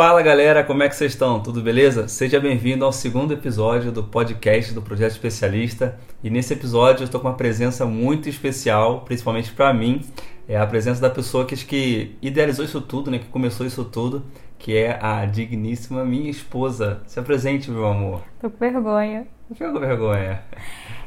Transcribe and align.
Fala 0.00 0.22
galera, 0.22 0.64
como 0.64 0.82
é 0.82 0.88
que 0.88 0.96
vocês 0.96 1.12
estão? 1.12 1.42
Tudo 1.42 1.60
beleza? 1.60 2.08
Seja 2.08 2.40
bem-vindo 2.40 2.86
ao 2.86 2.90
segundo 2.90 3.34
episódio 3.34 3.92
do 3.92 4.02
podcast 4.02 4.72
do 4.72 4.80
Projeto 4.80 5.10
Especialista. 5.10 5.98
E 6.24 6.30
nesse 6.30 6.54
episódio 6.54 7.02
eu 7.02 7.04
estou 7.04 7.20
com 7.20 7.28
uma 7.28 7.36
presença 7.36 7.84
muito 7.84 8.26
especial, 8.26 9.02
principalmente 9.02 9.52
para 9.52 9.74
mim. 9.74 10.00
É 10.48 10.56
a 10.56 10.66
presença 10.66 11.02
da 11.02 11.10
pessoa 11.10 11.44
que, 11.44 11.54
que 11.66 12.16
idealizou 12.22 12.64
isso 12.64 12.80
tudo, 12.80 13.10
né? 13.10 13.18
Que 13.18 13.26
começou 13.26 13.66
isso 13.66 13.84
tudo, 13.84 14.24
que 14.58 14.74
é 14.74 14.98
a 15.04 15.26
digníssima 15.26 16.02
minha 16.02 16.30
esposa. 16.30 17.02
Se 17.06 17.20
apresente, 17.20 17.70
meu 17.70 17.84
amor. 17.84 18.22
Tô 18.40 18.48
com 18.48 18.56
vergonha. 18.56 19.26
Fica 19.52 19.70
com 19.70 19.80
vergonha. 19.80 20.40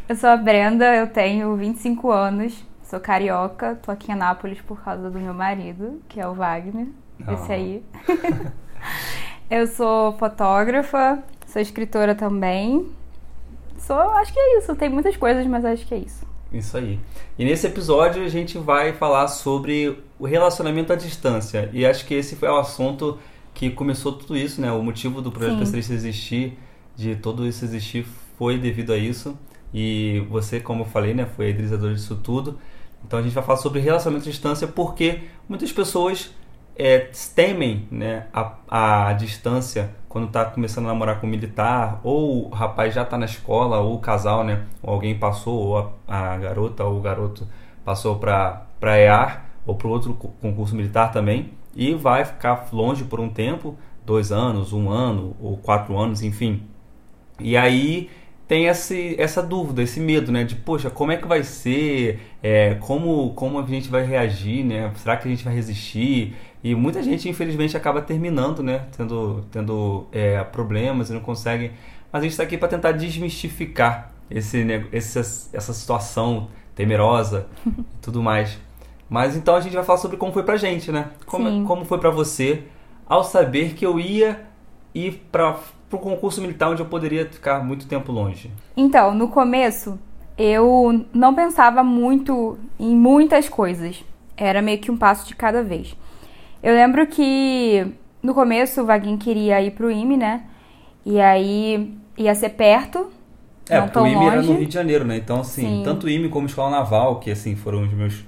Eu 0.08 0.16
sou 0.16 0.30
a 0.30 0.38
Brenda, 0.38 0.96
eu 0.96 1.08
tenho 1.08 1.56
25 1.56 2.12
anos, 2.12 2.64
sou 2.84 3.00
carioca, 3.00 3.76
tô 3.84 3.90
aqui 3.90 4.12
em 4.12 4.14
Anápolis 4.14 4.62
por 4.62 4.84
causa 4.84 5.10
do 5.10 5.20
meu 5.20 5.34
marido, 5.34 6.00
que 6.08 6.22
é 6.22 6.28
o 6.28 6.36
Wagner, 6.36 6.90
esse 7.28 7.50
Oh. 7.50 7.54
aí. 7.54 7.84
eu 9.50 9.68
sou 9.68 10.14
fotógrafa, 10.14 11.24
sou 11.48 11.62
escritora 11.62 12.16
também. 12.16 12.88
Sou, 13.78 13.98
acho 13.98 14.34
que 14.34 14.40
é 14.40 14.58
isso, 14.58 14.76
tem 14.76 14.90
muitas 14.90 15.18
coisas, 15.18 15.46
mas 15.46 15.66
acho 15.66 15.86
que 15.86 15.94
é 15.94 15.98
isso. 15.98 16.26
Isso 16.54 16.78
aí. 16.78 17.00
E 17.38 17.44
nesse 17.44 17.66
episódio 17.66 18.24
a 18.24 18.30
gente 18.30 18.58
vai 18.58 18.94
falar 18.94 19.28
sobre 19.28 19.98
o 20.20 20.26
relacionamento 20.26 20.94
à 20.94 20.96
distância. 20.96 21.70
E 21.74 21.86
acho 21.86 22.06
que 22.06 22.14
esse 22.14 22.36
foi 22.36 22.48
o 22.48 22.58
assunto 22.58 23.18
que 23.54 23.70
começou 23.72 24.14
tudo 24.14 24.38
isso, 24.38 24.62
né? 24.62 24.72
O 24.72 24.82
motivo 24.82 25.22
do 25.22 25.32
Projeto 25.32 25.58
Sim. 25.58 25.64
Especialista 25.64 25.94
existir, 25.94 26.58
de 26.96 27.16
todo 27.16 27.46
isso 27.46 27.66
existir, 27.66 28.06
foi 28.38 28.58
devido 28.58 28.94
a 28.94 28.98
isso. 28.98 29.38
E 29.74 30.24
você, 30.30 30.60
como 30.60 30.84
eu 30.84 30.86
falei, 30.86 31.14
né, 31.14 31.26
foi 31.26 31.48
a 31.48 31.50
idealizadora 31.50 31.94
disso 31.96 32.16
tudo. 32.24 32.60
Então 33.06 33.20
a 33.20 33.22
gente 33.22 33.34
vai 33.34 33.44
falar 33.44 33.58
sobre 33.58 33.80
relacionamento 33.80 34.28
à 34.28 34.32
distância 34.32 34.68
porque 34.68 35.22
muitas 35.50 35.72
pessoas 35.72 36.32
é, 36.76 37.00
temem 37.36 37.88
né, 37.92 38.28
a, 38.34 39.10
a 39.10 39.14
distância 39.14 39.92
quando 40.10 40.28
está 40.28 40.46
começando 40.46 40.86
a 40.86 40.90
namorar 40.90 41.20
com 41.20 41.26
um 41.28 41.30
militar, 41.30 42.00
ou 42.04 42.48
o 42.48 42.50
rapaz 42.50 42.94
já 42.94 43.02
está 43.02 43.18
na 43.18 43.26
escola, 43.26 43.80
ou 43.80 43.96
o 43.96 44.00
casal, 44.00 44.44
né, 44.44 44.64
ou 44.82 44.94
alguém 44.94 45.18
passou, 45.18 45.56
ou 45.56 45.78
a, 46.08 46.34
a 46.34 46.38
garota 46.38 46.84
ou 46.84 46.98
o 47.00 47.02
garoto 47.02 47.48
passou 47.84 48.18
para 48.18 48.66
EAR, 48.84 49.46
ou 49.66 49.76
para 49.76 49.88
outro 49.88 50.14
co- 50.14 50.30
concurso 50.42 50.76
militar 50.76 51.12
também, 51.12 51.52
e 51.76 51.94
vai 51.96 52.26
ficar 52.26 52.68
longe 52.72 53.04
por 53.06 53.20
um 53.20 53.30
tempo, 53.30 53.76
dois 54.06 54.32
anos, 54.32 54.72
um 54.74 54.90
ano, 54.90 55.36
ou 55.42 55.58
quatro 55.58 55.98
anos, 55.98 56.22
enfim. 56.22 56.62
E 57.40 57.58
aí 57.58 58.10
tem 58.48 58.66
esse, 58.68 59.16
essa 59.20 59.42
dúvida, 59.42 59.82
esse 59.82 60.00
medo, 60.00 60.32
né? 60.32 60.44
De, 60.44 60.56
poxa, 60.56 60.90
como 60.90 61.12
é 61.12 61.18
que 61.18 61.28
vai 61.28 61.44
ser? 61.44 62.20
É, 62.42 62.76
como, 62.76 63.34
como 63.34 63.60
a 63.60 63.66
gente 63.66 63.90
vai 63.90 64.04
reagir, 64.06 64.64
né? 64.66 64.92
Será 64.96 65.18
que 65.18 65.28
a 65.28 65.32
gente 65.32 65.44
vai 65.44 65.54
resistir? 65.54 66.36
E 66.64 66.76
muita 66.76 67.02
gente, 67.02 67.28
infelizmente, 67.30 67.76
acaba 67.76 68.02
terminando, 68.02 68.62
né? 68.64 68.86
Tendo, 68.96 69.46
tendo 69.52 70.08
é, 70.12 70.44
problemas 70.44 71.10
e 71.10 71.14
não 71.14 71.22
consegue. 71.22 71.72
Mas 72.12 72.22
a 72.22 72.24
gente 72.24 72.32
está 72.32 72.44
aqui 72.44 72.58
para 72.58 72.68
tentar 72.68 72.92
desmistificar 72.94 74.12
esse, 74.30 74.64
nego- 74.64 74.88
esse, 74.92 75.18
essa 75.20 75.74
situação 75.74 76.50
temerosa 76.76 77.48
e 77.68 77.72
tudo 78.02 78.22
mais. 78.22 78.58
Mas 79.10 79.36
então 79.36 79.56
a 79.56 79.62
gente 79.62 79.74
vai 79.74 79.84
falar 79.84 80.00
sobre 80.00 80.18
como 80.18 80.32
foi 80.34 80.44
pra 80.44 80.58
gente, 80.58 80.92
né? 80.92 81.12
Como, 81.26 81.50
Sim. 81.50 81.64
como 81.66 81.86
foi 81.86 81.98
pra 82.00 82.10
você 82.10 82.64
ao 83.06 83.24
saber 83.24 83.74
que 83.74 83.86
eu 83.86 84.00
ia 84.00 84.42
ir 84.94 85.28
para 85.94 85.98
o 85.98 86.00
concurso 86.00 86.42
militar 86.42 86.70
onde 86.70 86.82
eu 86.82 86.88
poderia 86.88 87.26
ficar 87.26 87.64
muito 87.64 87.86
tempo 87.88 88.12
longe. 88.12 88.50
Então, 88.76 89.14
no 89.14 89.28
começo, 89.28 90.00
eu 90.38 91.06
não 91.14 91.36
pensava 91.36 91.84
muito 91.84 92.58
em 92.80 92.96
muitas 92.96 93.48
coisas. 93.48 94.04
Era 94.36 94.62
meio 94.62 94.80
que 94.80 94.90
um 94.90 94.98
passo 94.98 95.28
de 95.28 95.36
cada 95.36 95.62
vez. 95.62 95.96
Eu 96.62 96.74
lembro 96.74 97.06
que 97.06 97.86
no 98.22 98.34
começo 98.34 98.82
o 98.82 98.86
Vaguinho 98.86 99.18
queria 99.18 99.62
ir 99.62 99.72
pro 99.72 99.92
IME, 99.92 100.18
né? 100.18 100.44
E 101.06 101.20
aí 101.20 101.94
ia 102.18 102.34
ser 102.34 102.50
perto, 102.50 103.12
É, 103.70 103.78
não 103.80 103.88
porque 103.88 104.00
o 104.00 104.08
IME 104.08 104.26
era 104.26 104.42
no 104.42 104.48
longe. 104.48 104.60
Rio 104.60 104.68
de 104.68 104.74
Janeiro, 104.74 105.06
né? 105.06 105.18
Então, 105.18 105.42
assim, 105.42 105.62
Sim. 105.62 105.82
tanto 105.84 106.08
o 106.08 106.10
IME 106.10 106.30
como 106.30 106.48
Escola 106.48 106.72
Naval, 106.72 107.20
que 107.20 107.30
assim 107.30 107.56
foram 107.56 107.84
os 107.84 107.94
meus 107.94 108.24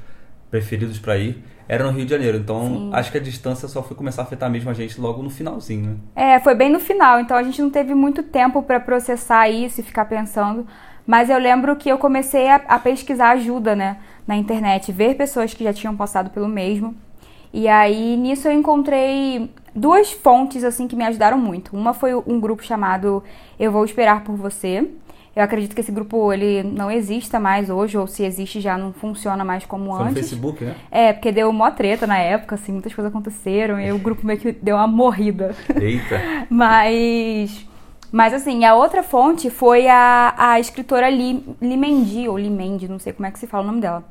preferidos 0.52 1.00
para 1.00 1.18
ir, 1.18 1.44
era 1.68 1.84
no 1.84 1.92
Rio 1.92 2.06
de 2.06 2.12
Janeiro. 2.12 2.38
Então, 2.38 2.68
Sim. 2.68 2.90
acho 2.94 3.12
que 3.12 3.18
a 3.18 3.22
distância 3.22 3.68
só 3.68 3.82
foi 3.82 3.96
começar 3.96 4.22
a 4.22 4.26
afetar 4.26 4.50
mesmo 4.50 4.70
a 4.70 4.74
gente 4.74 5.00
logo 5.00 5.22
no 5.22 5.30
finalzinho, 5.30 5.92
né? 5.92 5.96
É, 6.16 6.40
foi 6.40 6.56
bem 6.56 6.70
no 6.70 6.80
final, 6.80 7.20
então 7.20 7.36
a 7.36 7.44
gente 7.44 7.62
não 7.62 7.70
teve 7.70 7.94
muito 7.94 8.24
tempo 8.24 8.62
pra 8.62 8.80
processar 8.80 9.50
isso 9.50 9.80
e 9.82 9.84
ficar 9.84 10.06
pensando. 10.06 10.66
Mas 11.06 11.30
eu 11.30 11.38
lembro 11.38 11.76
que 11.76 11.90
eu 11.90 11.98
comecei 11.98 12.48
a, 12.48 12.56
a 12.56 12.80
pesquisar 12.80 13.32
ajuda, 13.32 13.76
né, 13.76 13.98
na 14.26 14.36
internet, 14.36 14.92
ver 14.92 15.16
pessoas 15.16 15.54
que 15.54 15.64
já 15.64 15.72
tinham 15.72 15.96
passado 15.96 16.30
pelo 16.32 16.48
mesmo. 16.48 16.96
E 17.54 17.68
aí 17.68 18.18
nisso 18.18 18.48
eu 18.48 18.52
encontrei 18.52 19.50
duas 19.74 20.12
fontes 20.12 20.64
assim 20.64 20.88
que 20.88 20.96
me 20.96 21.04
ajudaram 21.04 21.38
muito. 21.38 21.76
Uma 21.76 21.94
foi 21.94 22.16
um 22.16 22.40
grupo 22.40 22.64
chamado 22.64 23.24
Eu 23.60 23.72
Vou 23.72 23.86
Esperar 23.86 24.24
por 24.24 24.36
Você. 24.36 24.90
Eu 25.36 25.44
acredito 25.44 25.76
que 25.76 25.82
esse 25.82 25.92
grupo 25.92 26.32
ele 26.32 26.64
não 26.64 26.90
exista 26.90 27.42
mais 27.42 27.70
hoje, 27.70 27.98
ou 27.98 28.08
se 28.08 28.24
existe 28.24 28.62
já 28.62 28.78
não 28.78 28.94
funciona 28.94 29.44
mais 29.44 29.66
como 29.66 29.92
Foi 29.92 30.00
no 30.00 30.04
antes. 30.06 30.30
Facebook, 30.30 30.64
né? 30.64 30.76
É, 30.90 31.12
porque 31.12 31.30
deu 31.30 31.52
mó 31.52 31.70
treta 31.72 32.08
na 32.08 32.18
época, 32.18 32.56
assim, 32.56 32.72
muitas 32.72 32.94
coisas 32.94 33.12
aconteceram, 33.12 33.78
e 33.78 33.92
o 33.92 34.00
grupo 34.00 34.26
meio 34.26 34.40
que 34.40 34.54
deu 34.54 34.78
uma 34.78 34.88
morrida. 34.88 35.54
Eita. 35.76 36.22
Mas. 36.50 37.68
Mas 38.12 38.34
assim, 38.34 38.64
a 38.64 38.76
outra 38.76 39.04
fonte 39.04 39.50
foi 39.50 39.90
a, 39.90 40.34
a 40.38 40.60
escritora 40.60 41.10
Li, 41.10 41.44
Limendi, 41.62 42.30
ou 42.30 42.38
Limendi, 42.38 42.88
não 42.88 42.98
sei 42.98 43.12
como 43.12 43.26
é 43.26 43.32
que 43.32 43.38
se 43.38 43.46
fala 43.46 43.64
o 43.64 43.68
nome 43.68 43.82
dela. 43.82 44.06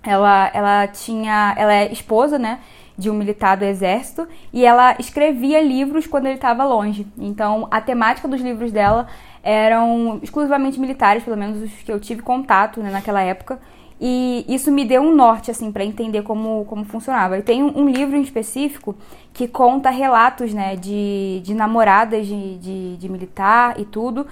Ela, 0.00 0.48
ela 0.54 0.86
tinha. 0.86 1.54
Ela 1.56 1.74
é 1.74 1.92
esposa, 1.92 2.38
né? 2.38 2.60
De 2.96 3.10
um 3.10 3.14
militar 3.14 3.56
do 3.56 3.64
exército. 3.64 4.28
E 4.52 4.64
ela 4.64 4.94
escrevia 4.96 5.60
livros 5.60 6.06
quando 6.06 6.26
ele 6.26 6.36
estava 6.36 6.62
longe. 6.62 7.04
Então, 7.18 7.66
a 7.68 7.80
temática 7.80 8.28
dos 8.28 8.40
livros 8.40 8.70
dela 8.70 9.08
eram 9.42 10.20
exclusivamente 10.22 10.78
militares, 10.78 11.24
pelo 11.24 11.36
menos 11.36 11.62
os 11.62 11.72
que 11.82 11.92
eu 11.92 11.98
tive 11.98 12.22
contato 12.22 12.80
né, 12.80 12.90
naquela 12.90 13.20
época. 13.22 13.58
E 14.00 14.44
isso 14.48 14.72
me 14.72 14.84
deu 14.84 15.00
um 15.00 15.14
norte, 15.14 15.50
assim, 15.50 15.70
para 15.70 15.84
entender 15.84 16.22
como, 16.22 16.64
como 16.64 16.84
funcionava. 16.84 17.38
E 17.38 17.42
tem 17.42 17.62
um, 17.62 17.82
um 17.82 17.88
livro 17.88 18.16
em 18.16 18.22
específico 18.22 18.96
que 19.32 19.46
conta 19.46 19.90
relatos, 19.90 20.52
né, 20.52 20.76
de, 20.76 21.40
de 21.44 21.54
namoradas 21.54 22.26
de, 22.26 22.58
de, 22.58 22.96
de 22.96 23.08
militar 23.08 23.78
e 23.78 23.84
tudo. 23.84 24.26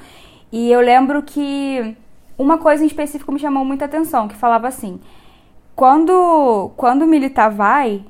E 0.51 0.71
eu 0.71 0.81
lembro 0.81 1.23
que 1.23 1.97
uma 2.37 2.59
coisa 2.59 2.83
em 2.83 2.87
específico 2.87 3.31
me 3.31 3.39
chamou 3.39 3.65
muita 3.65 3.85
atenção, 3.85 4.27
que 4.27 4.35
falava 4.35 4.67
assim: 4.67 4.99
quando, 5.77 6.73
quando 6.77 7.03
o 7.03 7.07
militar 7.07 7.51
vai, 7.51 8.05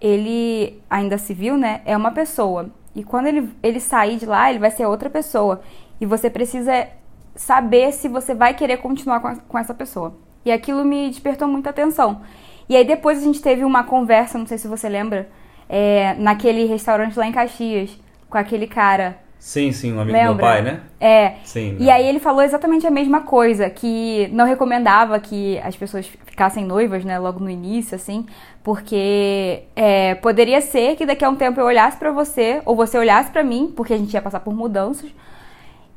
ele, 0.00 0.80
ainda 0.88 1.18
civil, 1.18 1.56
né, 1.56 1.80
é 1.84 1.96
uma 1.96 2.12
pessoa. 2.12 2.70
E 2.94 3.02
quando 3.02 3.26
ele, 3.26 3.48
ele 3.62 3.80
sair 3.80 4.18
de 4.18 4.26
lá, 4.26 4.50
ele 4.50 4.58
vai 4.58 4.70
ser 4.70 4.86
outra 4.86 5.10
pessoa. 5.10 5.62
E 6.00 6.06
você 6.06 6.28
precisa 6.30 6.88
saber 7.34 7.92
se 7.92 8.08
você 8.08 8.34
vai 8.34 8.54
querer 8.54 8.78
continuar 8.78 9.20
com, 9.20 9.28
a- 9.28 9.36
com 9.36 9.58
essa 9.58 9.72
pessoa. 9.74 10.14
E 10.44 10.50
aquilo 10.52 10.84
me 10.84 11.08
despertou 11.08 11.46
muita 11.48 11.70
atenção. 11.70 12.20
E 12.68 12.76
aí 12.76 12.84
depois 12.84 13.18
a 13.18 13.24
gente 13.24 13.40
teve 13.40 13.64
uma 13.64 13.84
conversa, 13.84 14.38
não 14.38 14.46
sei 14.46 14.58
se 14.58 14.66
você 14.68 14.88
lembra, 14.88 15.28
é, 15.68 16.14
naquele 16.18 16.64
restaurante 16.66 17.18
lá 17.18 17.26
em 17.26 17.32
Caxias, 17.32 17.98
com 18.28 18.36
aquele 18.38 18.66
cara. 18.66 19.18
Sim, 19.38 19.72
sim, 19.72 19.92
um 19.92 20.00
amigo 20.00 20.16
do 20.16 20.22
meu 20.22 20.30
Lembra? 20.32 20.46
pai, 20.46 20.62
né? 20.62 20.80
É. 21.00 21.34
Sim. 21.44 21.76
E 21.80 21.84
né? 21.86 21.92
aí 21.92 22.06
ele 22.06 22.20
falou 22.20 22.42
exatamente 22.42 22.86
a 22.86 22.90
mesma 22.90 23.22
coisa, 23.22 23.68
que 23.68 24.28
não 24.32 24.44
recomendava 24.46 25.18
que 25.18 25.58
as 25.64 25.74
pessoas 25.76 26.06
ficassem 26.26 26.64
noivas, 26.64 27.04
né, 27.04 27.18
logo 27.18 27.40
no 27.40 27.50
início, 27.50 27.96
assim, 27.96 28.24
porque 28.62 29.64
é, 29.74 30.14
poderia 30.16 30.60
ser 30.60 30.94
que 30.96 31.04
daqui 31.04 31.24
a 31.24 31.28
um 31.28 31.34
tempo 31.36 31.58
eu 31.60 31.64
olhasse 31.66 31.96
pra 31.96 32.12
você, 32.12 32.62
ou 32.64 32.76
você 32.76 32.96
olhasse 32.96 33.30
pra 33.30 33.42
mim, 33.42 33.72
porque 33.76 33.92
a 33.92 33.98
gente 33.98 34.14
ia 34.14 34.22
passar 34.22 34.40
por 34.40 34.54
mudanças, 34.54 35.10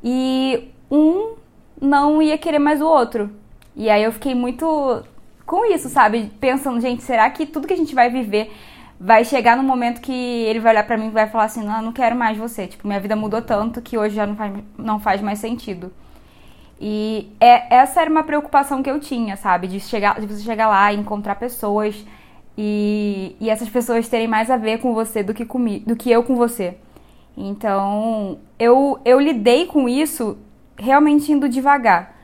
e 0.08 0.68
um 0.88 1.34
não 1.80 2.22
ia 2.22 2.38
querer 2.38 2.60
mais 2.60 2.80
o 2.80 2.86
outro. 2.86 3.28
E 3.74 3.90
aí 3.90 4.04
eu 4.04 4.12
fiquei 4.12 4.36
muito 4.36 5.02
com 5.44 5.64
isso, 5.64 5.88
sabe? 5.88 6.30
Pensando, 6.40 6.80
gente, 6.80 7.02
será 7.02 7.28
que 7.28 7.44
tudo 7.44 7.66
que 7.66 7.74
a 7.74 7.76
gente 7.76 7.92
vai 7.92 8.08
viver 8.08 8.52
vai 9.00 9.24
chegar 9.24 9.56
no 9.56 9.64
momento 9.64 10.00
que 10.00 10.12
ele 10.12 10.60
vai 10.60 10.72
olhar 10.72 10.86
pra 10.86 10.96
mim 10.96 11.08
e 11.08 11.10
vai 11.10 11.28
falar 11.28 11.44
assim, 11.44 11.64
não, 11.64 11.82
não 11.82 11.92
quero 11.92 12.14
mais 12.14 12.38
você. 12.38 12.68
Tipo, 12.68 12.86
minha 12.86 13.00
vida 13.00 13.16
mudou 13.16 13.42
tanto 13.42 13.82
que 13.82 13.98
hoje 13.98 14.14
já 14.14 14.24
não 14.24 14.36
faz, 14.36 14.52
não 14.78 15.00
faz 15.00 15.20
mais 15.20 15.40
sentido. 15.40 15.92
E 16.80 17.32
é, 17.40 17.74
essa 17.74 18.00
era 18.00 18.08
uma 18.08 18.22
preocupação 18.22 18.84
que 18.84 18.90
eu 18.90 19.00
tinha, 19.00 19.36
sabe? 19.36 19.66
De, 19.66 19.80
chegar, 19.80 20.20
de 20.20 20.26
você 20.26 20.42
chegar 20.44 20.68
lá 20.68 20.92
e 20.92 20.96
encontrar 20.96 21.34
pessoas 21.34 22.06
e, 22.56 23.34
e 23.40 23.50
essas 23.50 23.68
pessoas 23.68 24.08
terem 24.08 24.28
mais 24.28 24.52
a 24.52 24.56
ver 24.56 24.78
com 24.78 24.94
você 24.94 25.24
do 25.24 25.34
que, 25.34 25.44
comi, 25.44 25.80
do 25.80 25.96
que 25.96 26.12
eu 26.12 26.22
com 26.22 26.36
você. 26.36 26.76
Então, 27.36 28.38
eu, 28.58 28.98
eu 29.04 29.20
lidei 29.20 29.66
com 29.66 29.88
isso 29.88 30.38
realmente 30.76 31.30
indo 31.30 31.48
devagar. 31.48 32.16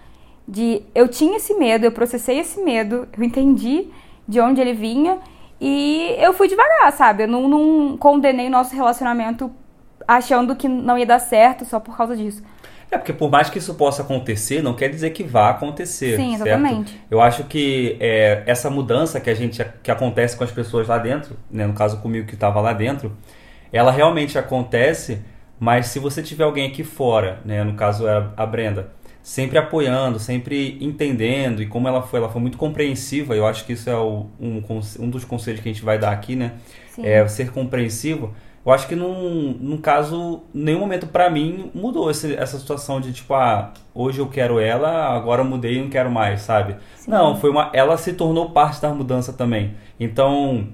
De, 0.46 0.82
eu 0.94 1.06
tinha 1.08 1.36
esse 1.36 1.54
medo, 1.54 1.84
eu 1.84 1.92
processei 1.92 2.38
esse 2.38 2.60
medo, 2.60 3.06
eu 3.16 3.22
entendi 3.22 3.88
de 4.26 4.40
onde 4.40 4.60
ele 4.60 4.72
vinha 4.72 5.18
e 5.60 6.16
eu 6.18 6.32
fui 6.32 6.48
devagar, 6.48 6.90
sabe? 6.92 7.24
Eu 7.24 7.28
não, 7.28 7.48
não 7.48 7.96
condenei 7.96 8.48
nosso 8.48 8.74
relacionamento 8.74 9.50
achando 10.06 10.56
que 10.56 10.66
não 10.66 10.98
ia 10.98 11.06
dar 11.06 11.20
certo 11.20 11.64
só 11.64 11.78
por 11.78 11.96
causa 11.96 12.16
disso. 12.16 12.42
É, 12.90 12.98
porque 12.98 13.12
por 13.12 13.30
mais 13.30 13.48
que 13.48 13.58
isso 13.58 13.74
possa 13.74 14.02
acontecer, 14.02 14.62
não 14.62 14.74
quer 14.74 14.88
dizer 14.88 15.10
que 15.10 15.22
vá 15.22 15.48
acontecer. 15.50 16.16
Sim, 16.16 16.36
certo? 16.36 16.46
exatamente. 16.46 17.00
Eu 17.10 17.22
acho 17.22 17.44
que 17.44 17.96
é, 17.98 18.42
essa 18.44 18.68
mudança 18.68 19.18
que 19.18 19.30
a 19.30 19.34
gente 19.34 19.64
que 19.82 19.90
acontece 19.90 20.36
com 20.36 20.44
as 20.44 20.50
pessoas 20.50 20.88
lá 20.88 20.98
dentro, 20.98 21.36
né, 21.50 21.66
no 21.66 21.72
caso 21.72 21.98
comigo 21.98 22.26
que 22.26 22.34
estava 22.34 22.60
lá 22.60 22.74
dentro, 22.74 23.16
ela 23.72 23.90
realmente 23.90 24.38
acontece, 24.38 25.22
mas 25.58 25.86
se 25.86 25.98
você 25.98 26.22
tiver 26.22 26.44
alguém 26.44 26.68
aqui 26.68 26.84
fora, 26.84 27.40
né, 27.44 27.64
no 27.64 27.74
caso 27.74 28.06
é 28.06 28.28
a 28.36 28.46
Brenda, 28.46 28.90
sempre 29.22 29.56
apoiando, 29.56 30.18
sempre 30.18 30.76
entendendo 30.80 31.62
e 31.62 31.66
como 31.66 31.86
ela 31.86 32.02
foi, 32.02 32.18
ela 32.18 32.28
foi 32.28 32.40
muito 32.40 32.58
compreensiva. 32.58 33.34
Eu 33.36 33.46
acho 33.46 33.64
que 33.64 33.72
isso 33.72 33.88
é 33.88 33.96
o, 33.96 34.26
um, 34.40 34.62
um 34.98 35.08
dos 35.08 35.24
conselhos 35.24 35.60
que 35.60 35.68
a 35.68 35.72
gente 35.72 35.84
vai 35.84 35.98
dar 35.98 36.10
aqui, 36.10 36.34
né? 36.34 36.54
Sim. 36.90 37.06
É 37.06 37.26
ser 37.28 37.52
compreensivo. 37.52 38.34
Eu 38.64 38.72
acho 38.72 38.86
que 38.86 38.94
num, 38.94 39.56
num 39.60 39.76
caso, 39.76 40.42
nenhum 40.54 40.80
momento 40.80 41.06
para 41.08 41.28
mim 41.28 41.70
mudou 41.74 42.10
esse, 42.10 42.34
essa 42.34 42.58
situação 42.58 43.00
de 43.00 43.12
tipo, 43.12 43.34
ah, 43.34 43.72
hoje 43.92 44.20
eu 44.20 44.28
quero 44.28 44.60
ela, 44.60 45.16
agora 45.16 45.42
mudei 45.42 45.78
e 45.78 45.80
não 45.80 45.88
quero 45.88 46.10
mais, 46.10 46.42
sabe? 46.42 46.76
Sim. 46.94 47.10
Não, 47.10 47.36
foi 47.36 47.50
uma, 47.50 47.70
ela 47.72 47.96
se 47.96 48.12
tornou 48.12 48.50
parte 48.50 48.80
da 48.80 48.90
mudança 48.90 49.32
também. 49.32 49.74
Então, 49.98 50.68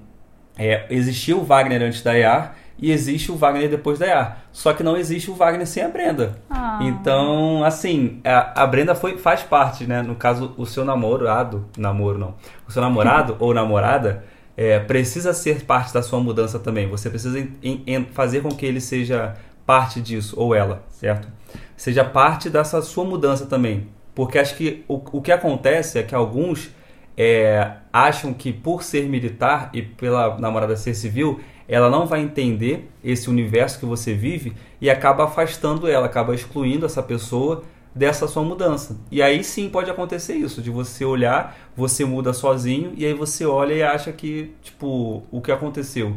é, 0.58 0.86
existiu 0.90 1.38
o 1.38 1.44
Wagner 1.44 1.82
antes 1.82 2.02
da 2.02 2.18
EAR 2.18 2.56
e 2.78 2.92
existe 2.92 3.32
o 3.32 3.36
Wagner 3.36 3.68
depois 3.68 3.98
da 3.98 4.06
EAR. 4.06 4.38
Só 4.52 4.72
que 4.72 4.82
não 4.82 4.96
existe 4.96 5.30
o 5.30 5.34
Wagner 5.34 5.66
sem 5.66 5.82
a 5.82 5.88
Brenda. 5.88 6.38
Ah. 6.48 6.78
Então, 6.82 7.64
assim, 7.64 8.20
a, 8.24 8.62
a, 8.62 8.66
Brenda 8.66 8.94
foi, 8.94 9.18
faz 9.18 9.42
parte, 9.42 9.86
né? 9.86 10.00
No 10.02 10.14
caso, 10.14 10.54
o 10.56 10.64
seu 10.64 10.84
namorado, 10.84 11.66
namoro 11.76 12.18
não, 12.18 12.34
o 12.66 12.72
seu 12.72 12.80
namorado 12.80 13.36
ou 13.40 13.52
namorada 13.52 14.24
é, 14.56 14.78
precisa 14.78 15.32
ser 15.32 15.64
parte 15.64 15.92
da 15.92 16.02
sua 16.02 16.20
mudança 16.20 16.58
também. 16.58 16.88
Você 16.88 17.10
precisa 17.10 17.38
em, 17.38 17.82
em 17.86 18.04
fazer 18.06 18.42
com 18.42 18.50
que 18.50 18.64
ele 18.64 18.80
seja 18.80 19.34
parte 19.66 20.00
disso, 20.00 20.34
ou 20.38 20.54
ela, 20.54 20.82
certo? 20.88 21.28
Seja 21.76 22.04
parte 22.04 22.48
dessa 22.48 22.80
sua 22.80 23.04
mudança 23.04 23.46
também. 23.46 23.88
Porque 24.14 24.38
acho 24.38 24.56
que 24.56 24.84
o, 24.88 24.94
o 25.12 25.20
que 25.20 25.30
acontece 25.30 25.98
é 25.98 26.02
que 26.02 26.14
alguns 26.14 26.70
é, 27.16 27.72
acham 27.92 28.32
que 28.32 28.52
por 28.52 28.82
ser 28.82 29.08
militar 29.08 29.70
e 29.72 29.82
pela 29.82 30.38
namorada 30.38 30.76
ser 30.76 30.94
civil, 30.94 31.40
ela 31.68 31.90
não 31.90 32.06
vai 32.06 32.22
entender 32.22 32.90
esse 33.04 33.28
universo 33.28 33.78
que 33.78 33.84
você 33.84 34.14
vive 34.14 34.54
e 34.80 34.88
acaba 34.88 35.24
afastando 35.24 35.86
ela, 35.86 36.06
acaba 36.06 36.34
excluindo 36.34 36.86
essa 36.86 37.02
pessoa 37.02 37.62
dessa 37.94 38.26
sua 38.26 38.42
mudança. 38.42 38.96
E 39.10 39.20
aí 39.20 39.44
sim 39.44 39.68
pode 39.68 39.90
acontecer 39.90 40.34
isso, 40.34 40.62
de 40.62 40.70
você 40.70 41.04
olhar, 41.04 41.56
você 41.76 42.04
muda 42.04 42.32
sozinho 42.32 42.92
e 42.96 43.04
aí 43.04 43.12
você 43.12 43.44
olha 43.44 43.74
e 43.74 43.82
acha 43.82 44.12
que, 44.12 44.54
tipo, 44.62 45.22
o 45.30 45.40
que 45.42 45.52
aconteceu? 45.52 46.16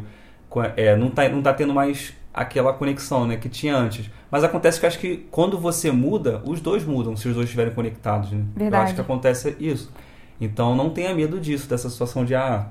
É, 0.76 0.96
não, 0.96 1.10
tá, 1.10 1.28
não 1.28 1.42
tá 1.42 1.52
tendo 1.52 1.74
mais 1.74 2.14
aquela 2.32 2.72
conexão 2.72 3.26
né, 3.26 3.36
que 3.36 3.48
tinha 3.48 3.76
antes. 3.76 4.10
Mas 4.30 4.44
acontece 4.44 4.80
que 4.80 4.86
acho 4.86 4.98
que 4.98 5.26
quando 5.30 5.58
você 5.58 5.90
muda, 5.90 6.40
os 6.46 6.60
dois 6.60 6.84
mudam, 6.84 7.14
se 7.16 7.28
os 7.28 7.34
dois 7.34 7.44
estiverem 7.44 7.74
conectados. 7.74 8.30
Né? 8.30 8.44
Verdade. 8.54 8.74
Eu 8.74 8.84
acho 8.84 8.94
que 8.94 9.00
acontece 9.00 9.56
isso. 9.60 9.92
Então 10.40 10.74
não 10.74 10.90
tenha 10.90 11.14
medo 11.14 11.38
disso, 11.38 11.68
dessa 11.68 11.90
situação 11.90 12.24
de, 12.24 12.34
ah, 12.34 12.66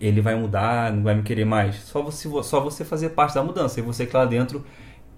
ele 0.00 0.20
vai 0.20 0.34
mudar, 0.34 0.92
não 0.92 1.02
vai 1.02 1.14
me 1.14 1.22
querer 1.22 1.44
mais. 1.44 1.76
Só 1.76 2.02
você, 2.02 2.28
só 2.42 2.60
você 2.60 2.84
fazer 2.84 3.10
parte 3.10 3.34
da 3.34 3.42
mudança. 3.42 3.80
E 3.80 3.82
você 3.82 4.06
que 4.06 4.16
lá 4.16 4.24
dentro 4.24 4.64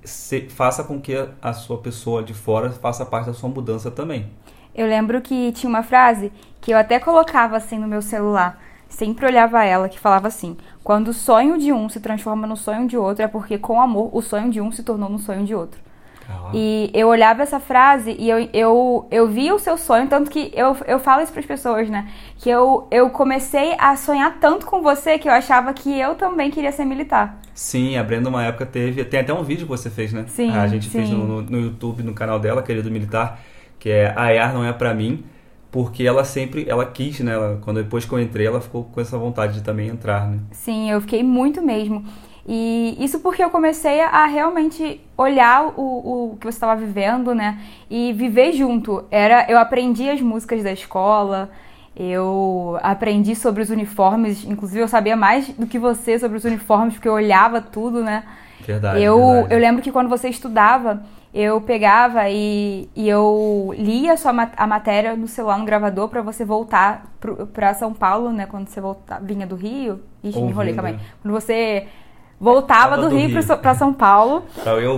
se, 0.04 0.48
faça 0.48 0.84
com 0.84 1.00
que 1.00 1.28
a 1.42 1.52
sua 1.52 1.78
pessoa 1.78 2.22
de 2.22 2.34
fora 2.34 2.70
faça 2.70 3.04
parte 3.04 3.26
da 3.26 3.34
sua 3.34 3.48
mudança 3.48 3.90
também. 3.90 4.30
Eu 4.74 4.86
lembro 4.86 5.20
que 5.22 5.52
tinha 5.52 5.68
uma 5.70 5.82
frase 5.82 6.30
que 6.60 6.70
eu 6.72 6.78
até 6.78 6.98
colocava 6.98 7.56
assim 7.56 7.78
no 7.78 7.88
meu 7.88 8.02
celular, 8.02 8.60
sempre 8.88 9.26
olhava 9.26 9.64
ela, 9.64 9.88
que 9.88 9.98
falava 9.98 10.28
assim: 10.28 10.56
quando 10.84 11.08
o 11.08 11.14
sonho 11.14 11.58
de 11.58 11.72
um 11.72 11.88
se 11.88 11.98
transforma 11.98 12.46
no 12.46 12.56
sonho 12.56 12.86
de 12.86 12.96
outro, 12.96 13.24
é 13.24 13.28
porque 13.28 13.58
com 13.58 13.80
amor 13.80 14.10
o 14.12 14.20
sonho 14.20 14.50
de 14.50 14.60
um 14.60 14.70
se 14.70 14.82
tornou 14.82 15.08
no 15.08 15.18
sonho 15.18 15.44
de 15.44 15.54
outro. 15.54 15.80
E 16.52 16.90
eu 16.94 17.08
olhava 17.08 17.42
essa 17.42 17.58
frase 17.58 18.16
e 18.18 18.28
eu, 18.28 18.48
eu, 18.52 19.06
eu 19.10 19.28
via 19.28 19.54
o 19.54 19.58
seu 19.58 19.76
sonho, 19.76 20.08
tanto 20.08 20.30
que 20.30 20.50
eu, 20.54 20.76
eu 20.86 20.98
falo 20.98 21.22
isso 21.22 21.32
para 21.32 21.40
as 21.40 21.46
pessoas, 21.46 21.88
né? 21.90 22.08
Que 22.38 22.50
eu, 22.50 22.86
eu 22.90 23.10
comecei 23.10 23.74
a 23.78 23.96
sonhar 23.96 24.38
tanto 24.40 24.66
com 24.66 24.82
você 24.82 25.18
que 25.18 25.28
eu 25.28 25.32
achava 25.32 25.72
que 25.72 25.98
eu 25.98 26.14
também 26.14 26.50
queria 26.50 26.72
ser 26.72 26.84
militar. 26.84 27.38
Sim, 27.54 27.96
a 27.96 28.04
Brenda 28.04 28.28
uma 28.28 28.44
época 28.44 28.66
teve. 28.66 29.04
Tem 29.04 29.20
até 29.20 29.32
um 29.32 29.42
vídeo 29.42 29.64
que 29.64 29.70
você 29.70 29.90
fez, 29.90 30.12
né? 30.12 30.24
Sim. 30.28 30.50
A 30.50 30.66
gente 30.66 30.86
sim. 30.86 30.98
fez 30.98 31.10
no, 31.10 31.42
no 31.42 31.60
YouTube, 31.60 32.02
no 32.02 32.14
canal 32.14 32.38
dela, 32.38 32.62
querido 32.62 32.90
militar, 32.90 33.40
que 33.78 33.90
é 33.90 34.12
A 34.16 34.32
EAR 34.32 34.52
não 34.52 34.64
é 34.64 34.72
para 34.72 34.94
mim 34.94 35.24
porque 35.76 36.04
ela 36.04 36.24
sempre, 36.24 36.64
ela 36.66 36.86
quis, 36.86 37.20
né? 37.20 37.34
Ela, 37.34 37.58
quando 37.60 37.82
depois 37.82 38.06
que 38.06 38.12
eu 38.12 38.18
entrei, 38.18 38.46
ela 38.46 38.62
ficou 38.62 38.84
com 38.84 38.98
essa 38.98 39.18
vontade 39.18 39.54
de 39.54 39.62
também 39.62 39.88
entrar, 39.88 40.26
né? 40.26 40.38
Sim, 40.52 40.90
eu 40.90 41.02
fiquei 41.02 41.22
muito 41.22 41.60
mesmo. 41.60 42.02
E 42.48 42.96
isso 43.00 43.18
porque 43.18 43.42
eu 43.42 43.50
comecei 43.50 44.00
a 44.00 44.24
realmente 44.26 45.00
olhar 45.16 45.72
o, 45.76 46.32
o 46.32 46.36
que 46.36 46.46
você 46.46 46.56
estava 46.56 46.76
vivendo, 46.76 47.34
né? 47.34 47.58
E 47.90 48.12
viver 48.12 48.52
junto. 48.52 49.04
Era, 49.10 49.50
eu 49.50 49.58
aprendi 49.58 50.08
as 50.08 50.20
músicas 50.20 50.62
da 50.62 50.72
escola, 50.72 51.50
eu 51.96 52.78
aprendi 52.82 53.34
sobre 53.34 53.62
os 53.62 53.70
uniformes, 53.70 54.44
inclusive 54.44 54.80
eu 54.80 54.86
sabia 54.86 55.16
mais 55.16 55.48
do 55.48 55.66
que 55.66 55.78
você 55.78 56.18
sobre 56.18 56.36
os 56.36 56.44
uniformes, 56.44 56.94
porque 56.94 57.08
eu 57.08 57.14
olhava 57.14 57.60
tudo, 57.60 58.04
né? 58.04 58.22
Verdade. 58.60 59.02
Eu, 59.02 59.18
verdade. 59.18 59.54
eu 59.54 59.58
lembro 59.58 59.82
que 59.82 59.90
quando 59.90 60.08
você 60.08 60.28
estudava, 60.28 61.02
eu 61.34 61.60
pegava 61.60 62.30
e, 62.30 62.88
e 62.94 63.08
eu 63.08 63.74
lia 63.76 64.16
sua, 64.16 64.32
a 64.56 64.66
matéria 64.68 65.16
no 65.16 65.26
celular, 65.26 65.58
no 65.58 65.64
gravador, 65.64 66.08
para 66.08 66.22
você 66.22 66.44
voltar 66.44 67.12
para 67.52 67.74
São 67.74 67.92
Paulo, 67.92 68.30
né? 68.30 68.46
Quando 68.46 68.68
você 68.68 68.80
volta, 68.80 69.18
vinha 69.20 69.46
do 69.46 69.56
Rio. 69.56 70.00
Ixi, 70.22 70.40
me 70.40 70.50
enrolei, 70.50 70.74
calma 70.74 70.90
aí. 70.90 70.98
Quando 71.20 71.34
você 71.34 71.88
voltava 72.40 72.96
do, 72.96 73.08
do, 73.08 73.16
Rio, 73.16 73.28
Rio. 73.28 73.58
para 73.58 73.74
São 73.74 73.92
Paulo 73.92 74.44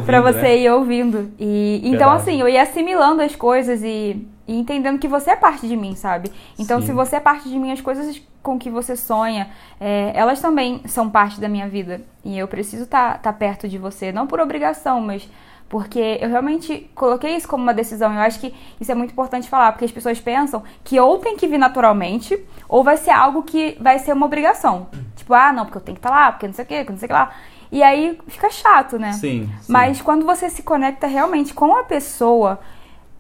para 0.05 0.21
você 0.21 0.41
né? 0.41 0.59
ir 0.59 0.71
ouvindo. 0.71 1.33
E 1.39 1.81
então 1.85 2.11
Verdade. 2.11 2.23
assim, 2.23 2.41
eu 2.41 2.49
ia 2.49 2.63
assimilando 2.63 3.23
as 3.23 3.35
coisas 3.37 3.83
e, 3.83 4.27
e, 4.47 4.59
entendendo 4.59 4.99
que 4.99 5.09
você 5.09 5.31
é 5.31 5.37
parte 5.37 5.67
de 5.67 5.77
mim, 5.77 5.95
sabe? 5.95 6.33
Então 6.59 6.81
Sim. 6.81 6.89
se 6.89 6.93
você 6.93 7.17
é 7.17 7.21
parte 7.21 7.49
de 7.49 7.59
mim, 7.59 7.71
as 7.71 7.81
coisas 7.81 8.21
com 8.43 8.59
que 8.59 8.71
você 8.71 8.97
sonha, 8.97 9.51
é, 9.81 10.13
elas 10.15 10.41
também 10.41 10.81
são 10.87 11.09
parte 11.11 11.41
da 11.41 11.49
minha 11.49 11.69
vida. 11.69 12.01
E 12.25 12.39
eu 12.39 12.49
preciso 12.49 12.85
estar 12.85 13.15
tá, 13.15 13.19
tá 13.19 13.33
perto 13.33 13.69
de 13.69 13.79
você, 13.79 14.11
não 14.11 14.27
por 14.27 14.41
obrigação, 14.41 15.01
mas 15.01 15.29
porque 15.69 16.19
eu 16.21 16.31
realmente 16.31 16.91
coloquei 16.95 17.37
isso 17.37 17.47
como 17.47 17.63
uma 17.63 17.75
decisão. 17.75 18.13
Eu 18.13 18.21
acho 18.21 18.41
que 18.41 18.55
isso 18.81 18.91
é 18.91 18.95
muito 18.95 19.13
importante 19.13 19.49
falar, 19.49 19.73
porque 19.73 19.85
as 19.85 19.93
pessoas 19.93 20.19
pensam 20.19 20.63
que 20.83 20.99
ou 20.99 21.19
tem 21.19 21.37
que 21.37 21.47
vir 21.47 21.59
naturalmente, 21.59 22.43
ou 22.69 22.83
vai 22.83 22.97
ser 22.97 23.11
algo 23.11 23.43
que 23.43 23.77
vai 23.81 23.99
ser 23.99 24.13
uma 24.13 24.25
obrigação. 24.25 24.87
Tipo, 25.29 25.35
ah, 25.35 25.53
não, 25.53 25.67
porque 25.67 25.77
eu 25.77 25.83
tenho 25.83 25.97
que 25.97 25.99
estar 25.99 26.09
tá 26.09 26.17
lá, 26.17 26.33
porque 26.33 26.47
não 26.47 26.55
sei 26.55 26.65
o 26.65 26.69
quê, 26.69 26.77
porque 26.77 26.93
não 26.93 26.99
sei 26.99 27.05
o 27.05 27.09
que 27.09 27.13
lá. 27.13 27.31
E 27.71 27.83
aí 27.83 28.19
fica 28.29 28.49
chato, 28.49 28.99
né? 28.99 29.13
Sim. 29.13 29.47
sim. 29.61 29.71
Mas 29.71 30.01
quando 30.01 30.25
você 30.25 30.49
se 30.49 30.63
conecta 30.63 31.07
realmente 31.07 31.53
com 31.53 31.77
a 31.77 31.85
pessoa, 31.85 32.59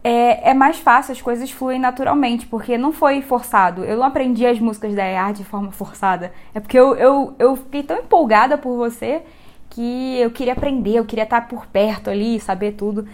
é, 0.02 0.50
é, 0.50 0.54
mais 0.54 0.78
fácil, 0.78 1.12
as 1.12 1.20
coisas 1.20 1.50
fluem 1.50 1.78
naturalmente, 1.78 2.46
porque 2.46 2.78
não 2.78 2.92
foi 2.92 3.20
forçado. 3.20 3.84
Eu 3.84 3.98
não 3.98 4.04
aprendi 4.04 4.46
as 4.46 4.58
músicas 4.58 4.94
da 4.94 5.04
EAR 5.04 5.34
de 5.34 5.44
forma 5.44 5.70
forçada. 5.70 6.32
É 6.54 6.60
porque 6.60 6.78
eu, 6.78 6.94
eu, 6.96 7.34
eu 7.38 7.56
fiquei 7.56 7.82
tão 7.82 7.98
empolgada 7.98 8.56
por 8.56 8.74
você 8.74 9.20
que 9.68 10.18
eu 10.18 10.30
queria 10.30 10.54
aprender, 10.54 10.96
eu 10.96 11.04
queria 11.04 11.24
estar 11.24 11.46
por 11.46 11.66
perto 11.66 12.08
ali, 12.08 12.40
saber 12.40 12.72
tudo. 12.72 13.06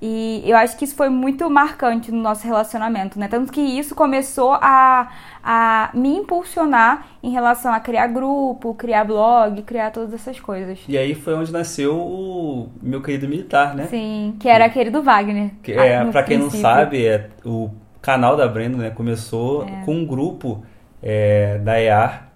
E 0.00 0.42
eu 0.46 0.56
acho 0.56 0.76
que 0.76 0.84
isso 0.84 0.94
foi 0.94 1.08
muito 1.08 1.50
marcante 1.50 2.12
no 2.12 2.22
nosso 2.22 2.46
relacionamento, 2.46 3.18
né? 3.18 3.26
Tanto 3.26 3.52
que 3.52 3.60
isso 3.60 3.96
começou 3.96 4.52
a, 4.52 5.10
a 5.42 5.90
me 5.92 6.16
impulsionar 6.16 7.08
em 7.20 7.30
relação 7.30 7.72
a 7.72 7.80
criar 7.80 8.06
grupo, 8.06 8.74
criar 8.74 9.04
blog, 9.04 9.60
criar 9.62 9.90
todas 9.90 10.14
essas 10.14 10.38
coisas. 10.38 10.78
E 10.86 10.96
aí 10.96 11.14
foi 11.16 11.34
onde 11.34 11.52
nasceu 11.52 11.96
o 11.96 12.68
meu 12.80 13.02
querido 13.02 13.26
militar, 13.26 13.74
né? 13.74 13.86
Sim, 13.86 14.36
que 14.38 14.48
era 14.48 14.66
aquele 14.66 14.90
do 14.90 15.02
Wagner. 15.02 15.50
Que 15.62 15.72
é, 15.72 16.04
pra 16.04 16.22
quem 16.22 16.38
princípio. 16.38 16.62
não 16.62 16.74
sabe, 16.74 17.04
é, 17.04 17.30
o 17.44 17.68
canal 18.00 18.36
da 18.36 18.46
Brenda 18.46 18.78
né, 18.78 18.90
começou 18.90 19.64
é. 19.64 19.82
com 19.84 19.96
um 19.96 20.06
grupo 20.06 20.62
é, 21.02 21.58
da 21.58 21.80
EAR 21.80 22.28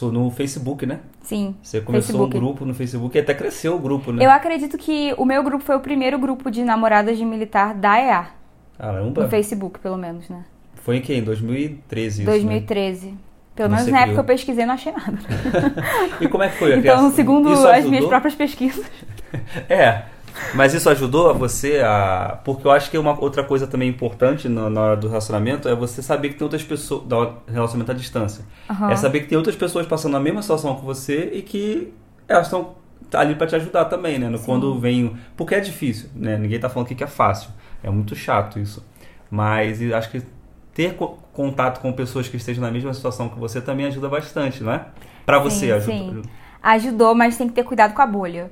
no 0.00 0.30
Facebook, 0.30 0.84
né? 0.84 0.98
Sim. 1.22 1.54
Você 1.62 1.80
começou 1.80 2.06
Facebook. 2.06 2.36
um 2.36 2.40
grupo 2.40 2.64
no 2.64 2.74
Facebook 2.74 3.16
e 3.16 3.20
até 3.20 3.32
cresceu 3.32 3.76
o 3.76 3.78
grupo, 3.78 4.12
né? 4.12 4.24
Eu 4.24 4.30
acredito 4.30 4.76
que 4.76 5.14
o 5.16 5.24
meu 5.24 5.42
grupo 5.42 5.64
foi 5.64 5.76
o 5.76 5.80
primeiro 5.80 6.18
grupo 6.18 6.50
de 6.50 6.64
namoradas 6.64 7.16
de 7.16 7.24
militar 7.24 7.74
da 7.74 7.98
EA. 7.98 8.26
Caramba. 8.76 9.22
No 9.22 9.28
Facebook, 9.28 9.78
pelo 9.78 9.96
menos, 9.96 10.28
né? 10.28 10.44
Foi 10.74 10.96
em 10.96 11.00
que? 11.00 11.14
Em 11.14 11.22
2013 11.22 12.22
isso, 12.22 12.30
2013. 12.30 13.06
Né? 13.06 13.14
Pelo 13.54 13.70
menos 13.70 13.86
na 13.86 14.00
época 14.00 14.20
eu 14.20 14.24
pesquisei 14.24 14.64
não 14.64 14.74
achei 14.74 14.92
nada. 14.92 15.18
e 16.20 16.26
como 16.26 16.42
é 16.42 16.48
que 16.48 16.56
foi 16.56 16.72
a 16.72 16.76
Então, 16.78 17.12
segundo 17.12 17.50
as 17.68 17.84
minhas 17.84 18.06
próprias 18.06 18.34
pesquisas. 18.34 18.84
é, 19.68 20.02
mas 20.54 20.74
isso 20.74 20.88
ajudou 20.90 21.30
a 21.30 21.32
você 21.32 21.80
a. 21.80 22.38
Porque 22.44 22.66
eu 22.66 22.70
acho 22.70 22.90
que 22.90 22.98
uma 22.98 23.18
outra 23.18 23.44
coisa 23.44 23.66
também 23.66 23.88
importante 23.88 24.48
na, 24.48 24.68
na 24.68 24.80
hora 24.80 24.96
do 24.96 25.08
relacionamento 25.08 25.68
é 25.68 25.74
você 25.74 26.02
saber 26.02 26.30
que 26.30 26.34
tem 26.36 26.44
outras 26.44 26.62
pessoas. 26.62 27.04
Do 27.04 27.34
relacionamento 27.46 27.92
à 27.92 27.94
distância. 27.94 28.44
Uhum. 28.68 28.90
É 28.90 28.96
saber 28.96 29.20
que 29.20 29.26
tem 29.26 29.36
outras 29.36 29.56
pessoas 29.56 29.86
passando 29.86 30.16
a 30.16 30.20
mesma 30.20 30.42
situação 30.42 30.76
que 30.76 30.84
você 30.84 31.30
e 31.34 31.42
que 31.42 31.92
elas 32.28 32.46
estão 32.46 32.74
ali 33.12 33.34
para 33.34 33.46
te 33.46 33.56
ajudar 33.56 33.86
também, 33.86 34.18
né? 34.18 34.32
Quando 34.44 34.78
vem. 34.78 35.16
Porque 35.36 35.54
é 35.54 35.60
difícil, 35.60 36.08
né? 36.14 36.36
Ninguém 36.36 36.58
tá 36.58 36.68
falando 36.68 36.88
que 36.88 37.04
é 37.04 37.06
fácil. 37.06 37.50
É 37.82 37.90
muito 37.90 38.14
chato 38.14 38.58
isso. 38.58 38.84
Mas 39.30 39.80
acho 39.92 40.10
que 40.10 40.22
ter 40.74 40.96
contato 41.32 41.80
com 41.80 41.92
pessoas 41.92 42.28
que 42.28 42.36
estejam 42.36 42.62
na 42.62 42.70
mesma 42.70 42.92
situação 42.94 43.28
que 43.28 43.38
você 43.38 43.60
também 43.60 43.86
ajuda 43.86 44.08
bastante, 44.08 44.62
não 44.62 44.72
é? 44.72 44.86
Para 45.24 45.38
você 45.38 45.72
ajuda. 45.72 45.92
Sim. 45.92 46.22
Ajudou, 46.62 47.14
mas 47.14 47.36
tem 47.36 47.48
que 47.48 47.54
ter 47.54 47.64
cuidado 47.64 47.94
com 47.94 48.02
a 48.02 48.06
bolha. 48.06 48.50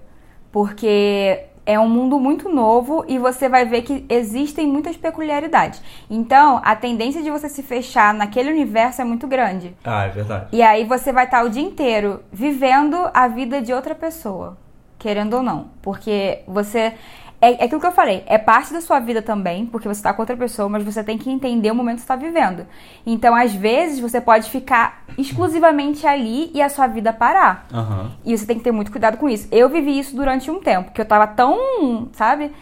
Porque 0.51 1.45
é 1.67 1.79
um 1.79 1.89
mundo 1.89 2.19
muito 2.19 2.49
novo 2.49 3.05
e 3.07 3.19
você 3.19 3.49
vai 3.49 3.65
ver 3.65 3.83
que 3.83 4.05
existem 4.09 4.67
muitas 4.67 4.97
peculiaridades. 4.97 5.83
Então, 6.09 6.61
a 6.65 6.75
tendência 6.75 7.23
de 7.23 7.31
você 7.31 7.49
se 7.49 7.63
fechar 7.63 8.13
naquele 8.15 8.51
universo 8.51 9.01
é 9.03 9.05
muito 9.05 9.27
grande. 9.27 9.75
Ah, 9.85 10.05
é 10.05 10.09
verdade. 10.09 10.47
E 10.53 10.63
aí 10.63 10.85
você 10.85 11.13
vai 11.13 11.25
estar 11.25 11.45
o 11.45 11.49
dia 11.51 11.63
inteiro 11.63 12.23
vivendo 12.33 12.97
a 13.15 13.29
vida 13.29 13.61
de 13.61 13.73
outra 13.73 13.95
pessoa. 13.95 14.57
querendo 14.99 15.35
ou 15.35 15.43
não. 15.43 15.69
Porque 15.83 16.41
você. 16.47 16.95
É, 17.41 17.63
é 17.63 17.65
aquilo 17.65 17.81
que 17.81 17.87
eu 17.87 17.93
falei, 17.93 18.23
é 18.27 18.37
parte 18.37 18.73
da 18.73 18.83
sua 18.83 19.01
vida 19.01 19.23
também, 19.23 19.65
porque 19.65 19.89
você 19.89 20.03
tá 20.03 20.13
com 20.13 20.21
outra 20.21 20.37
pessoa, 20.37 20.69
mas 20.69 20.85
você 20.85 21.03
tem 21.03 21.17
que 21.17 21.31
entender 21.31 21.71
o 21.71 21.75
momento 21.75 21.97
que 21.97 22.03
você 22.03 22.09
tá 22.09 22.17
vivendo. 22.17 22.67
Então, 23.07 23.35
às 23.35 23.55
vezes, 23.55 23.99
você 23.99 24.21
pode 24.21 24.51
ficar 24.51 25.05
exclusivamente 25.17 26.07
ali 26.07 26.51
e 26.53 26.61
a 26.61 26.69
sua 26.69 26.87
vida 26.87 27.13
parar. 27.13 27.67
Aham. 27.73 28.13
E 28.25 28.37
você 28.37 28.45
tem 28.45 28.59
que 28.59 28.65
ter 28.65 28.73
muito 28.73 28.91
cuidado 28.91 29.17
com 29.17 29.29
isso. 29.29 29.49
Eu 29.51 29.71
vivi 29.71 29.99
isso 29.99 30.15
durante 30.15 30.51
um 30.51 30.61
tempo, 30.61 30.93
que 30.93 31.01
eu 31.01 31.07
tava 31.07 31.27
tão, 31.27 32.09
sabe, 32.13 32.53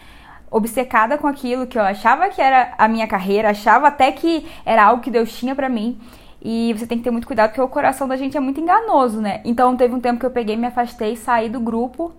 obcecada 0.49 1.17
com 1.17 1.27
aquilo, 1.27 1.67
que 1.67 1.77
eu 1.77 1.83
achava 1.83 2.29
que 2.29 2.41
era 2.41 2.73
a 2.77 2.87
minha 2.87 3.07
carreira, 3.07 3.49
achava 3.49 3.87
até 3.87 4.11
que 4.13 4.47
era 4.65 4.85
algo 4.85 5.01
que 5.01 5.11
Deus 5.11 5.31
tinha 5.37 5.53
pra 5.53 5.67
mim. 5.67 5.99
E 6.41 6.73
você 6.73 6.87
tem 6.87 6.97
que 6.97 7.03
ter 7.03 7.11
muito 7.11 7.27
cuidado, 7.27 7.49
porque 7.49 7.61
o 7.61 7.67
coração 7.67 8.07
da 8.07 8.15
gente 8.15 8.37
é 8.37 8.39
muito 8.39 8.61
enganoso, 8.61 9.19
né? 9.19 9.41
Então 9.43 9.75
teve 9.75 9.93
um 9.93 9.99
tempo 9.99 10.21
que 10.21 10.25
eu 10.25 10.31
peguei, 10.31 10.55
me 10.55 10.67
afastei, 10.67 11.17
saí 11.17 11.49
do 11.49 11.59
grupo 11.59 12.13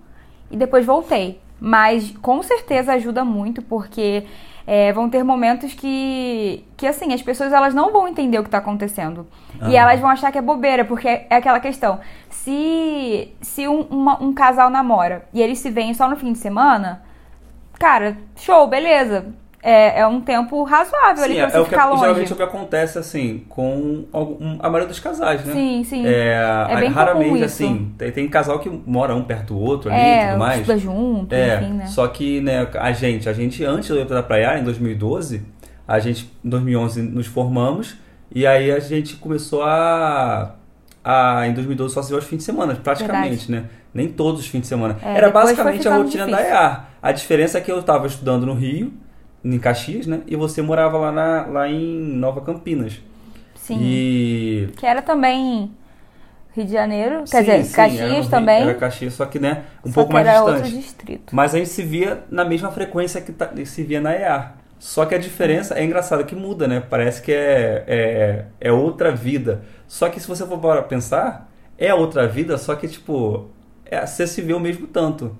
e 0.50 0.58
depois 0.58 0.84
voltei. 0.84 1.40
Mas 1.60 2.10
com 2.22 2.42
certeza 2.42 2.92
ajuda 2.94 3.24
muito, 3.24 3.60
porque 3.60 4.24
é, 4.66 4.92
vão 4.92 5.10
ter 5.10 5.22
momentos 5.22 5.74
que, 5.74 6.64
que, 6.76 6.86
assim, 6.86 7.12
as 7.12 7.20
pessoas 7.22 7.52
elas 7.52 7.74
não 7.74 7.92
vão 7.92 8.08
entender 8.08 8.38
o 8.38 8.42
que 8.42 8.48
está 8.48 8.58
acontecendo. 8.58 9.26
E 9.56 9.62
Aham. 9.64 9.74
elas 9.74 10.00
vão 10.00 10.08
achar 10.08 10.32
que 10.32 10.38
é 10.38 10.42
bobeira, 10.42 10.84
porque 10.84 11.06
é 11.08 11.26
aquela 11.36 11.60
questão. 11.60 12.00
Se, 12.30 13.30
se 13.42 13.68
um, 13.68 13.82
uma- 13.90 14.22
um 14.22 14.32
casal 14.32 14.70
namora 14.70 15.26
e 15.34 15.42
eles 15.42 15.58
se 15.58 15.70
veem 15.70 15.92
só 15.92 16.08
no 16.08 16.16
fim 16.16 16.32
de 16.32 16.38
semana, 16.38 17.02
cara, 17.78 18.16
show, 18.36 18.66
beleza. 18.66 19.26
É, 19.62 20.00
é 20.00 20.06
um 20.06 20.22
tempo 20.22 20.62
razoável 20.64 21.22
ali 21.22 21.34
Sim, 21.34 21.38
pra 21.40 21.46
é, 21.48 21.50
você 21.50 21.56
é 21.56 21.60
o 21.60 21.64
que 21.64 21.70
ficar 21.70 21.86
longe. 21.86 22.00
geralmente 22.00 22.30
é 22.30 22.34
o 22.34 22.36
que 22.36 22.42
acontece 22.42 22.98
assim 22.98 23.44
com 23.48 24.06
algum- 24.10 24.56
a 24.58 24.70
maioria 24.70 24.88
dos 24.88 24.98
casais, 25.00 25.44
né? 25.44 25.52
Sim, 25.52 25.84
sim. 25.84 26.06
É, 26.06 26.66
É 26.70 26.76
bem 26.80 26.88
raramente 26.90 27.44
assim, 27.44 27.92
tem, 27.98 28.10
tem 28.10 28.28
casal 28.28 28.58
que 28.58 28.70
mora 28.86 29.14
um 29.14 29.22
perto 29.22 29.52
do 29.54 29.60
outro 29.60 29.90
ali 29.90 30.00
e 30.00 30.02
É, 30.02 30.26
tudo 30.28 30.38
mais. 30.38 30.60
estuda 30.60 30.78
junto, 30.78 31.34
É, 31.34 31.56
enfim, 31.60 31.72
né? 31.74 31.86
só 31.86 32.08
que 32.08 32.40
né, 32.40 32.66
a 32.74 32.92
gente, 32.92 33.28
a 33.28 33.32
gente 33.34 33.62
antes 33.64 33.88
do 33.90 34.02
da 34.04 34.22
Praia, 34.22 34.58
em 34.58 34.64
2012, 34.64 35.42
a 35.86 35.98
gente 35.98 36.30
em 36.42 36.48
2011 36.48 37.02
nos 37.02 37.26
formamos 37.26 37.96
e 38.34 38.46
aí 38.46 38.70
a 38.72 38.78
gente 38.80 39.16
começou 39.16 39.62
a, 39.62 40.54
a 41.04 41.46
em 41.46 41.52
2012 41.52 41.92
só 41.92 42.02
se 42.02 42.08
vê 42.10 42.14
aos 42.16 42.24
fins 42.24 42.38
de 42.38 42.44
semana, 42.44 42.74
praticamente, 42.82 43.50
né? 43.52 43.64
Nem 43.92 44.08
todos 44.08 44.40
os 44.40 44.46
fins 44.46 44.60
de 44.62 44.66
semana. 44.68 44.96
É, 45.02 45.16
Era 45.16 45.30
basicamente 45.30 45.86
a 45.86 45.96
rotina 45.96 46.24
da 46.26 46.36
difícil. 46.38 46.54
EAR. 46.54 46.88
A 47.02 47.12
diferença 47.12 47.58
é 47.58 47.60
que 47.60 47.70
eu 47.72 47.80
estava 47.80 48.06
estudando 48.06 48.46
no 48.46 48.54
Rio, 48.54 48.92
em 49.44 49.58
Caxias, 49.58 50.06
né? 50.06 50.22
E 50.26 50.36
você 50.36 50.62
morava 50.62 50.98
lá, 50.98 51.12
na, 51.12 51.46
lá 51.46 51.68
em 51.68 51.98
Nova 51.98 52.40
Campinas. 52.40 53.00
Sim. 53.54 53.78
E 53.80 54.68
Que 54.76 54.86
era 54.86 55.02
também 55.02 55.70
Rio 56.54 56.66
de 56.66 56.72
Janeiro, 56.72 57.26
Sim, 57.26 57.44
quer 57.44 57.60
dizer, 57.60 57.64
sim, 57.64 57.80
era 57.80 57.92
no 57.92 57.98
Caxias 57.98 58.10
Rio- 58.12 58.30
também. 58.30 58.62
Era 58.62 58.74
Caxias, 58.74 59.14
só 59.14 59.26
que 59.26 59.38
né, 59.38 59.64
um 59.84 59.92
pouco 59.92 60.12
mais 60.12 60.26
distante. 60.26 60.48
outro 60.56 60.70
distrito. 60.70 61.34
Mas 61.34 61.54
a 61.54 61.58
gente 61.58 61.70
se 61.70 61.82
via 61.82 62.24
na 62.30 62.44
mesma 62.44 62.70
frequência 62.72 63.20
que 63.20 63.32
tá- 63.32 63.50
se 63.64 63.82
via 63.84 64.00
na 64.00 64.12
EAR. 64.14 64.56
Só 64.78 65.04
que 65.06 65.14
a 65.14 65.18
diferença 65.18 65.74
é 65.78 65.84
engraçado 65.84 66.24
que 66.24 66.34
muda, 66.34 66.66
né? 66.66 66.80
Parece 66.80 67.20
que 67.22 67.30
é, 67.32 67.84
é, 67.86 68.44
é 68.60 68.72
outra 68.72 69.12
vida. 69.14 69.62
Só 69.86 70.08
que 70.08 70.18
se 70.18 70.26
você 70.26 70.44
for 70.46 70.58
para 70.58 70.82
pensar, 70.82 71.50
é 71.78 71.92
outra 71.94 72.26
vida, 72.26 72.56
só 72.58 72.74
que 72.74 72.88
tipo, 72.88 73.48
é, 73.84 74.04
você 74.06 74.26
se 74.26 74.40
vê 74.42 74.54
o 74.54 74.60
mesmo 74.60 74.86
tanto. 74.86 75.36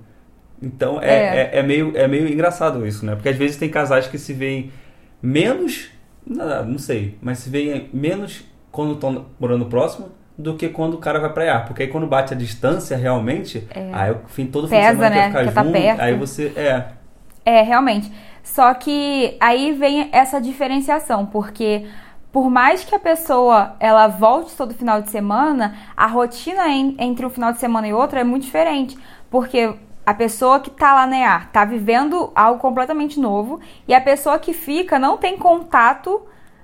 Então 0.61 0.99
é, 1.01 1.07
É. 1.09 1.51
é. 1.53 1.59
é 1.59 1.63
meio, 1.63 1.91
é 1.95 2.07
meio 2.07 2.27
engraçado 2.31 2.85
isso, 2.85 3.05
né? 3.05 3.15
Porque 3.15 3.29
às 3.29 3.35
vezes 3.37 3.57
tem 3.57 3.69
casais 3.69 4.07
que 4.07 4.17
se 4.17 4.33
veem 4.33 4.71
menos, 5.21 5.89
não, 6.25 6.65
não 6.65 6.77
sei, 6.77 7.17
mas 7.21 7.39
se 7.39 7.49
veem 7.49 7.89
menos 7.93 8.43
quando 8.71 8.93
estão 8.93 9.25
morando 9.39 9.65
próximo 9.65 10.09
do 10.37 10.55
que 10.55 10.69
quando 10.69 10.95
o 10.95 10.97
cara 10.97 11.19
vai 11.19 11.31
pra 11.33 11.45
EAR. 11.45 11.65
Porque 11.67 11.83
aí 11.83 11.87
quando 11.89 12.07
bate 12.07 12.33
a 12.33 12.37
distância 12.37 12.95
realmente, 12.97 13.67
aí 13.93 14.11
o 14.11 14.19
fim 14.27 14.45
todo 14.47 14.67
fim 14.67 14.75
de 14.75 14.81
Pesa, 14.81 14.91
semana 14.93 15.09
né? 15.09 15.15
quer 15.15 15.27
ficar 15.27 15.39
Porque 15.43 15.53
tá 15.53 15.63
junto, 15.63 15.73
perto. 15.73 15.99
aí 16.01 16.15
você 16.15 16.51
é 16.55 16.85
É, 17.45 17.61
realmente. 17.61 18.11
Só 18.43 18.73
que 18.73 19.35
aí 19.39 19.71
vem 19.73 20.09
essa 20.11 20.39
diferenciação, 20.41 21.25
porque 21.27 21.85
por 22.31 22.49
mais 22.49 22.83
que 22.83 22.95
a 22.95 22.99
pessoa 22.99 23.75
ela 23.79 24.07
volte 24.07 24.55
todo 24.55 24.73
final 24.73 25.01
de 25.01 25.09
semana, 25.11 25.75
a 25.97 26.07
rotina 26.07 26.67
en- 26.69 26.95
entre 26.97 27.25
um 27.25 27.29
final 27.29 27.51
de 27.51 27.59
semana 27.59 27.87
e 27.87 27.93
outro 27.93 28.17
é 28.17 28.23
muito 28.23 28.43
diferente, 28.43 28.97
porque 29.29 29.73
a 30.11 30.13
pessoa 30.13 30.59
que 30.59 30.69
tá 30.69 30.93
lá 30.93 31.07
na 31.07 31.17
EAR 31.17 31.49
tá 31.51 31.63
vivendo 31.63 32.31
algo 32.35 32.59
completamente 32.59 33.19
novo 33.19 33.59
e 33.87 33.93
a 33.93 34.01
pessoa 34.01 34.37
que 34.37 34.53
fica 34.53 34.99
não 34.99 35.17
tem 35.17 35.37
contato 35.37 36.21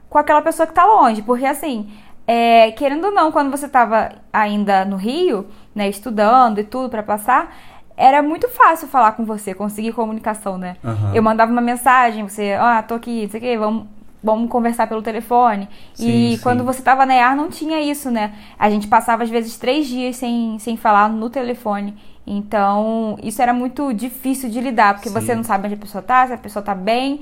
com 0.10 0.18
aquela 0.18 0.42
pessoa 0.42 0.68
que 0.68 0.74
tá 0.74 0.86
longe, 0.86 1.22
porque 1.22 1.46
assim, 1.46 1.90
é, 2.26 2.72
querendo 2.72 3.06
ou 3.06 3.12
não, 3.12 3.32
quando 3.32 3.50
você 3.50 3.68
tava 3.68 4.12
ainda 4.32 4.84
no 4.84 4.98
Rio, 4.98 5.48
né, 5.74 5.88
estudando 5.88 6.60
e 6.60 6.64
tudo 6.64 6.90
pra 6.90 7.02
passar, 7.02 7.56
era 7.96 8.22
muito 8.22 8.50
fácil 8.50 8.88
falar 8.88 9.14
com 9.14 9.26
você, 9.26 9.54
conseguir 9.54 9.94
comunicação, 9.94 10.58
né? 10.58 10.76
Aham. 10.84 11.16
Eu 11.16 11.24
mandava 11.24 11.52
uma 11.52 11.62
mensagem, 11.62 12.28
você, 12.28 12.54
ah, 12.60 12.84
tô 12.84 12.96
aqui, 12.96 13.24
não 13.24 13.30
sei 13.30 13.40
o 13.40 13.44
quê, 13.44 13.58
vamos, 13.58 13.88
vamos 14.22 14.50
conversar 14.50 14.88
pelo 14.88 15.02
telefone. 15.02 15.70
Sim, 15.94 16.06
e 16.06 16.36
sim. 16.36 16.44
quando 16.44 16.64
você 16.64 16.82
tava 16.82 17.06
na 17.06 17.16
EAR 17.16 17.36
não 17.36 17.50
tinha 17.50 17.82
isso, 17.82 18.12
né? 18.12 18.34
A 18.60 18.70
gente 18.70 18.88
passava 18.88 19.24
às 19.24 19.30
vezes 19.30 19.58
três 19.58 19.88
dias 19.88 20.18
sem, 20.18 20.60
sem 20.60 20.76
falar 20.78 21.10
no 21.10 21.30
telefone. 21.30 21.98
Então, 22.28 23.18
isso 23.24 23.42
era 23.42 23.54
muito 23.54 23.94
difícil 23.94 24.50
de 24.50 24.60
lidar, 24.60 24.96
porque 24.96 25.08
Sim. 25.08 25.16
você 25.16 25.34
não 25.34 25.44
sabe 25.44 25.68
onde 25.68 25.76
a 25.76 25.78
pessoa 25.78 26.02
tá, 26.02 26.28
se 26.28 26.34
a 26.34 26.38
pessoa 26.38 26.62
tá 26.62 26.76
bem. 26.76 27.22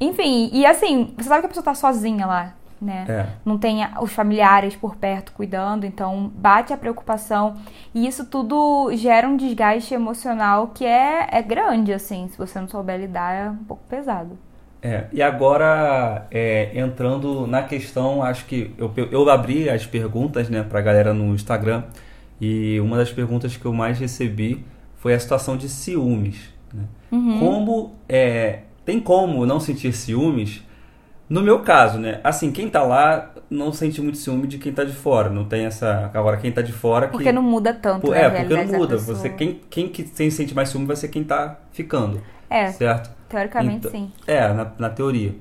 Enfim, 0.00 0.48
e 0.52 0.64
assim, 0.64 1.12
você 1.16 1.28
sabe 1.28 1.40
que 1.40 1.46
a 1.46 1.48
pessoa 1.48 1.64
tá 1.64 1.74
sozinha 1.74 2.24
lá, 2.24 2.54
né? 2.80 3.04
É. 3.08 3.26
Não 3.44 3.58
tem 3.58 3.80
os 4.00 4.12
familiares 4.12 4.76
por 4.76 4.94
perto 4.94 5.32
cuidando, 5.32 5.84
então 5.84 6.30
bate 6.36 6.72
a 6.72 6.76
preocupação. 6.76 7.56
E 7.92 8.06
isso 8.06 8.26
tudo 8.26 8.90
gera 8.94 9.26
um 9.26 9.36
desgaste 9.36 9.92
emocional 9.92 10.68
que 10.68 10.86
é, 10.86 11.26
é 11.32 11.42
grande, 11.42 11.92
assim. 11.92 12.28
Se 12.28 12.38
você 12.38 12.60
não 12.60 12.68
souber 12.68 13.00
lidar, 13.00 13.32
é 13.32 13.50
um 13.50 13.64
pouco 13.64 13.82
pesado. 13.88 14.38
É, 14.80 15.06
e 15.12 15.22
agora, 15.22 16.26
é, 16.30 16.78
entrando 16.78 17.46
na 17.46 17.62
questão, 17.62 18.22
acho 18.22 18.44
que 18.44 18.72
eu, 18.78 18.92
eu 19.10 19.28
abri 19.30 19.68
as 19.68 19.84
perguntas 19.84 20.48
né, 20.48 20.62
para 20.62 20.78
a 20.78 20.82
galera 20.82 21.14
no 21.14 21.34
Instagram 21.34 21.82
e 22.40 22.78
uma 22.80 22.96
das 22.96 23.12
perguntas 23.12 23.56
que 23.56 23.64
eu 23.64 23.72
mais 23.72 23.98
recebi 23.98 24.64
foi 24.96 25.14
a 25.14 25.18
situação 25.18 25.56
de 25.56 25.68
ciúmes. 25.68 26.36
né? 26.72 26.84
Como 27.38 27.94
é, 28.08 28.60
tem 28.84 29.00
como 29.00 29.46
não 29.46 29.60
sentir 29.60 29.92
ciúmes? 29.92 30.62
No 31.28 31.40
meu 31.42 31.60
caso, 31.60 31.98
né? 31.98 32.20
Assim, 32.22 32.52
quem 32.52 32.68
tá 32.68 32.82
lá 32.82 33.32
não 33.48 33.72
sente 33.72 34.00
muito 34.00 34.18
ciúme 34.18 34.46
de 34.46 34.58
quem 34.58 34.72
tá 34.72 34.84
de 34.84 34.92
fora. 34.92 35.30
Não 35.30 35.44
tem 35.46 35.64
essa. 35.64 36.10
Agora, 36.12 36.36
quem 36.36 36.52
tá 36.52 36.60
de 36.60 36.72
fora. 36.72 37.08
Porque 37.08 37.24
que... 37.24 37.32
não 37.32 37.42
muda 37.42 37.72
tanto, 37.72 38.10
né, 38.10 38.22
É, 38.24 38.30
porque 38.30 38.54
não 38.54 38.66
da 38.66 38.78
muda. 38.78 38.98
Você, 38.98 39.30
quem, 39.30 39.60
quem 39.70 39.88
que 39.88 40.04
sente 40.06 40.54
mais 40.54 40.68
ciúme 40.68 40.86
vai 40.86 40.96
ser 40.96 41.08
quem 41.08 41.24
tá 41.24 41.58
ficando. 41.72 42.20
É, 42.50 42.70
Certo? 42.70 43.10
teoricamente 43.28 43.78
Então- 43.78 43.90
sim. 43.90 44.12
É, 44.26 44.52
na, 44.52 44.70
na 44.78 44.90
teoria. 44.90 45.34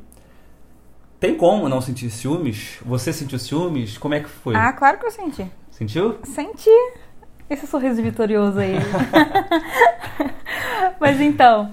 Tem 1.19 1.35
como 1.35 1.69
não 1.69 1.79
sentir 1.81 2.09
ciúmes? 2.09 2.79
Você 2.85 3.13
sentiu 3.13 3.37
ciúmes? 3.39 3.97
Como 3.97 4.13
é 4.13 4.19
que 4.19 4.29
foi? 4.29 4.55
Ah, 4.55 4.73
claro 4.73 4.99
que 4.99 5.05
eu 5.05 5.11
senti. 5.11 5.49
Sentiu? 5.77 6.17
Senti 6.23 6.69
esse 7.49 7.65
sorriso 7.67 8.01
vitorioso 8.01 8.59
aí. 8.59 8.75
Mas 10.99 11.19
então, 11.19 11.71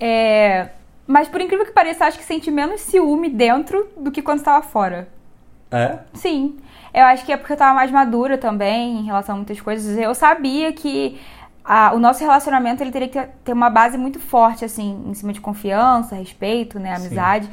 é... 0.00 0.68
Mas 1.06 1.28
por 1.28 1.40
incrível 1.40 1.66
que 1.66 1.72
pareça, 1.72 2.06
acho 2.06 2.18
que 2.18 2.24
senti 2.24 2.50
menos 2.50 2.80
ciúme 2.80 3.28
dentro 3.28 3.88
do 3.96 4.10
que 4.10 4.22
quando 4.22 4.38
estava 4.38 4.62
fora. 4.64 5.08
É? 5.70 5.98
Sim. 6.14 6.56
Eu 6.94 7.04
acho 7.04 7.24
que 7.24 7.32
é 7.32 7.36
porque 7.36 7.52
eu 7.52 7.56
tava 7.56 7.74
mais 7.74 7.90
madura 7.90 8.38
também 8.38 8.98
em 9.00 9.04
relação 9.04 9.34
a 9.34 9.36
muitas 9.36 9.60
coisas. 9.60 9.98
Eu 9.98 10.14
sabia 10.14 10.72
que 10.72 11.20
a- 11.64 11.92
o 11.94 11.98
nosso 11.98 12.20
relacionamento 12.20 12.82
ele 12.82 12.92
teria 12.92 13.08
que 13.08 13.20
ter- 13.44 13.52
uma 13.52 13.68
base 13.68 13.98
muito 13.98 14.20
forte, 14.20 14.64
assim, 14.64 15.02
em 15.06 15.14
cima 15.14 15.32
de 15.32 15.40
confiança, 15.40 16.14
respeito, 16.14 16.78
né? 16.78 16.96
Sim. 16.96 17.06
Amizade. 17.06 17.50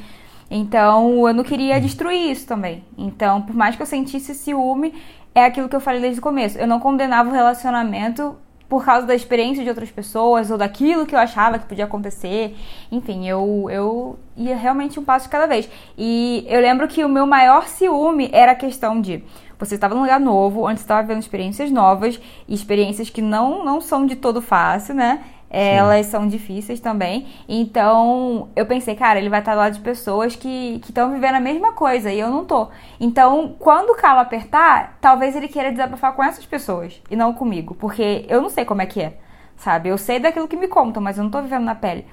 Então, 0.51 1.27
eu 1.27 1.33
não 1.33 1.43
queria 1.43 1.79
destruir 1.79 2.31
isso 2.31 2.47
também. 2.47 2.83
Então, 2.97 3.41
por 3.41 3.55
mais 3.55 3.75
que 3.75 3.81
eu 3.81 3.85
sentisse 3.85 4.33
ciúme, 4.33 4.93
é 5.33 5.45
aquilo 5.45 5.69
que 5.69 5.75
eu 5.75 5.79
falei 5.79 6.01
desde 6.01 6.19
o 6.19 6.23
começo. 6.23 6.57
Eu 6.57 6.67
não 6.67 6.79
condenava 6.79 7.29
o 7.29 7.33
relacionamento 7.33 8.35
por 8.67 8.85
causa 8.85 9.07
da 9.07 9.15
experiência 9.15 9.63
de 9.63 9.69
outras 9.69 9.89
pessoas 9.89 10.51
ou 10.51 10.57
daquilo 10.57 11.05
que 11.05 11.15
eu 11.15 11.19
achava 11.19 11.57
que 11.57 11.65
podia 11.65 11.85
acontecer. 11.85 12.55
Enfim, 12.91 13.27
eu, 13.27 13.67
eu 13.71 14.19
ia 14.37 14.55
realmente 14.55 14.99
um 14.99 15.03
passo 15.03 15.25
de 15.25 15.31
cada 15.31 15.47
vez. 15.47 15.67
E 15.97 16.45
eu 16.47 16.61
lembro 16.61 16.87
que 16.87 17.03
o 17.03 17.09
meu 17.09 17.25
maior 17.25 17.67
ciúme 17.67 18.29
era 18.31 18.51
a 18.51 18.55
questão 18.55 19.01
de 19.01 19.23
você 19.57 19.75
estava 19.75 19.93
num 19.93 20.01
lugar 20.01 20.19
novo, 20.19 20.65
onde 20.65 20.79
você 20.79 20.85
estava 20.85 21.05
vendo 21.05 21.19
experiências 21.19 21.69
novas 21.69 22.19
experiências 22.47 23.09
que 23.09 23.21
não, 23.21 23.65
não 23.65 23.81
são 23.81 24.05
de 24.05 24.15
todo 24.15 24.41
fácil, 24.41 24.95
né? 24.95 25.21
É, 25.49 25.75
elas 25.75 26.05
são 26.05 26.27
difíceis 26.27 26.79
também. 26.79 27.27
Então, 27.47 28.49
eu 28.55 28.65
pensei, 28.65 28.95
cara, 28.95 29.19
ele 29.19 29.29
vai 29.29 29.39
estar 29.39 29.53
do 29.53 29.57
lado 29.57 29.73
de 29.73 29.79
pessoas 29.79 30.35
que 30.35 30.79
estão 30.85 31.11
vivendo 31.11 31.35
a 31.35 31.39
mesma 31.39 31.73
coisa 31.73 32.11
e 32.11 32.19
eu 32.19 32.29
não 32.29 32.45
tô. 32.45 32.67
Então, 32.99 33.55
quando 33.57 33.89
o 33.89 33.95
calo 33.95 34.19
apertar, 34.19 34.97
talvez 35.01 35.35
ele 35.35 35.47
queira 35.47 35.71
desabafar 35.71 36.13
com 36.13 36.23
essas 36.23 36.45
pessoas 36.45 37.01
e 37.09 37.15
não 37.15 37.33
comigo, 37.33 37.73
porque 37.73 38.25
eu 38.29 38.41
não 38.41 38.49
sei 38.49 38.63
como 38.63 38.81
é 38.81 38.85
que 38.85 39.01
é, 39.01 39.17
sabe? 39.57 39.89
Eu 39.89 39.97
sei 39.97 40.19
daquilo 40.19 40.47
que 40.47 40.55
me 40.55 40.67
contam, 40.67 41.01
mas 41.01 41.17
eu 41.17 41.23
não 41.23 41.31
tô 41.31 41.41
vivendo 41.41 41.63
na 41.63 41.75
pele. 41.75 42.05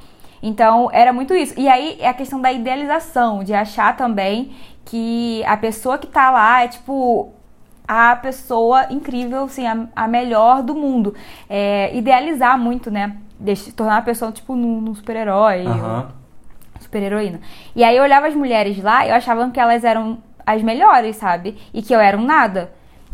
Então, 0.43 0.88
era 0.93 1.12
muito 1.12 1.35
isso. 1.35 1.55
E 1.59 1.69
aí 1.69 1.97
é 2.00 2.09
a 2.09 2.14
questão 2.14 2.40
da 2.40 2.52
idealização, 2.52 3.45
de 3.45 3.52
achar 3.52 3.97
também 3.97 4.55
que 4.85 5.43
a 5.45 5.57
pessoa 5.57 5.99
que 5.99 6.07
tá 6.07 6.31
lá 6.31 6.62
é 6.62 6.69
tipo 6.69 7.33
a 7.88 8.16
pessoa 8.16 8.87
incrível, 8.90 9.45
assim, 9.45 9.66
a, 9.66 9.88
a 9.95 10.09
melhor 10.09 10.62
do 10.62 10.75
mundo. 10.75 11.14
É, 11.49 11.95
idealizar 11.97 12.59
muito, 12.59 12.90
né? 12.90 13.16
Deixa, 13.38 13.71
tornar 13.73 13.99
a 13.99 14.02
pessoa, 14.02 14.33
tipo, 14.33 14.55
num, 14.55 14.81
num 14.81 14.95
super-herói. 14.95 15.64
Super-heroína. 16.81 17.40
E 17.75 17.83
aí 17.83 17.97
eu 17.97 18.02
olhava 18.02 18.26
as 18.26 18.35
mulheres 18.35 18.83
lá 18.83 19.07
e 19.07 19.11
eu 19.11 19.14
achava 19.14 19.49
que 19.50 19.61
elas 19.61 19.85
eram 19.85 20.19
as 20.47 20.62
melhores, 20.62 21.16
sabe? 21.16 21.57
E 21.73 21.83
que 21.83 21.95
eu 21.95 22.00
era 22.00 22.16
um 22.16 22.25
nada. 22.25 22.73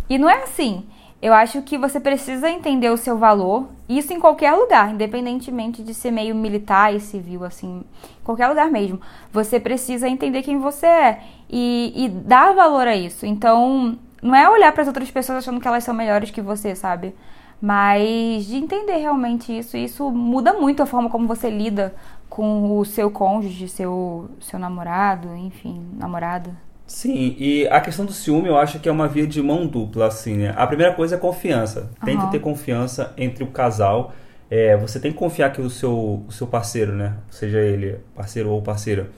E 0.09 0.19
não 0.19 0.29
é 0.29 0.43
assim. 0.43 0.85
Eu 1.23 1.33
acho 1.33 1.63
que 1.63 1.79
você 1.79 2.01
precisa 2.01 2.51
entender 2.51 2.91
o 2.91 2.97
seu 2.97 3.17
valor, 3.17 3.69
isso 3.89 4.13
em 4.13 4.19
qualquer 4.19 4.53
lugar, 4.55 4.93
independentemente 4.93 5.81
de 5.81 5.95
ser 5.95 6.11
meio 6.11 6.35
militar 6.35 6.93
e 6.93 6.99
civil, 6.99 7.45
assim, 7.45 7.85
qualquer 8.25 8.49
lugar 8.49 8.69
mesmo. 8.69 9.01
Você 9.33 9.61
precisa 9.61 10.09
entender 10.09 10.43
quem 10.43 10.59
você 10.59 10.87
é 10.87 11.21
e, 11.49 11.93
e 11.95 12.09
dar 12.09 12.53
valor 12.55 12.89
a 12.89 12.97
isso. 12.97 13.25
Então, 13.25 13.97
não 14.21 14.35
é 14.35 14.51
olhar 14.51 14.73
para 14.73 14.83
as 14.83 14.89
outras 14.89 15.13
pessoas 15.13 15.39
achando 15.39 15.61
que 15.61 15.69
elas 15.69 15.85
são 15.85 15.95
melhores 15.95 16.33
que 16.33 16.43
você, 16.43 16.75
sabe? 16.75 17.15
Mas 17.63 18.47
de 18.47 18.57
entender 18.57 18.97
realmente 18.97 19.57
isso, 19.57 19.77
isso 19.77 20.11
muda 20.11 20.53
muito 20.53 20.83
a 20.83 20.87
forma 20.87 21.09
como 21.09 21.29
você 21.29 21.49
lida 21.49 21.95
com 22.29 22.77
o 22.77 22.85
seu 22.85 23.09
cônjuge, 23.09 23.69
seu, 23.69 24.29
seu 24.41 24.59
namorado, 24.59 25.29
enfim, 25.37 25.81
namorada. 25.97 26.51
Sim, 26.89 27.37
e 27.39 27.69
a 27.69 27.81
questão 27.81 28.05
do 28.05 28.13
ciúme 28.13 28.49
eu 28.49 28.59
acho 28.59 28.81
que 28.81 28.89
é 28.89 28.93
uma 28.93 29.07
via 29.07 29.29
de 29.29 29.41
mão 29.41 29.65
dupla, 29.65 30.09
assim, 30.09 30.39
né? 30.39 30.53
A 30.57 30.67
primeira 30.67 30.93
coisa 30.93 31.15
é 31.15 31.19
confiança. 31.19 31.89
Tem 32.05 32.19
que 32.19 32.31
ter 32.33 32.41
confiança 32.41 33.15
entre 33.17 33.45
o 33.45 33.47
casal. 33.47 34.13
É, 34.51 34.77
você 34.77 34.99
tem 34.99 35.13
que 35.13 35.19
confiar 35.19 35.53
que 35.53 35.61
o 35.61 35.71
seu, 35.71 36.25
o 36.27 36.33
seu 36.33 36.49
parceiro, 36.49 36.93
né? 36.93 37.15
Seja 37.31 37.61
ele 37.61 38.01
parceiro 38.13 38.51
ou 38.51 38.61
parceira, 38.61 39.09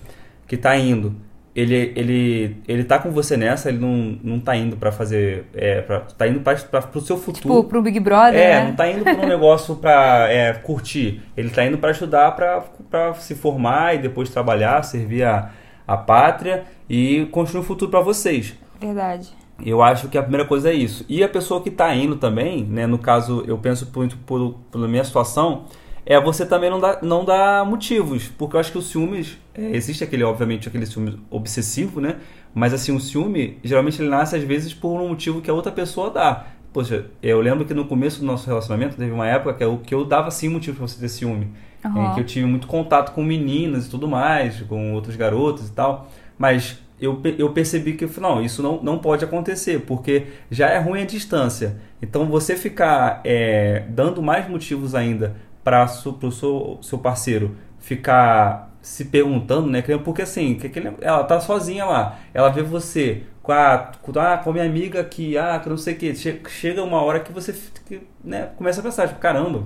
que 0.47 0.59
tá 0.59 0.77
indo, 0.77 1.17
ele, 1.55 1.93
ele, 1.95 2.57
ele 2.67 2.85
tá 2.85 2.99
com 2.99 3.11
você 3.11 3.37
nessa, 3.37 3.69
ele 3.69 3.79
não, 3.79 4.19
não 4.23 4.41
tá 4.41 4.57
indo 4.57 4.77
pra 4.77 4.91
fazer. 4.91 5.45
É, 5.55 5.81
pra, 5.83 6.01
tá 6.01 6.27
indo 6.27 6.41
pra, 6.41 6.55
pra, 6.57 6.83
pro 6.83 7.01
seu 7.01 7.17
futuro. 7.17 7.43
Tipo, 7.43 7.65
pro 7.65 7.83
Big 7.83 8.01
Brother, 8.01 8.35
É, 8.41 8.61
né? 8.61 8.65
não 8.69 8.75
tá 8.75 8.91
indo 8.91 9.05
pra 9.05 9.15
um 9.15 9.27
negócio 9.29 9.77
pra 9.77 10.27
é, 10.29 10.53
curtir. 10.55 11.23
Ele 11.37 11.51
tá 11.51 11.65
indo 11.65 11.79
pra 11.79 11.93
estudar, 11.93 12.33
pra, 12.33 12.65
pra 12.91 13.15
se 13.15 13.35
formar 13.35 13.95
e 13.95 13.99
depois 13.99 14.31
trabalhar, 14.31 14.83
servir 14.83 15.23
a, 15.23 15.51
a 15.87 15.97
pátria 15.97 16.65
e 16.91 17.27
construir 17.31 17.61
um 17.61 17.65
futuro 17.65 17.91
pra 17.91 18.01
vocês. 18.01 18.55
Verdade. 18.81 19.29
Eu 19.65 19.81
acho 19.81 20.09
que 20.09 20.19
a 20.19 20.23
primeira 20.23 20.45
coisa 20.45 20.71
é 20.71 20.75
isso. 20.75 21.05
E 21.09 21.23
a 21.23 21.29
pessoa 21.29 21.63
que 21.63 21.71
tá 21.71 21.95
indo 21.95 22.17
também, 22.17 22.65
né? 22.65 22.87
No 22.89 22.99
caso, 22.99 23.45
eu 23.47 23.57
penso 23.57 23.89
muito 23.95 24.17
por, 24.27 24.57
pela 24.73 24.89
minha 24.89 25.05
situação, 25.05 25.67
é 26.07 26.21
você 26.21 26.45
também 26.45 26.71
não 26.71 26.79
dá, 26.79 26.99
não 27.03 27.25
dá 27.25 27.65
motivos. 27.65 28.29
Porque 28.29 28.57
eu 28.57 28.61
acho 28.61 28.73
que 28.73 28.79
os 28.79 28.89
ciúmes, 28.89 29.39
é, 29.55 29.71
existe 29.71 30.05
aquele, 30.05 30.23
obviamente, 30.23 30.69
aquele 30.69 30.87
ciúme 30.87 31.19
obsessivo, 31.31 32.01
né? 32.01 32.17
Mas 32.55 32.73
assim, 32.73 32.95
o 32.95 33.01
ciúme, 33.01 33.59
geralmente 33.65 34.01
ele 34.01 34.11
nasce 34.11 34.37
às 34.37 34.43
vezes 34.43 34.75
por 34.75 35.01
um 35.01 35.09
motivo 35.09 35.41
que 35.41 35.51
a 35.51 35.55
outra 35.55 35.73
pessoa 35.73 36.11
dá. 36.11 36.47
Poxa, 36.73 37.07
eu 37.23 37.41
lembro 37.41 37.65
que 37.65 37.73
no 37.73 37.85
começo 37.85 38.21
do 38.21 38.27
nosso 38.27 38.47
relacionamento 38.47 38.97
teve 38.97 39.13
uma 39.13 39.27
época 39.27 39.55
que 39.55 39.65
eu, 39.65 39.79
que 39.79 39.95
eu 39.95 40.05
dava 40.05 40.31
sim 40.31 40.49
motivo 40.49 40.77
pra 40.77 40.87
você 40.87 40.99
ter 40.99 41.09
ciúme. 41.09 41.53
Aham. 41.85 42.11
É, 42.11 42.15
que 42.15 42.21
eu 42.21 42.25
tive 42.25 42.47
muito 42.47 42.67
contato 42.67 43.13
com 43.13 43.23
meninas 43.23 43.87
e 43.87 43.91
tudo 43.91 44.09
mais, 44.09 44.61
com 44.63 44.93
outros 44.93 45.17
garotos 45.17 45.69
e 45.69 45.73
tal. 45.73 46.11
Mas 46.37 46.79
eu, 47.01 47.21
eu 47.39 47.51
percebi 47.51 47.93
que, 47.95 48.09
não, 48.21 48.43
isso 48.43 48.63
não, 48.63 48.83
não 48.83 48.99
pode 48.99 49.25
acontecer, 49.25 49.81
porque 49.81 50.27
já 50.51 50.69
é 50.69 50.79
ruim 50.79 51.03
a 51.03 51.07
distância. 51.07 51.77
Então 52.03 52.27
você 52.27 52.57
ficar 52.57 53.21
é, 53.25 53.85
dando 53.89 54.23
mais 54.23 54.49
motivos 54.49 54.95
ainda 54.95 55.37
para 55.65 55.85
o 55.85 56.31
seu, 56.33 56.79
seu 56.83 56.99
parceiro 56.99 57.57
ficar 57.79 58.71
se 58.83 59.07
perguntando, 59.07 59.69
né? 59.71 59.83
que- 59.83 59.97
Porque 59.99 60.23
assim, 60.23 60.57
que 60.57 60.71
ela 61.01 61.25
tá 61.25 61.41
sozinha 61.41 61.85
lá, 61.87 62.19
ela 62.35 62.51
vê 62.51 62.63
você 62.63 63.23
com 63.43 63.53
a, 63.53 63.79
com 64.03 64.19
a, 64.21 64.39
com 64.39 64.51
a 64.51 64.53
minha 64.53 64.65
amiga 64.67 65.03
que, 65.05 65.37
ah, 65.39 65.59
que 65.63 65.69
não 65.69 65.77
sei 65.79 65.95
o 65.95 65.99
que. 65.99 66.15
Chega 66.49 66.83
uma 66.83 67.03
hora 67.03 67.21
que 67.21 67.33
você 67.33 67.55
que, 67.87 68.03
né, 68.23 68.51
começa 68.57 68.81
a 68.81 68.85
pensar, 68.85 69.09
tipo, 69.09 69.21
caramba, 69.21 69.65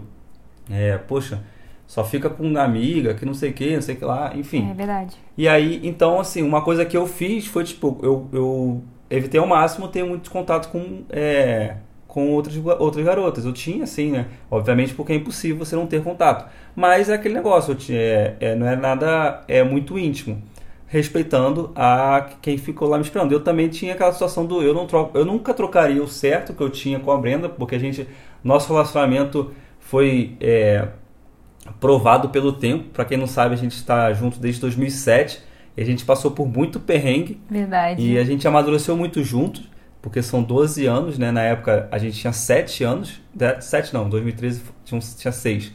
é, 0.71 0.99
poxa, 0.99 1.43
só 1.87 2.05
fica 2.05 2.28
com 2.31 2.45
uma 2.47 2.62
amiga 2.62 3.14
que 3.14 3.25
não 3.25 3.35
sei 3.35 3.50
o 3.50 3.55
que, 3.55 3.75
não 3.75 3.83
sei 3.83 3.95
o 3.95 3.99
que 3.99 4.05
lá, 4.05 4.33
enfim. 4.37 4.69
É 4.71 4.75
verdade. 4.75 5.17
E 5.37 5.49
aí, 5.49 5.80
então, 5.87 6.21
assim, 6.21 6.43
uma 6.43 6.63
coisa 6.63 6.84
que 6.84 6.97
eu 6.97 7.06
fiz 7.06 7.47
foi, 7.47 7.65
tipo, 7.65 7.99
eu, 8.02 8.28
eu 8.32 8.82
evitei 9.11 9.41
ao 9.41 9.47
máximo 9.47 9.89
ter 9.89 10.04
muito 10.04 10.30
contato 10.30 10.69
com, 10.71 11.04
é, 11.11 11.76
com 12.08 12.30
outras, 12.30 12.56
outras 12.78 13.04
garotas. 13.04 13.44
Eu 13.44 13.52
tinha, 13.52 13.84
assim, 13.84 14.10
né? 14.10 14.26
Obviamente 14.50 14.94
porque 14.94 15.12
é 15.12 15.16
impossível 15.16 15.58
você 15.58 15.76
não 15.76 15.86
ter 15.86 16.02
contato. 16.02 16.50
Mas 16.75 17.10
é 17.10 17.14
aquele 17.14 17.34
negócio, 17.34 17.75
tinha, 17.75 18.00
é, 18.00 18.36
é, 18.40 18.54
não 18.56 18.66
é 18.66 18.75
nada 18.75 19.44
é 19.47 19.62
muito 19.62 19.99
íntimo. 19.99 20.42
Respeitando 20.86 21.71
a 21.76 22.30
quem 22.40 22.56
ficou 22.56 22.88
lá 22.88 22.97
me 22.97 23.04
esperando. 23.04 23.30
Eu 23.30 23.40
também 23.40 23.68
tinha 23.68 23.92
aquela 23.92 24.10
situação 24.10 24.47
do 24.47 24.62
eu 24.62 24.73
não 24.73 24.86
troco, 24.86 25.16
eu 25.16 25.25
nunca 25.25 25.52
trocaria 25.52 26.02
o 26.02 26.08
certo 26.08 26.54
que 26.54 26.62
eu 26.62 26.71
tinha 26.71 26.99
com 26.99 27.12
a 27.12 27.18
Brenda, 27.18 27.47
porque 27.47 27.75
a 27.75 27.78
gente, 27.78 28.08
nosso 28.42 28.73
relacionamento 28.73 29.52
foi 29.78 30.34
é, 30.40 30.88
provado 31.78 32.30
pelo 32.30 32.52
tempo. 32.54 32.84
Para 32.90 33.04
quem 33.04 33.18
não 33.18 33.26
sabe, 33.26 33.54
a 33.54 33.58
gente 33.58 33.73
está 33.73 34.10
junto 34.14 34.40
desde 34.40 34.62
2007 34.62 35.42
e 35.76 35.82
a 35.82 35.84
gente 35.84 36.06
passou 36.06 36.30
por 36.30 36.49
muito 36.49 36.80
perrengue 36.80 37.38
Verdade. 37.50 38.02
e 38.02 38.18
a 38.18 38.25
gente 38.25 38.49
amadureceu 38.49 38.97
muito 38.97 39.23
juntos, 39.23 39.68
porque 40.00 40.23
são 40.23 40.43
12 40.43 40.87
anos, 40.87 41.19
né? 41.19 41.30
Na 41.30 41.43
época 41.43 41.89
a 41.91 41.99
gente 41.99 42.19
tinha 42.19 42.32
7 42.32 42.84
anos, 42.84 43.21
7 43.61 43.93
não, 43.93 44.08
2013 44.08 44.63
tinha, 44.84 45.00
tinha 45.00 45.32
6. 45.32 45.73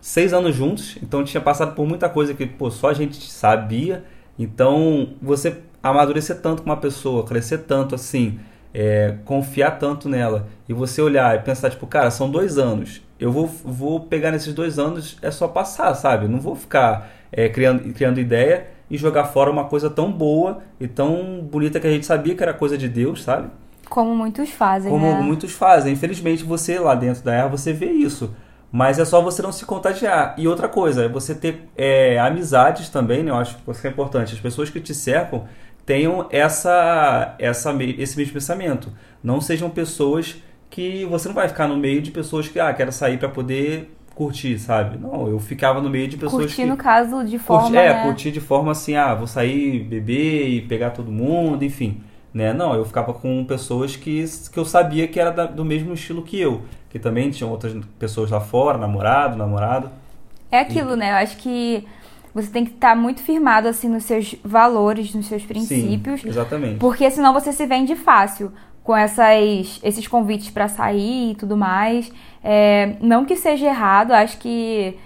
6 0.00 0.32
anos 0.32 0.54
juntos, 0.54 0.98
então 1.02 1.22
tinha 1.22 1.40
passado 1.40 1.74
por 1.74 1.86
muita 1.86 2.08
coisa 2.08 2.34
que 2.34 2.46
pô, 2.46 2.70
só 2.70 2.90
a 2.90 2.94
gente 2.94 3.30
sabia. 3.30 4.04
Então 4.38 5.14
você 5.20 5.58
amadurecer 5.82 6.40
tanto 6.40 6.62
com 6.62 6.70
uma 6.70 6.76
pessoa, 6.76 7.24
crescer 7.24 7.58
tanto 7.58 7.94
assim, 7.94 8.38
é, 8.72 9.16
confiar 9.24 9.72
tanto 9.78 10.08
nela 10.08 10.48
e 10.68 10.72
você 10.72 11.02
olhar 11.02 11.36
e 11.36 11.40
pensar, 11.40 11.70
tipo, 11.70 11.86
cara, 11.86 12.10
são 12.10 12.30
dois 12.30 12.58
anos. 12.58 13.02
Eu 13.18 13.30
vou, 13.30 13.46
vou 13.46 14.00
pegar 14.00 14.30
nesses 14.30 14.52
dois 14.52 14.78
anos, 14.78 15.16
é 15.22 15.30
só 15.30 15.46
passar, 15.48 15.94
sabe? 15.94 16.28
Não 16.28 16.40
vou 16.40 16.56
ficar 16.56 17.10
é, 17.30 17.48
criando, 17.48 17.92
criando 17.92 18.20
ideia 18.20 18.66
e 18.92 18.98
jogar 18.98 19.24
fora 19.24 19.50
uma 19.50 19.64
coisa 19.64 19.88
tão 19.88 20.12
boa 20.12 20.58
e 20.78 20.86
tão 20.86 21.40
bonita 21.50 21.80
que 21.80 21.86
a 21.86 21.90
gente 21.90 22.04
sabia 22.04 22.34
que 22.34 22.42
era 22.42 22.52
coisa 22.52 22.76
de 22.76 22.90
Deus, 22.90 23.22
sabe? 23.22 23.48
Como 23.88 24.14
muitos 24.14 24.50
fazem, 24.50 24.92
Como 24.92 25.06
né? 25.06 25.18
muitos 25.18 25.52
fazem. 25.52 25.94
Infelizmente, 25.94 26.44
você 26.44 26.78
lá 26.78 26.94
dentro 26.94 27.22
da 27.24 27.32
erva, 27.32 27.56
você 27.56 27.72
vê 27.72 27.90
isso. 27.90 28.36
Mas 28.70 28.98
é 28.98 29.04
só 29.06 29.22
você 29.22 29.40
não 29.40 29.50
se 29.50 29.64
contagiar. 29.64 30.34
E 30.36 30.46
outra 30.46 30.68
coisa, 30.68 31.04
é 31.04 31.08
você 31.08 31.34
ter 31.34 31.70
é, 31.74 32.18
amizades 32.18 32.90
também, 32.90 33.22
né? 33.22 33.30
Eu 33.30 33.36
acho 33.36 33.56
que 33.56 33.70
isso 33.70 33.86
é 33.86 33.90
importante. 33.90 34.34
As 34.34 34.40
pessoas 34.40 34.68
que 34.68 34.78
te 34.78 34.94
cercam 34.94 35.44
tenham 35.86 36.26
essa, 36.30 37.34
essa, 37.38 37.74
esse 37.98 38.16
mesmo 38.18 38.34
pensamento. 38.34 38.92
Não 39.24 39.40
sejam 39.40 39.70
pessoas 39.70 40.36
que 40.68 41.06
você 41.06 41.28
não 41.28 41.34
vai 41.34 41.48
ficar 41.48 41.66
no 41.66 41.78
meio 41.78 42.02
de 42.02 42.10
pessoas 42.10 42.46
que, 42.46 42.60
ah, 42.60 42.72
quero 42.74 42.92
sair 42.92 43.18
para 43.18 43.30
poder 43.30 43.90
curtir, 44.14 44.58
sabe? 44.58 44.98
Não, 44.98 45.28
eu 45.28 45.38
ficava 45.38 45.80
no 45.80 45.88
meio 45.90 46.08
de 46.08 46.16
pessoas 46.16 46.44
Curtir, 46.44 46.62
que... 46.62 46.66
no 46.66 46.76
caso, 46.76 47.24
de 47.24 47.38
forma, 47.38 47.62
Curtir- 47.64 47.78
é, 47.78 47.94
né? 47.94 48.02
curtir 48.04 48.30
de 48.30 48.40
forma 48.40 48.72
assim, 48.72 48.94
ah, 48.94 49.14
vou 49.14 49.26
sair, 49.26 49.80
beber 49.80 50.48
e 50.48 50.60
pegar 50.62 50.90
todo 50.90 51.10
mundo, 51.10 51.64
enfim. 51.64 52.02
Né? 52.32 52.52
Não, 52.52 52.74
eu 52.74 52.84
ficava 52.84 53.12
com 53.12 53.44
pessoas 53.44 53.94
que, 53.96 54.24
que 54.52 54.58
eu 54.58 54.64
sabia 54.64 55.06
que 55.06 55.20
era 55.20 55.30
da- 55.30 55.46
do 55.46 55.64
mesmo 55.64 55.92
estilo 55.92 56.22
que 56.22 56.40
eu. 56.40 56.62
Que 56.88 56.98
também 56.98 57.30
tinham 57.30 57.50
outras 57.50 57.74
pessoas 57.98 58.30
lá 58.30 58.40
fora, 58.40 58.78
namorado, 58.78 59.36
namorado. 59.36 59.90
É 60.50 60.60
aquilo, 60.60 60.94
né? 60.96 61.10
Eu 61.12 61.16
acho 61.16 61.36
que 61.38 61.86
você 62.34 62.48
tem 62.50 62.64
que 62.64 62.72
estar 62.72 62.94
muito 62.96 63.22
firmado, 63.22 63.68
assim, 63.68 63.88
nos 63.88 64.04
seus 64.04 64.34
valores, 64.44 65.14
nos 65.14 65.26
seus 65.26 65.44
princípios. 65.44 66.20
Sim, 66.22 66.28
exatamente. 66.28 66.76
Porque 66.78 67.10
senão 67.10 67.32
você 67.32 67.52
se 67.52 67.66
vende 67.66 67.94
fácil 67.96 68.52
com 68.82 68.96
essas, 68.96 69.78
esses 69.82 70.06
convites 70.08 70.50
pra 70.50 70.68
sair 70.68 71.32
e 71.32 71.34
tudo 71.34 71.56
mais. 71.56 72.10
É, 72.44 72.94
não 73.00 73.24
que 73.24 73.36
seja 73.36 73.66
errado, 73.66 74.12
acho 74.12 74.38
que 74.38 74.98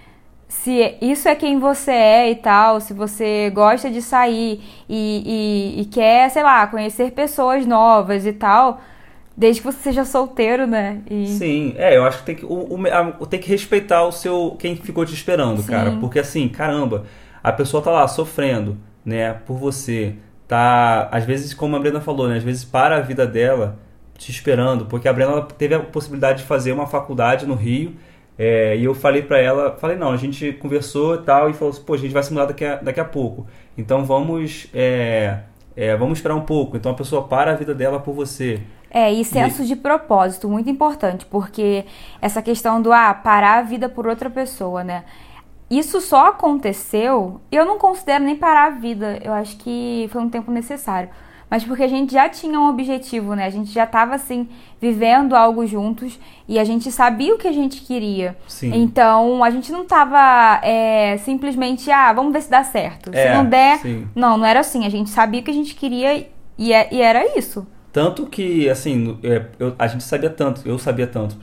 se 0.49 0.97
isso 1.03 1.29
é 1.29 1.35
quem 1.35 1.59
você 1.59 1.91
é 1.93 2.31
e 2.31 2.37
tal, 2.37 2.81
se 2.81 2.95
você 2.95 3.51
gosta 3.51 3.91
de 3.91 4.01
sair 4.03 4.63
e, 4.89 5.75
e, 5.79 5.83
e 5.83 5.85
quer, 5.87 6.31
sei 6.31 6.43
lá, 6.43 6.67
conhecer 6.67 7.13
pessoas 7.13 7.67
novas 7.67 8.27
e 8.27 8.33
tal, 8.33 8.81
desde 9.37 9.61
que 9.61 9.67
você 9.67 9.79
seja 9.79 10.05
solteiro, 10.05 10.67
né? 10.67 11.03
E, 11.11 11.27
Sim, 11.27 11.75
é, 11.77 11.97
eu 11.97 12.05
acho 12.05 12.19
que 12.21 12.25
tem 12.25 12.35
que, 12.37 12.45
o, 12.47 12.49
o- 12.75 12.87
a- 12.87 13.27
tem 13.27 13.41
que 13.41 13.49
respeitar 13.49 14.05
o 14.05 14.13
seu 14.13 14.57
quem 14.59 14.77
ficou 14.77 15.05
te 15.05 15.13
esperando, 15.15 15.63
Sim. 15.63 15.69
cara. 15.71 15.93
Porque 15.93 16.19
assim, 16.19 16.49
caramba, 16.49 17.05
a 17.43 17.53
pessoa 17.53 17.83
tá 17.83 17.91
lá 17.91 18.07
sofrendo, 18.09 18.79
né, 19.05 19.33
por 19.35 19.57
você. 19.59 20.15
Tá, 20.47 21.09
às 21.11 21.25
vezes, 21.25 21.53
como 21.53 21.75
a 21.75 21.81
Brenda 21.81 22.01
falou, 22.01 22.29
né, 22.29 22.37
às 22.37 22.45
vezes 22.45 22.65
para 22.65 22.97
a 22.99 23.01
vida 23.01 23.27
dela 23.27 23.77
te 24.17 24.31
esperando, 24.31 24.87
porque 24.87 25.09
a 25.09 25.13
Brenda 25.13 25.43
teve 25.43 25.75
a 25.75 25.81
possibilidade 25.81 26.39
de 26.39 26.45
fazer 26.45 26.73
uma 26.73 26.87
faculdade 26.87 27.47
no 27.47 27.55
Rio. 27.55 27.95
é, 28.39 28.77
e 28.77 28.85
eu 28.85 28.95
falei 28.95 29.23
pra 29.23 29.39
ela, 29.39 29.77
falei, 29.79 29.97
não, 29.97 30.13
a 30.13 30.17
gente 30.17 30.53
conversou 30.55 31.15
e 31.17 31.23
tal, 31.23 31.49
e 31.51 31.55
falou 31.55 31.73
assim, 31.73 31.83
pô, 31.83 31.95
a 31.95 31.99
gente 31.99 32.13
vai 32.13 32.23
se 32.23 32.33
mudar 32.33 32.47
daqui 32.47 32.65
a, 32.65 32.77
daqui 32.77 33.01
a 33.01 33.05
pouco. 33.05 33.47
Então 33.79 34.05
vamos, 34.05 34.67
é, 34.75 35.41
é, 35.77 35.97
vamos 35.97 36.19
esperar 36.19 36.35
um 36.35 36.43
pouco. 36.43 36.77
Então 36.77 36.93
a 36.93 36.95
pessoa 36.95 37.23
para 37.27 37.53
a 37.53 37.55
vida 37.55 37.75
dela 37.75 38.01
por 38.01 38.15
você. 38.15 38.61
É, 38.91 39.13
e 39.13 39.25
senso 39.25 39.65
de 39.65 39.77
propósito, 39.77 40.49
muito 40.49 40.71
importante, 40.71 41.27
porque 41.27 41.85
essa 42.21 42.41
questão 42.41 42.81
do 42.81 42.93
ah, 42.93 43.13
parar 43.13 43.59
a 43.59 43.63
vida 43.63 43.89
por 43.89 44.07
outra 44.07 44.31
pessoa, 44.31 44.83
né? 44.85 45.05
Isso 45.69 46.01
só 46.01 46.29
aconteceu, 46.29 47.41
eu 47.51 47.65
não 47.65 47.77
considero 47.77 48.23
nem 48.23 48.37
parar 48.37 48.67
a 48.67 48.71
vida, 48.71 49.19
eu 49.23 49.33
acho 49.33 49.57
que 49.57 50.09
foi 50.13 50.23
um 50.23 50.31
tempo 50.31 50.51
necessário. 50.53 51.11
Mas 51.51 51.65
porque 51.65 51.83
a 51.83 51.89
gente 51.89 52.13
já 52.13 52.29
tinha 52.29 52.59
um 52.59 52.69
objetivo, 52.69 53.35
né? 53.35 53.47
A 53.47 53.51
gente 53.51 53.71
já 53.73 53.85
estava 53.85 54.15
assim 54.15 54.49
vivendo 54.81 55.35
algo 55.35 55.67
juntos 55.67 56.19
e 56.49 56.59
a 56.59 56.65
gente 56.65 56.91
sabia 56.91 57.35
o 57.35 57.39
que 57.39 57.47
a 57.49 57.53
gente 57.53 57.81
queria. 57.83 58.37
Sim. 58.49 58.73
Então 58.75 59.43
a 59.45 59.51
gente 59.51 59.71
não 59.73 59.83
estava 59.83 60.61
é, 60.65 61.17
simplesmente, 61.19 61.91
ah, 61.91 62.13
vamos 62.13 62.33
ver 62.33 62.43
se 62.43 62.51
dá 62.51 62.65
certo. 62.65 63.11
É, 63.13 63.29
se 63.31 63.37
não 63.37 63.45
der, 63.45 63.79
sim. 63.79 64.07
não, 64.15 64.37
não 64.37 64.47
era 64.47 64.61
assim. 64.61 64.85
A 64.85 64.91
gente 64.91 65.11
sabia 65.11 65.41
o 65.41 65.45
que 65.45 65.51
a 65.51 65.55
gente 65.55 65.75
queria 65.75 66.27
e, 66.59 66.73
é- 66.73 66.89
e 66.93 67.01
era 67.01 67.39
isso. 67.39 67.67
Tanto 67.93 68.27
que, 68.27 68.69
assim, 68.69 69.19
é, 69.23 69.47
eu- 69.59 69.75
a 69.79 69.87
gente 69.87 70.05
sabia 70.05 70.29
tanto, 70.29 70.61
eu 70.69 70.79
sabia 70.79 71.07
tanto 71.07 71.37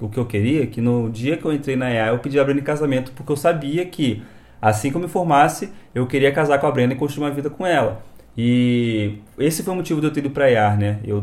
o 0.00 0.08
que 0.08 0.18
eu 0.18 0.26
queria, 0.26 0.66
que 0.66 0.80
no 0.80 1.08
dia 1.08 1.36
que 1.36 1.44
eu 1.44 1.52
entrei 1.52 1.76
na 1.76 1.88
EA, 1.90 2.08
eu 2.08 2.18
pedi 2.18 2.40
a 2.40 2.44
Brenda 2.44 2.60
em 2.60 2.64
casamento, 2.64 3.12
porque 3.12 3.30
eu 3.30 3.36
sabia 3.36 3.86
que, 3.86 4.20
assim 4.60 4.90
que 4.90 4.96
eu 4.96 5.00
me 5.00 5.06
formasse, 5.06 5.70
eu 5.94 6.06
queria 6.06 6.32
casar 6.32 6.58
com 6.58 6.66
a 6.66 6.70
Brenda 6.72 6.94
e 6.94 6.96
construir 6.96 7.26
uma 7.26 7.30
vida 7.30 7.48
com 7.48 7.64
ela. 7.64 8.02
E 8.36 9.18
esse 9.38 9.62
foi 9.62 9.72
o 9.72 9.76
motivo 9.76 10.00
de 10.00 10.06
eu 10.06 10.12
ter 10.12 10.20
ido 10.20 10.30
pra 10.30 10.50
EAR, 10.50 10.78
né? 10.78 10.98
Eu 11.04 11.20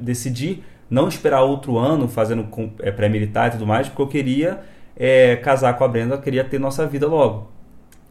decidi 0.00 0.62
não 0.90 1.08
esperar 1.08 1.42
outro 1.42 1.78
ano 1.78 2.08
fazendo 2.08 2.48
é, 2.80 2.90
pré-militar 2.90 3.48
e 3.48 3.50
tudo 3.52 3.66
mais, 3.66 3.88
porque 3.88 4.02
eu 4.02 4.08
queria 4.08 4.60
é, 4.96 5.36
casar 5.36 5.76
com 5.76 5.84
a 5.84 5.88
Brenda, 5.88 6.18
queria 6.18 6.44
ter 6.44 6.58
nossa 6.58 6.86
vida 6.86 7.06
logo. 7.06 7.50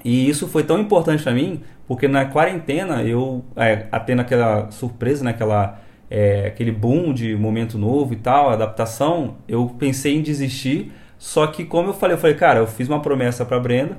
E 0.05 0.29
isso 0.29 0.47
foi 0.47 0.63
tão 0.63 0.79
importante 0.79 1.23
pra 1.23 1.33
mim, 1.33 1.61
porque 1.87 2.07
na 2.07 2.25
quarentena 2.25 3.03
eu, 3.03 3.43
é, 3.55 3.75
tendo 4.05 4.21
aquela 4.21 4.69
surpresa, 4.71 5.23
né, 5.23 5.31
aquela, 5.31 5.81
é, 6.09 6.47
aquele 6.47 6.71
boom 6.71 7.13
de 7.13 7.35
momento 7.35 7.77
novo 7.77 8.13
e 8.13 8.17
tal, 8.17 8.49
adaptação, 8.49 9.35
eu 9.47 9.75
pensei 9.77 10.15
em 10.15 10.21
desistir. 10.21 10.91
Só 11.17 11.47
que, 11.47 11.65
como 11.65 11.89
eu 11.89 11.93
falei, 11.93 12.15
eu 12.15 12.19
falei, 12.19 12.35
cara, 12.35 12.59
eu 12.59 12.67
fiz 12.67 12.87
uma 12.87 13.01
promessa 13.01 13.43
pra 13.43 13.59
Brenda, 13.59 13.97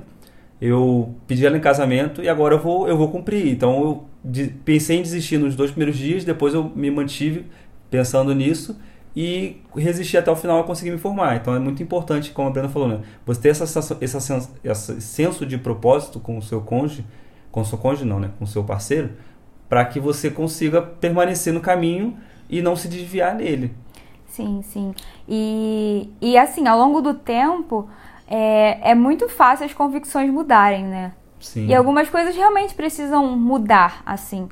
eu 0.61 1.15
pedi 1.27 1.45
ela 1.45 1.57
em 1.57 1.61
casamento 1.61 2.21
e 2.21 2.29
agora 2.29 2.55
eu 2.55 2.59
vou, 2.59 2.87
eu 2.87 2.97
vou 2.97 3.09
cumprir. 3.09 3.47
Então 3.47 3.81
eu 3.81 4.05
de- 4.23 4.47
pensei 4.65 4.97
em 4.99 5.01
desistir 5.01 5.37
nos 5.37 5.55
dois 5.55 5.71
primeiros 5.71 5.97
dias, 5.97 6.23
depois 6.25 6.53
eu 6.53 6.63
me 6.75 6.91
mantive 6.91 7.45
pensando 7.89 8.33
nisso 8.35 8.79
e 9.15 9.57
resisti 9.75 10.17
até 10.17 10.29
o 10.31 10.35
final 10.35 10.59
a 10.59 10.63
conseguir 10.63 10.91
me 10.91 10.97
formar. 10.97 11.37
Então 11.37 11.55
é 11.55 11.59
muito 11.59 11.81
importante, 11.81 12.31
como 12.31 12.47
a 12.47 12.51
Brenda 12.51 12.69
falou, 12.69 12.87
né? 12.87 12.99
Você 13.25 13.41
ter 13.41 13.49
essa, 13.49 13.63
essa, 13.63 13.97
esse 14.63 15.01
senso 15.01 15.45
de 15.45 15.57
propósito 15.57 16.19
com 16.19 16.37
o 16.37 16.41
seu 16.41 16.61
cônjuge, 16.61 17.05
com 17.51 17.61
o 17.61 17.65
seu 17.65 17.77
cônjuge 17.77 18.05
não, 18.05 18.19
né? 18.19 18.31
Com 18.37 18.43
o 18.43 18.47
seu 18.47 18.63
parceiro, 18.63 19.11
para 19.67 19.83
que 19.85 19.99
você 19.99 20.29
consiga 20.29 20.81
permanecer 20.81 21.53
no 21.53 21.61
caminho 21.61 22.17
e 22.49 22.61
não 22.61 22.75
se 22.75 22.87
desviar 22.87 23.35
nele. 23.35 23.71
Sim, 24.27 24.61
sim. 24.63 24.93
E, 25.27 26.09
e 26.21 26.37
assim, 26.37 26.67
ao 26.67 26.77
longo 26.77 27.01
do 27.01 27.13
tempo, 27.13 27.89
é, 28.29 28.91
é 28.91 28.95
muito 28.95 29.27
fácil 29.27 29.65
as 29.65 29.73
convicções 29.73 30.31
mudarem, 30.31 30.85
né? 30.85 31.13
Sim. 31.39 31.65
E 31.65 31.73
algumas 31.73 32.09
coisas 32.09 32.35
realmente 32.35 32.75
precisam 32.75 33.35
mudar, 33.35 34.03
assim. 34.05 34.47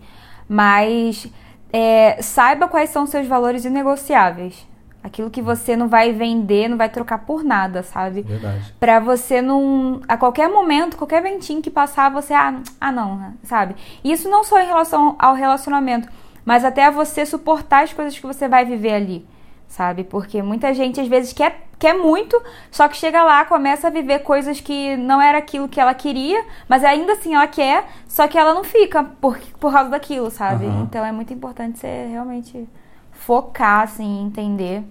Mas 0.50 1.32
é, 1.72 2.20
saiba 2.22 2.68
quais 2.68 2.90
são 2.90 3.06
seus 3.06 3.28
valores 3.28 3.66
inegociáveis. 3.66 4.66
Aquilo 5.04 5.30
que 5.30 5.42
você 5.42 5.76
não 5.76 5.88
vai 5.88 6.12
vender, 6.12 6.68
não 6.68 6.76
vai 6.76 6.90
trocar 6.90 7.20
por 7.20 7.44
nada, 7.44 7.84
sabe? 7.84 8.24
Verdade. 8.24 8.74
Pra 8.80 9.00
você 9.00 9.42
não. 9.42 10.02
A 10.08 10.18
qualquer 10.18 10.50
momento, 10.50 10.98
qualquer 10.98 11.22
ventinho 11.22 11.62
que 11.62 11.70
passar, 11.70 12.10
você. 12.10 12.34
Ah, 12.34 12.60
ah 12.82 12.92
não, 12.92 13.16
né? 13.16 13.34
sabe? 13.44 13.76
E 14.04 14.12
isso 14.12 14.28
não 14.28 14.44
só 14.44 14.60
em 14.60 14.66
relação 14.66 15.16
ao 15.20 15.36
relacionamento, 15.36 16.10
mas 16.44 16.66
até 16.66 16.86
a 16.86 16.92
você 16.92 17.26
suportar 17.26 17.84
as 17.84 17.94
coisas 17.94 18.18
que 18.18 18.26
você 18.26 18.48
vai 18.48 18.66
viver 18.66 18.94
ali, 18.94 19.26
sabe? 19.68 20.04
Porque 20.04 20.42
muita 20.42 20.74
gente 20.74 21.00
às 21.00 21.08
vezes 21.08 21.34
quer, 21.34 21.68
quer 21.78 21.94
muito, 21.94 22.42
só 22.72 22.88
que 22.88 22.98
chega 22.98 23.24
lá, 23.24 23.46
começa 23.46 23.88
a 23.88 23.92
viver 23.92 24.20
coisas 24.20 24.60
que 24.60 24.96
não 24.98 25.22
era 25.22 25.38
aquilo 25.38 25.68
que 25.68 25.80
ela 25.80 25.94
queria, 25.94 26.44
mas 26.68 26.84
ainda 26.84 27.14
assim 27.14 27.36
ela 27.36 27.48
quer, 27.48 27.86
só 28.08 28.28
que 28.28 28.38
ela 28.38 28.54
não 28.54 28.64
fica 28.64 29.04
por, 29.04 29.38
por 29.60 29.72
causa 29.72 29.90
daquilo, 29.90 30.30
sabe? 30.30 30.66
Aham. 30.66 30.84
Então 30.84 31.06
é 31.06 31.12
muito 31.12 31.34
importante 31.34 31.80
você 31.80 32.08
realmente 32.10 32.68
focar, 33.12 33.82
assim, 33.82 34.26
entender. 34.26 34.84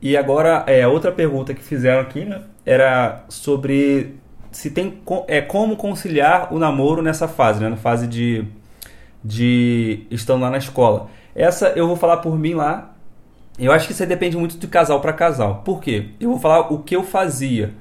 E 0.00 0.16
agora, 0.16 0.64
é, 0.66 0.86
outra 0.86 1.12
pergunta 1.12 1.54
que 1.54 1.62
fizeram 1.62 2.00
aqui, 2.00 2.24
né? 2.24 2.42
Era 2.66 3.24
sobre 3.28 4.16
se 4.50 4.70
tem 4.70 5.00
é, 5.26 5.40
como 5.40 5.76
conciliar 5.76 6.52
o 6.52 6.58
namoro 6.58 7.00
nessa 7.00 7.26
fase, 7.26 7.60
né? 7.62 7.68
Na 7.68 7.76
fase 7.76 8.06
de, 8.06 8.44
de 9.24 10.06
estando 10.10 10.42
lá 10.42 10.50
na 10.50 10.58
escola. 10.58 11.08
Essa 11.34 11.68
eu 11.70 11.86
vou 11.86 11.96
falar 11.96 12.18
por 12.18 12.38
mim 12.38 12.54
lá. 12.54 12.91
Eu 13.58 13.72
acho 13.72 13.86
que 13.86 13.92
isso 13.92 14.02
aí 14.02 14.08
depende 14.08 14.36
muito 14.36 14.58
de 14.58 14.66
casal 14.66 15.00
para 15.00 15.12
casal. 15.12 15.62
Por 15.64 15.80
quê? 15.80 16.08
Eu 16.20 16.30
vou 16.30 16.38
falar 16.38 16.72
o 16.72 16.78
que 16.78 16.96
eu 16.96 17.04
fazia. 17.04 17.74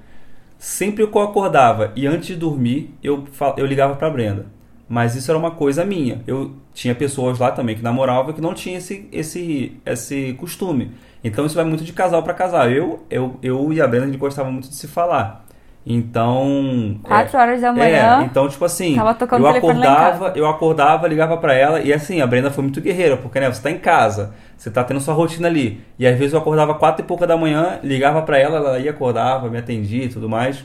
Sempre 0.57 1.07
que 1.07 1.17
eu 1.17 1.21
acordava 1.21 1.91
e 1.95 2.05
antes 2.05 2.27
de 2.27 2.35
dormir, 2.35 2.93
eu, 3.03 3.25
eu 3.57 3.65
ligava 3.65 3.95
pra 3.95 4.09
Brenda. 4.09 4.45
Mas 4.87 5.15
isso 5.15 5.31
era 5.31 5.37
uma 5.37 5.51
coisa 5.51 5.85
minha. 5.85 6.21
Eu 6.27 6.51
tinha 6.73 6.93
pessoas 6.93 7.39
lá 7.39 7.51
também 7.51 7.75
que 7.75 7.81
namoravam 7.81 8.33
que 8.33 8.41
não 8.41 8.53
tinham 8.53 8.77
esse, 8.77 9.07
esse, 9.11 9.81
esse 9.85 10.33
costume. 10.33 10.91
Então 11.23 11.45
isso 11.45 11.55
vai 11.55 11.63
muito 11.63 11.83
de 11.83 11.93
casal 11.93 12.21
para 12.21 12.33
casal. 12.33 12.69
Eu, 12.69 13.03
eu, 13.09 13.37
eu 13.41 13.71
e 13.71 13.81
a 13.81 13.87
Brenda 13.87 14.05
a 14.05 14.07
gente 14.07 14.19
gostava 14.19 14.51
muito 14.51 14.67
de 14.67 14.75
se 14.75 14.87
falar. 14.87 15.45
Então. 15.85 16.99
Quatro 17.03 17.37
é, 17.37 17.41
horas 17.41 17.61
da 17.61 17.73
manhã, 17.73 18.21
É, 18.21 18.25
então, 18.25 18.47
tipo 18.47 18.63
assim, 18.63 18.95
tava 18.95 19.15
tocando 19.15 19.43
eu 19.43 19.49
acordava, 19.49 20.33
eu 20.35 20.47
acordava, 20.47 21.07
ligava 21.07 21.37
pra 21.37 21.55
ela 21.55 21.81
e 21.81 21.91
assim, 21.91 22.21
a 22.21 22.27
Brenda 22.27 22.51
foi 22.51 22.63
muito 22.63 22.79
guerreira, 22.79 23.17
porque 23.17 23.39
né, 23.39 23.51
você 23.51 23.61
tá 23.61 23.71
em 23.71 23.79
casa, 23.79 24.33
você 24.61 24.69
tá 24.69 24.83
tendo 24.83 25.01
sua 25.01 25.15
rotina 25.15 25.47
ali. 25.47 25.81
E 25.97 26.05
às 26.05 26.15
vezes 26.15 26.33
eu 26.33 26.39
acordava 26.39 26.75
quatro 26.75 27.03
e 27.03 27.07
pouca 27.07 27.25
da 27.25 27.35
manhã, 27.35 27.79
ligava 27.81 28.21
pra 28.21 28.37
ela, 28.37 28.57
ela 28.57 28.77
ia 28.77 28.91
acordava, 28.91 29.49
me 29.49 29.57
atendia 29.57 30.03
e 30.03 30.07
tudo 30.09 30.29
mais. 30.29 30.63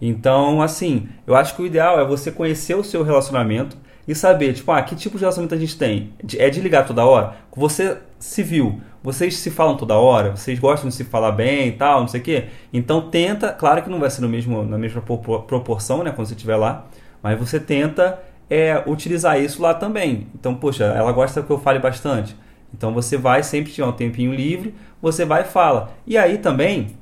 Então, 0.00 0.62
assim, 0.62 1.08
eu 1.26 1.36
acho 1.36 1.54
que 1.54 1.60
o 1.60 1.66
ideal 1.66 2.00
é 2.00 2.06
você 2.06 2.30
conhecer 2.30 2.74
o 2.74 2.82
seu 2.82 3.02
relacionamento 3.02 3.76
e 4.08 4.14
saber, 4.14 4.54
tipo, 4.54 4.72
ah, 4.72 4.80
que 4.80 4.96
tipo 4.96 5.18
de 5.18 5.24
relacionamento 5.24 5.54
a 5.54 5.58
gente 5.58 5.76
tem? 5.76 6.14
É 6.38 6.48
de 6.48 6.58
ligar 6.58 6.86
toda 6.86 7.04
hora? 7.04 7.34
Você 7.54 7.98
se 8.18 8.42
viu, 8.42 8.80
vocês 9.02 9.36
se 9.36 9.50
falam 9.50 9.76
toda 9.76 9.94
hora, 9.94 10.30
vocês 10.30 10.58
gostam 10.58 10.88
de 10.88 10.94
se 10.94 11.04
falar 11.04 11.32
bem 11.32 11.68
e 11.68 11.72
tal, 11.72 12.00
não 12.00 12.08
sei 12.08 12.22
o 12.22 12.24
quê. 12.24 12.44
Então 12.72 13.10
tenta, 13.10 13.52
claro 13.52 13.82
que 13.82 13.90
não 13.90 14.00
vai 14.00 14.08
ser 14.08 14.22
no 14.22 14.28
mesmo, 14.28 14.64
na 14.64 14.78
mesma 14.78 15.02
propor- 15.02 15.42
proporção, 15.42 16.02
né, 16.02 16.12
quando 16.12 16.28
você 16.28 16.34
estiver 16.34 16.56
lá, 16.56 16.86
mas 17.22 17.38
você 17.38 17.60
tenta 17.60 18.18
é, 18.48 18.82
utilizar 18.86 19.38
isso 19.38 19.60
lá 19.60 19.74
também. 19.74 20.28
Então, 20.34 20.54
poxa, 20.54 20.84
ela 20.84 21.12
gosta 21.12 21.42
que 21.42 21.50
eu 21.50 21.58
fale 21.58 21.78
bastante. 21.78 22.34
Então 22.76 22.92
você 22.92 23.16
vai 23.16 23.42
sempre 23.42 23.72
tiver 23.72 23.86
um 23.86 23.92
tempinho 23.92 24.34
livre, 24.34 24.74
você 25.00 25.24
vai 25.24 25.42
e 25.42 25.44
fala. 25.44 25.92
E 26.06 26.18
aí 26.18 26.38
também, 26.38 26.96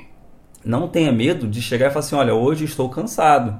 não 0.64 0.86
tenha 0.88 1.10
medo 1.10 1.48
de 1.48 1.62
chegar 1.62 1.86
e 1.86 1.90
falar 1.90 2.00
assim, 2.00 2.14
olha, 2.16 2.34
hoje 2.34 2.64
estou 2.64 2.88
cansado, 2.90 3.58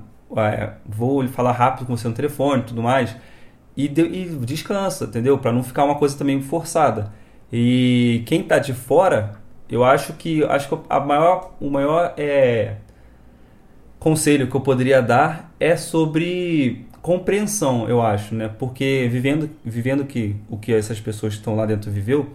vou 0.87 1.27
falar 1.29 1.53
rápido 1.53 1.87
com 1.87 1.97
você 1.97 2.07
no 2.09 2.15
telefone 2.15 2.63
tudo 2.65 2.83
mais, 2.83 3.17
e, 3.77 3.89
de- 3.89 4.03
e 4.03 4.25
descansa, 4.45 5.05
entendeu? 5.07 5.39
Para 5.39 5.53
não 5.53 5.63
ficar 5.63 5.85
uma 5.85 5.95
coisa 5.97 6.17
também 6.17 6.41
forçada. 6.43 7.13
E 7.53 8.23
quem 8.27 8.43
tá 8.43 8.59
de 8.59 8.73
fora, 8.75 9.33
eu 9.69 9.85
acho 9.85 10.13
que 10.15 10.45
acho 10.45 10.69
que 10.69 10.79
a 10.89 11.01
maior, 11.01 11.53
o 11.61 11.71
maior 11.71 12.15
é, 12.17 12.77
conselho 13.99 14.49
que 14.49 14.55
eu 14.57 14.61
poderia 14.61 15.01
dar 15.01 15.53
é 15.61 15.77
sobre 15.77 16.87
compreensão, 17.03 17.89
eu 17.89 18.01
acho, 18.03 18.35
né? 18.35 18.49
Porque 18.49 19.09
vivendo, 19.11 19.51
vivendo 19.65 20.05
que 20.07 20.37
o 20.49 20.57
que 20.57 20.73
essas 20.73 21.01
pessoas 21.01 21.35
que 21.35 21.41
estão 21.41 21.57
lá 21.57 21.67
dentro 21.67 21.91
viveu, 21.91 22.29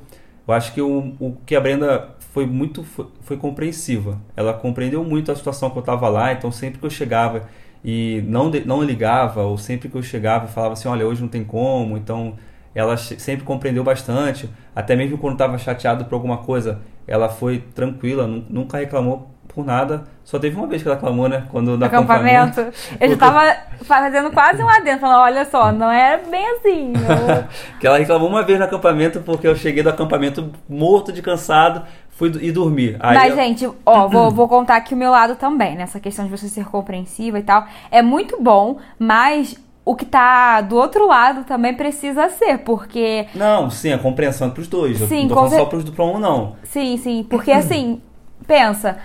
eu 0.48 0.54
acho 0.54 0.74
que 0.74 0.82
o, 0.82 1.16
o 1.20 1.38
que 1.46 1.56
a 1.56 1.62
Brenda 1.62 2.16
foi 2.34 2.46
muito 2.46 2.84
foi, 2.84 3.08
foi 3.22 3.38
compreensiva. 3.38 4.20
Ela 4.36 4.54
compreendeu 4.54 5.04
muito 5.04 5.32
a 5.32 5.36
situação 5.36 5.70
que 5.70 5.78
eu 5.78 5.82
estava 5.82 6.10
lá, 6.10 6.34
então 6.34 6.52
sempre 6.52 6.80
que 6.80 6.86
eu 6.86 6.90
chegava 6.90 7.48
e 7.84 8.24
não 8.28 8.50
não 8.66 8.84
ligava 8.84 9.44
ou 9.44 9.58
sempre 9.58 9.90
que 9.90 9.96
eu 9.96 10.04
chegava 10.04 10.46
e 10.46 10.50
falava 10.50 10.74
assim, 10.74 10.88
olha, 10.88 11.06
hoje 11.08 11.22
não 11.22 11.30
tem 11.30 11.44
como, 11.44 11.98
então 11.98 12.36
ela 12.76 12.96
sempre 12.98 13.44
compreendeu 13.46 13.84
bastante, 13.84 14.50
até 14.76 14.96
mesmo 14.96 15.18
quando 15.18 15.34
estava 15.34 15.58
chateado 15.58 16.06
por 16.06 16.14
alguma 16.16 16.38
coisa, 16.38 16.80
ela 17.08 17.28
foi 17.30 17.60
tranquila, 17.74 18.28
nu- 18.28 18.46
nunca 18.50 18.78
reclamou 18.78 19.32
por 19.58 19.66
nada. 19.66 20.04
Só 20.24 20.38
teve 20.38 20.56
uma 20.56 20.68
vez 20.68 20.84
que 20.84 20.88
ela 20.88 20.96
reclamou, 20.96 21.28
né? 21.28 21.46
Quando 21.50 21.76
no 21.76 21.84
acampamento. 21.84 22.62
Eu 23.00 23.10
já 23.10 23.18
tava 23.18 23.58
fazendo 23.82 24.30
quase 24.30 24.62
um 24.62 24.70
adendo, 24.70 25.00
falando, 25.00 25.22
olha 25.22 25.46
só, 25.46 25.72
não 25.72 25.90
é 25.90 26.20
bem 26.30 26.48
assim. 26.52 26.94
eu- 26.94 27.80
que 27.80 27.88
ela 27.88 27.98
reclamou 27.98 28.30
uma 28.30 28.44
vez 28.44 28.60
no 28.60 28.66
acampamento 28.66 29.20
porque 29.22 29.48
eu 29.48 29.56
cheguei 29.56 29.82
do 29.82 29.90
acampamento 29.90 30.52
morto 30.70 31.12
de 31.12 31.24
cansado, 31.24 31.82
fui 32.12 32.32
e 32.40 32.52
dormi. 32.52 32.96
Aí 33.00 33.18
Mas, 33.18 33.30
eu- 33.32 33.36
gente, 33.36 33.70
ó, 33.84 34.08
vou, 34.08 34.30
vou 34.30 34.48
contar 34.48 34.76
aqui 34.76 34.94
o 34.94 34.98
meu 34.98 35.10
lado 35.10 35.36
também, 35.36 35.76
nessa 35.76 36.00
questão 36.00 36.26
de 36.26 36.30
você 36.30 36.48
ser 36.48 36.66
compreensiva 36.66 37.40
e 37.40 37.44
tal. 37.44 37.66
É 37.90 38.04
muito 38.04 38.38
bom, 38.40 38.78
mas 39.00 39.58
o 39.84 39.96
que 39.96 40.06
tá 40.06 40.62
do 40.62 40.76
outro 40.76 41.08
lado 41.08 41.46
também 41.46 41.74
precisa 41.74 42.30
ser, 42.30 42.60
porque. 42.60 43.26
Não, 43.34 43.72
sim, 43.72 43.92
a 43.92 43.98
compreensão 43.98 44.50
é 44.50 44.52
pros 44.52 44.68
dois. 44.68 45.02
eu 45.02 45.08
Sim, 45.08 45.22
não 45.22 45.30
tô 45.30 45.36
com 45.36 45.50
só 45.50 45.66
pros 45.66 45.84
do 45.84 45.94
pra 45.94 46.06
um, 46.06 46.20
não. 46.20 46.56
Sim, 46.64 46.96
sim, 46.98 47.26
porque 47.28 47.52
assim, 47.52 48.00
pensa. 48.46 48.98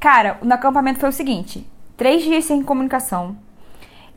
Cara, 0.00 0.38
no 0.42 0.54
acampamento 0.54 1.00
foi 1.00 1.08
o 1.08 1.12
seguinte: 1.12 1.66
três 1.96 2.22
dias 2.22 2.44
sem 2.44 2.62
comunicação. 2.62 3.36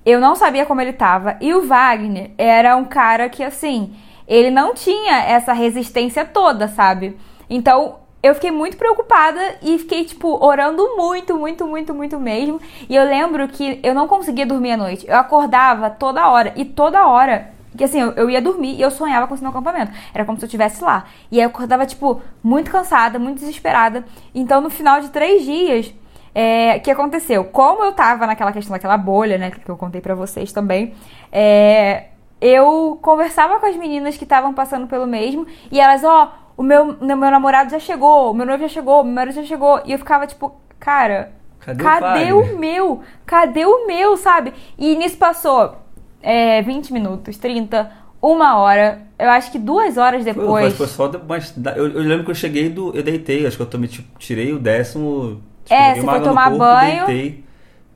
Eu 0.05 0.19
não 0.19 0.35
sabia 0.35 0.65
como 0.65 0.81
ele 0.81 0.93
tava. 0.93 1.37
E 1.39 1.53
o 1.53 1.65
Wagner 1.67 2.31
era 2.37 2.75
um 2.75 2.85
cara 2.85 3.29
que, 3.29 3.43
assim, 3.43 3.95
ele 4.27 4.49
não 4.49 4.73
tinha 4.73 5.19
essa 5.23 5.53
resistência 5.53 6.25
toda, 6.25 6.67
sabe? 6.67 7.17
Então, 7.49 7.97
eu 8.23 8.33
fiquei 8.35 8.51
muito 8.51 8.77
preocupada 8.77 9.39
e 9.61 9.77
fiquei, 9.77 10.05
tipo, 10.05 10.43
orando 10.43 10.95
muito, 10.95 11.37
muito, 11.37 11.67
muito, 11.67 11.93
muito 11.93 12.19
mesmo. 12.19 12.59
E 12.87 12.95
eu 12.95 13.03
lembro 13.03 13.47
que 13.47 13.79
eu 13.83 13.93
não 13.93 14.07
conseguia 14.07 14.45
dormir 14.45 14.71
à 14.71 14.77
noite. 14.77 15.07
Eu 15.07 15.17
acordava 15.17 15.89
toda 15.89 16.29
hora. 16.29 16.53
E 16.55 16.65
toda 16.65 17.07
hora 17.07 17.51
que 17.77 17.83
assim, 17.83 17.99
eu, 17.99 18.11
eu 18.11 18.29
ia 18.29 18.41
dormir 18.41 18.75
e 18.75 18.81
eu 18.81 18.91
sonhava 18.91 19.27
com 19.27 19.33
esse 19.33 19.43
meu 19.43 19.51
acampamento. 19.51 19.91
Era 20.13 20.25
como 20.25 20.37
se 20.37 20.43
eu 20.43 20.47
estivesse 20.47 20.83
lá. 20.83 21.05
E 21.31 21.37
aí 21.37 21.43
eu 21.43 21.49
acordava, 21.49 21.85
tipo, 21.85 22.21
muito 22.43 22.69
cansada, 22.69 23.17
muito 23.17 23.39
desesperada. 23.39 24.05
Então, 24.35 24.61
no 24.61 24.69
final 24.69 24.99
de 24.99 25.09
três 25.09 25.43
dias, 25.43 25.93
é, 26.35 26.77
o 26.77 26.81
que 26.81 26.91
aconteceu? 26.91 27.45
Como 27.45 27.83
eu 27.83 27.93
tava 27.93 28.27
naquela 28.27 28.51
questão 28.51 28.73
daquela 28.73 28.97
bolha, 28.97 29.37
né, 29.37 29.51
que 29.51 29.69
eu 29.69 29.77
contei 29.77 30.01
pra 30.01 30.15
vocês 30.15 30.51
também, 30.51 30.93
é, 31.31 32.05
eu 32.39 32.97
conversava 33.01 33.59
com 33.59 33.65
as 33.65 33.75
meninas 33.75 34.17
que 34.17 34.23
estavam 34.23 34.53
passando 34.53 34.87
pelo 34.87 35.05
mesmo 35.05 35.45
e 35.71 35.79
elas, 35.79 36.03
ó, 36.03 36.33
oh, 36.57 36.61
o 36.61 36.63
meu, 36.63 36.97
meu 36.99 37.17
namorado 37.17 37.71
já 37.71 37.79
chegou, 37.79 38.31
o 38.31 38.33
meu 38.33 38.45
noivo 38.45 38.63
já 38.63 38.69
chegou, 38.69 39.01
o 39.01 39.03
meu 39.03 39.13
marido 39.13 39.35
já 39.35 39.43
chegou. 39.43 39.81
E 39.85 39.93
eu 39.93 39.97
ficava 39.97 40.27
tipo, 40.27 40.55
cara, 40.79 41.31
cadê, 41.59 41.83
cadê 41.83 42.33
o, 42.33 42.41
o 42.41 42.57
meu? 42.57 43.01
Cadê 43.25 43.65
o 43.65 43.87
meu, 43.87 44.17
sabe? 44.17 44.53
E 44.77 44.95
nisso 44.95 45.17
passou 45.17 45.75
é, 46.21 46.61
20 46.61 46.93
minutos, 46.93 47.37
30, 47.37 47.91
uma 48.21 48.57
hora. 48.57 49.01
Eu 49.17 49.29
acho 49.29 49.51
que 49.51 49.59
duas 49.59 49.97
horas 49.97 50.23
depois. 50.23 50.73
Foi, 50.75 50.87
foi 50.87 51.09
só. 51.09 51.11
Mas 51.27 51.53
eu, 51.75 51.87
eu, 51.87 52.01
lembro 52.01 52.25
que 52.25 52.31
eu 52.31 52.35
cheguei 52.35 52.69
do. 52.69 52.95
Eu 52.95 53.03
deitei, 53.03 53.45
acho 53.45 53.57
que 53.57 53.63
eu 53.63 53.67
tomei, 53.67 53.89
tipo, 53.89 54.07
tirei 54.19 54.53
o 54.53 54.59
décimo. 54.59 55.41
Tipo, 55.63 55.73
é, 55.73 55.95
você 55.95 56.01
foi 56.01 56.21
tomar 56.21 56.49
corpo, 56.49 56.59
banho. 56.59 57.05
Deitei 57.05 57.43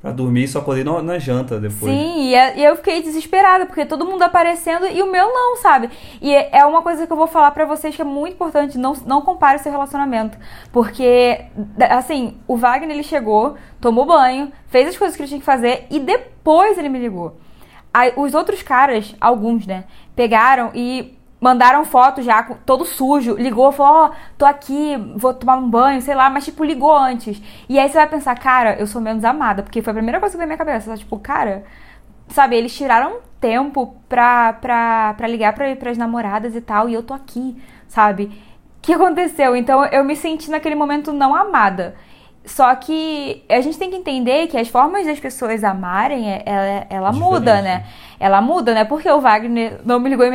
pra 0.06 0.12
dormir 0.12 0.44
e 0.44 0.48
só 0.48 0.60
acordei 0.60 0.84
na, 0.84 1.02
na 1.02 1.18
janta 1.18 1.60
depois. 1.60 1.92
Sim, 1.92 2.30
e, 2.30 2.36
é, 2.36 2.60
e, 2.60 2.64
eu 2.64 2.76
fiquei 2.76 3.02
desesperada, 3.02 3.66
porque 3.66 3.88
todo 3.88 4.06
mundo 4.06 4.22
aparecendo 4.22 4.86
e 4.86 5.02
o 5.02 5.12
meu 5.12 5.34
não, 5.34 5.56
sabe? 5.56 5.90
E 6.22 6.32
é, 6.32 6.60
é 6.60 6.66
uma 6.66 6.84
coisa 6.84 7.08
que 7.08 7.12
eu 7.12 7.18
vou 7.18 7.26
falar 7.26 7.50
para 7.50 7.66
vocês 7.66 7.96
que 7.96 8.04
é 8.04 8.06
muito 8.06 8.36
importante, 8.36 8.78
não, 8.78 8.94
não 9.08 9.24
compare 9.24 9.60
o 9.60 9.64
seu 9.64 9.72
relacionamento. 9.72 10.38
Porque, 10.72 11.46
assim, 11.90 12.38
o 12.48 12.56
Wagner, 12.56 12.92
ele 12.92 13.02
chegou, 13.02 13.56
tomou 13.82 14.06
banho, 14.06 14.52
fez 14.68 14.90
as 14.90 14.96
coisas 14.96 15.18
que 15.18 15.24
ele 15.24 15.28
tinha 15.28 15.40
que 15.40 15.46
fazer 15.46 15.88
e 15.90 16.00
depois 16.00 16.78
ele 16.78 16.90
me 16.90 17.00
ligou. 17.00 17.38
Aí, 17.98 18.12
os 18.18 18.34
outros 18.34 18.62
caras, 18.62 19.16
alguns, 19.22 19.66
né, 19.66 19.86
pegaram 20.18 20.70
e 20.76 21.18
mandaram 21.40 21.86
foto 21.86 22.22
já 22.22 22.44
todo 22.44 22.84
sujo, 22.84 23.36
ligou, 23.36 23.72
falou, 23.72 23.94
ó, 23.94 24.06
oh, 24.08 24.16
tô 24.38 24.46
aqui, 24.46 24.98
vou 25.16 25.34
tomar 25.34 25.56
um 25.56 25.70
banho, 25.70 26.02
sei 26.02 26.14
lá, 26.14 26.30
mas 26.30 26.44
tipo, 26.44 26.62
ligou 26.62 26.94
antes. 26.94 27.42
E 27.70 27.80
aí 27.80 27.88
você 27.88 27.98
vai 27.98 28.10
pensar, 28.10 28.38
cara, 28.38 28.76
eu 28.78 28.86
sou 28.86 29.02
menos 29.02 29.24
amada, 29.24 29.64
porque 29.64 29.82
foi 29.82 29.92
a 29.92 29.94
primeira 29.94 30.20
coisa 30.20 30.34
que 30.34 30.38
veio 30.38 30.46
na 30.50 30.56
minha 30.56 30.58
cabeça, 30.58 30.98
tipo, 30.98 31.18
cara, 31.20 31.64
sabe, 32.28 32.58
eles 32.58 32.76
tiraram 32.76 33.20
tempo 33.40 33.96
pra, 34.10 34.52
pra, 34.52 35.14
pra 35.14 35.28
ligar 35.30 35.54
pra, 35.54 35.74
pras 35.78 35.98
namoradas 35.98 36.54
e 36.54 36.60
tal, 36.60 36.90
e 36.90 36.94
eu 36.94 37.02
tô 37.02 37.14
aqui, 37.14 37.56
sabe? 37.88 38.26
O 38.26 38.82
que 38.82 38.92
aconteceu? 38.92 39.56
Então 39.56 39.86
eu 39.86 40.04
me 40.04 40.18
senti 40.18 40.52
naquele 40.52 40.76
momento 40.76 41.14
não 41.14 41.34
amada. 41.34 41.96
Só 42.46 42.74
que 42.76 43.44
a 43.50 43.60
gente 43.62 43.78
tem 43.78 43.90
que 43.90 43.96
entender 43.96 44.48
que 44.48 44.58
as 44.58 44.68
formas 44.68 45.06
das 45.06 45.20
pessoas 45.20 45.64
amarem, 45.64 46.32
é, 46.32 46.44
ela, 46.46 46.88
ela 46.90 47.12
muda, 47.12 47.62
né? 47.62 47.86
Ela 48.20 48.42
muda, 48.42 48.74
né? 48.74 48.86
Porque 48.86 49.10
o 49.10 49.20
Wagner 49.20 49.82
não 49.84 50.00
me 50.00 50.10
ligou 50.10 50.26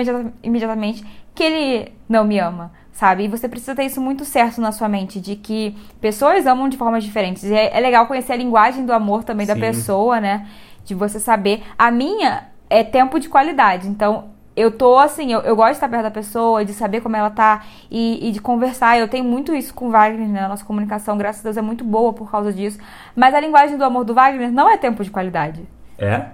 imediatamente 0.42 1.04
que 1.34 1.42
ele 1.42 1.92
não 2.08 2.24
me 2.24 2.38
ama, 2.38 2.72
sabe? 2.92 3.24
E 3.24 3.28
você 3.28 3.48
precisa 3.48 3.74
ter 3.74 3.84
isso 3.84 4.00
muito 4.00 4.24
certo 4.24 4.60
na 4.60 4.72
sua 4.72 4.88
mente, 4.88 5.20
de 5.20 5.36
que 5.36 5.76
pessoas 6.00 6.46
amam 6.46 6.68
de 6.68 6.76
formas 6.76 7.04
diferentes. 7.04 7.44
E 7.44 7.54
é, 7.54 7.76
é 7.76 7.80
legal 7.80 8.06
conhecer 8.06 8.32
a 8.32 8.36
linguagem 8.36 8.84
do 8.84 8.92
amor 8.92 9.24
também 9.24 9.46
Sim. 9.46 9.54
da 9.54 9.60
pessoa, 9.60 10.20
né? 10.20 10.46
De 10.84 10.94
você 10.94 11.20
saber. 11.20 11.62
A 11.78 11.90
minha 11.90 12.48
é 12.68 12.82
tempo 12.82 13.20
de 13.20 13.28
qualidade. 13.28 13.88
Então, 13.88 14.30
eu 14.56 14.70
tô 14.70 14.98
assim, 14.98 15.32
eu, 15.32 15.40
eu 15.40 15.54
gosto 15.54 15.70
de 15.70 15.76
estar 15.76 15.88
perto 15.88 16.02
da 16.02 16.10
pessoa, 16.10 16.64
de 16.64 16.72
saber 16.72 17.00
como 17.00 17.16
ela 17.16 17.30
tá 17.30 17.64
e, 17.90 18.28
e, 18.28 18.32
de 18.32 18.40
conversar. 18.40 18.98
Eu 18.98 19.08
tenho 19.08 19.24
muito 19.24 19.54
isso 19.54 19.72
com 19.72 19.88
o 19.88 19.90
Wagner, 19.90 20.28
né? 20.28 20.44
A 20.44 20.48
nossa 20.48 20.64
comunicação, 20.64 21.16
graças 21.16 21.40
a 21.40 21.44
Deus, 21.44 21.56
é 21.56 21.62
muito 21.62 21.84
boa 21.84 22.12
por 22.12 22.30
causa 22.30 22.52
disso. 22.52 22.78
Mas 23.14 23.34
a 23.34 23.40
linguagem 23.40 23.76
do 23.76 23.84
amor 23.84 24.04
do 24.04 24.14
Wagner 24.14 24.50
não 24.50 24.68
é 24.68 24.76
tempo 24.76 25.02
de 25.04 25.10
qualidade. 25.10 25.66
É? 25.98 26.26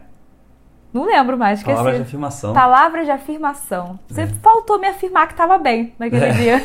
Não 0.92 1.04
lembro 1.04 1.36
mais, 1.36 1.58
esqueci. 1.58 1.76
Palavras 1.76 1.96
de 1.96 2.02
afirmação. 2.02 2.54
Palavras 2.54 3.04
de 3.04 3.10
afirmação. 3.10 4.00
Você 4.08 4.22
é. 4.22 4.26
faltou 4.26 4.78
me 4.78 4.88
afirmar 4.88 5.28
que 5.28 5.34
tava 5.34 5.58
bem 5.58 5.92
naquele 5.98 6.24
é. 6.24 6.32
dia. 6.32 6.62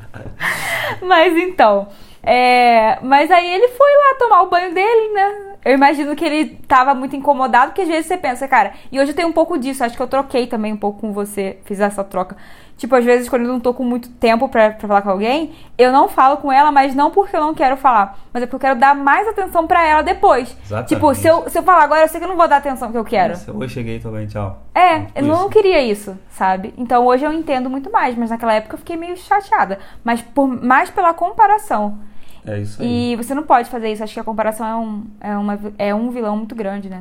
Mas 1.00 1.34
então. 1.36 1.88
É, 2.22 2.98
mas 3.02 3.30
aí 3.30 3.50
ele 3.50 3.68
foi 3.68 3.90
lá 3.90 4.14
tomar 4.18 4.42
o 4.42 4.50
banho 4.50 4.74
dele, 4.74 5.12
né? 5.14 5.50
Eu 5.64 5.74
imagino 5.74 6.16
que 6.16 6.24
ele 6.24 6.58
tava 6.66 6.94
muito 6.94 7.14
incomodado, 7.14 7.68
porque 7.68 7.82
às 7.82 7.88
vezes 7.88 8.06
você 8.06 8.16
pensa, 8.16 8.48
cara, 8.48 8.72
e 8.90 8.98
hoje 8.98 9.10
eu 9.10 9.16
tenho 9.16 9.28
um 9.28 9.32
pouco 9.32 9.58
disso, 9.58 9.84
acho 9.84 9.96
que 9.96 10.02
eu 10.02 10.08
troquei 10.08 10.46
também 10.46 10.72
um 10.72 10.76
pouco 10.76 11.00
com 11.00 11.12
você, 11.12 11.58
fiz 11.64 11.80
essa 11.80 12.02
troca. 12.02 12.36
Tipo, 12.78 12.96
às 12.96 13.04
vezes 13.04 13.28
quando 13.28 13.42
eu 13.42 13.48
não 13.48 13.60
tô 13.60 13.74
com 13.74 13.84
muito 13.84 14.08
tempo 14.08 14.48
pra, 14.48 14.70
pra 14.70 14.88
falar 14.88 15.02
com 15.02 15.10
alguém, 15.10 15.52
eu 15.76 15.92
não 15.92 16.08
falo 16.08 16.38
com 16.38 16.50
ela, 16.50 16.72
mas 16.72 16.94
não 16.94 17.10
porque 17.10 17.36
eu 17.36 17.40
não 17.40 17.54
quero 17.54 17.76
falar, 17.76 18.18
mas 18.32 18.42
é 18.42 18.46
porque 18.46 18.56
eu 18.56 18.70
quero 18.70 18.80
dar 18.80 18.94
mais 18.94 19.28
atenção 19.28 19.66
pra 19.66 19.86
ela 19.86 20.00
depois. 20.00 20.56
Exatamente. 20.64 20.88
Tipo, 20.88 21.14
se 21.14 21.28
eu, 21.28 21.46
se 21.50 21.58
eu 21.58 21.62
falar 21.62 21.82
agora, 21.82 22.04
eu 22.04 22.08
sei 22.08 22.18
que 22.18 22.24
eu 22.24 22.30
não 22.30 22.38
vou 22.38 22.48
dar 22.48 22.54
a 22.54 22.58
atenção 22.58 22.90
que 22.90 22.96
eu 22.96 23.04
quero. 23.04 23.34
Nossa, 23.34 23.52
hoje 23.52 23.74
cheguei 23.74 23.98
também, 23.98 24.26
tchau. 24.26 24.62
É, 24.74 25.08
eu 25.14 25.24
não 25.24 25.50
queria 25.50 25.82
isso, 25.82 26.18
sabe? 26.30 26.72
Então 26.78 27.04
hoje 27.04 27.22
eu 27.22 27.32
entendo 27.34 27.68
muito 27.68 27.92
mais, 27.92 28.16
mas 28.16 28.30
naquela 28.30 28.54
época 28.54 28.76
eu 28.76 28.78
fiquei 28.78 28.96
meio 28.96 29.14
chateada. 29.14 29.78
Mas 30.02 30.22
por, 30.22 30.48
mais 30.48 30.88
pela 30.88 31.12
comparação. 31.12 31.98
É 32.46 32.58
isso 32.58 32.80
aí. 32.80 33.12
E 33.12 33.16
você 33.16 33.34
não 33.34 33.42
pode 33.42 33.68
fazer 33.68 33.92
isso. 33.92 34.02
Acho 34.02 34.14
que 34.14 34.20
a 34.20 34.24
comparação 34.24 34.66
é 34.66 34.76
um, 34.76 35.04
é 35.20 35.36
uma, 35.36 35.60
é 35.78 35.94
um 35.94 36.10
vilão 36.10 36.36
muito 36.36 36.54
grande, 36.54 36.88
né? 36.88 37.00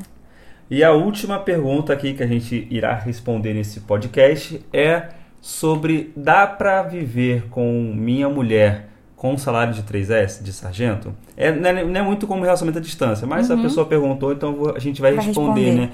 E 0.69 0.83
a 0.83 0.91
última 0.91 1.39
pergunta 1.39 1.91
aqui 1.91 2.13
que 2.13 2.21
a 2.21 2.27
gente 2.27 2.67
irá 2.69 2.93
responder 2.93 3.53
nesse 3.53 3.79
podcast 3.81 4.63
é 4.71 5.09
sobre 5.41 6.13
dá 6.15 6.45
para 6.45 6.83
viver 6.83 7.47
com 7.49 7.91
minha 7.95 8.29
mulher 8.29 8.89
com 9.15 9.33
um 9.33 9.37
salário 9.37 9.73
de 9.73 9.83
3S, 9.83 10.43
de 10.43 10.53
sargento? 10.53 11.13
É, 11.35 11.51
não, 11.51 11.69
é, 11.69 11.83
não 11.83 11.99
é 11.99 12.03
muito 12.03 12.27
como 12.27 12.43
relacionamento 12.43 12.79
à 12.79 12.81
distância, 12.81 13.25
mas 13.25 13.49
uhum. 13.49 13.59
a 13.59 13.61
pessoa 13.63 13.85
perguntou, 13.85 14.31
então 14.31 14.73
a 14.75 14.79
gente 14.79 15.01
vai, 15.01 15.13
vai 15.13 15.25
responder, 15.25 15.61
responder, 15.61 15.87
né? 15.87 15.91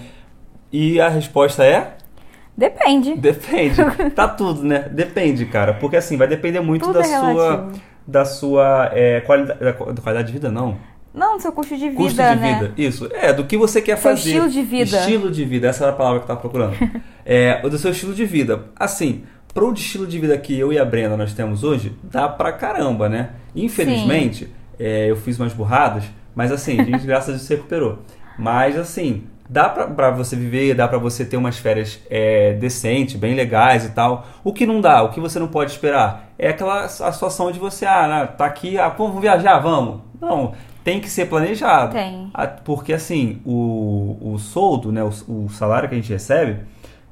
E 0.72 1.00
a 1.00 1.08
resposta 1.08 1.64
é? 1.64 1.96
Depende. 2.58 3.16
Depende. 3.16 3.78
tá 4.14 4.28
tudo, 4.28 4.64
né? 4.64 4.90
Depende, 4.92 5.46
cara. 5.46 5.74
Porque 5.74 5.96
assim, 5.96 6.18
vai 6.18 6.28
depender 6.28 6.60
muito 6.60 6.86
tudo 6.86 7.00
da 7.00 7.06
é 7.06 7.20
sua 7.20 7.72
da 8.08 8.26
sua 8.26 8.92
é, 8.94 9.22
qualidade, 9.22 9.60
da 9.60 9.74
qualidade 9.74 10.28
de 10.28 10.34
vida, 10.34 10.52
não. 10.52 10.78
Não, 11.14 11.38
do 11.38 11.42
seu 11.42 11.52
custo 11.54 11.78
de 11.78 11.90
vida, 11.90 11.96
Custo 11.96 12.22
de 12.22 12.22
né? 12.22 12.60
vida, 12.60 12.74
isso. 12.78 13.10
É, 13.14 13.32
do 13.32 13.46
que 13.46 13.58
você 13.58 13.82
quer 13.82 13.98
seu 13.98 14.12
fazer. 14.12 14.30
estilo 14.30 14.50
de 14.50 14.62
vida. 14.62 14.98
Estilo 14.98 15.32
de 15.32 15.46
vida, 15.46 15.68
essa 15.70 15.86
era 15.86 15.94
a 15.94 15.96
palavra 15.96 16.20
que 16.20 16.24
eu 16.26 16.28
tava 16.28 16.42
procurando. 16.42 16.76
é, 17.26 17.62
do 17.62 17.78
seu 17.78 17.92
estilo 17.92 18.14
de 18.14 18.26
vida. 18.26 18.66
Assim, 18.76 19.24
pro 19.54 19.72
estilo 19.72 20.06
de 20.06 20.20
vida 20.20 20.38
que 20.38 20.60
eu 20.60 20.74
e 20.74 20.78
a 20.78 20.84
Brenda 20.84 21.16
nós 21.16 21.34
temos 21.34 21.64
hoje, 21.64 21.96
dá 22.04 22.28
pra 22.28 22.52
caramba, 22.52 23.08
né? 23.08 23.30
Infelizmente, 23.56 24.50
é, 24.78 25.10
eu 25.10 25.16
fiz 25.16 25.40
umas 25.40 25.54
burradas, 25.54 26.04
mas 26.36 26.52
assim, 26.52 26.82
a 26.82 26.84
gente 26.84 27.06
graças 27.08 27.30
a 27.30 27.32
Deus 27.32 27.44
se 27.44 27.56
recuperou. 27.56 28.00
Mas 28.38 28.78
assim, 28.78 29.24
dá 29.50 29.70
pra, 29.70 29.88
pra 29.88 30.12
você 30.12 30.36
viver, 30.36 30.74
dá 30.74 30.88
pra 30.88 30.98
você 30.98 31.24
ter 31.24 31.38
umas 31.38 31.58
férias 31.58 32.00
é, 32.10 32.54
decentes, 32.54 33.16
bem 33.16 33.36
legais 33.36 33.86
e 33.86 33.92
tal. 33.92 34.26
O 34.44 34.52
que 34.52 34.66
não 34.66 34.82
dá, 34.82 35.04
o 35.04 35.10
que 35.10 35.20
você 35.20 35.40
não 35.40 35.48
pode 35.48 35.72
esperar, 35.72 36.30
é 36.38 36.50
aquela 36.50 36.86
a 36.86 36.88
situação 36.90 37.52
de 37.52 37.60
você, 37.60 37.86
ah, 37.86 38.08
né, 38.08 38.26
tá 38.38 38.46
aqui, 38.46 38.78
ah, 38.78 38.90
vamos 38.90 39.22
viajar, 39.22 39.60
vamos. 39.60 40.02
Não, 40.20 40.54
tem 40.84 41.00
que 41.00 41.10
ser 41.10 41.28
planejado. 41.28 41.94
Tem. 41.94 42.32
Porque 42.64 42.94
assim, 42.94 43.42
o, 43.46 44.18
o 44.22 44.40
soldo, 44.40 44.92
né, 44.92 45.04
o, 45.04 45.10
o 45.46 45.50
salário 45.50 45.88
que 45.88 45.96
a 45.96 45.98
gente 45.98 46.12
recebe, 46.12 46.60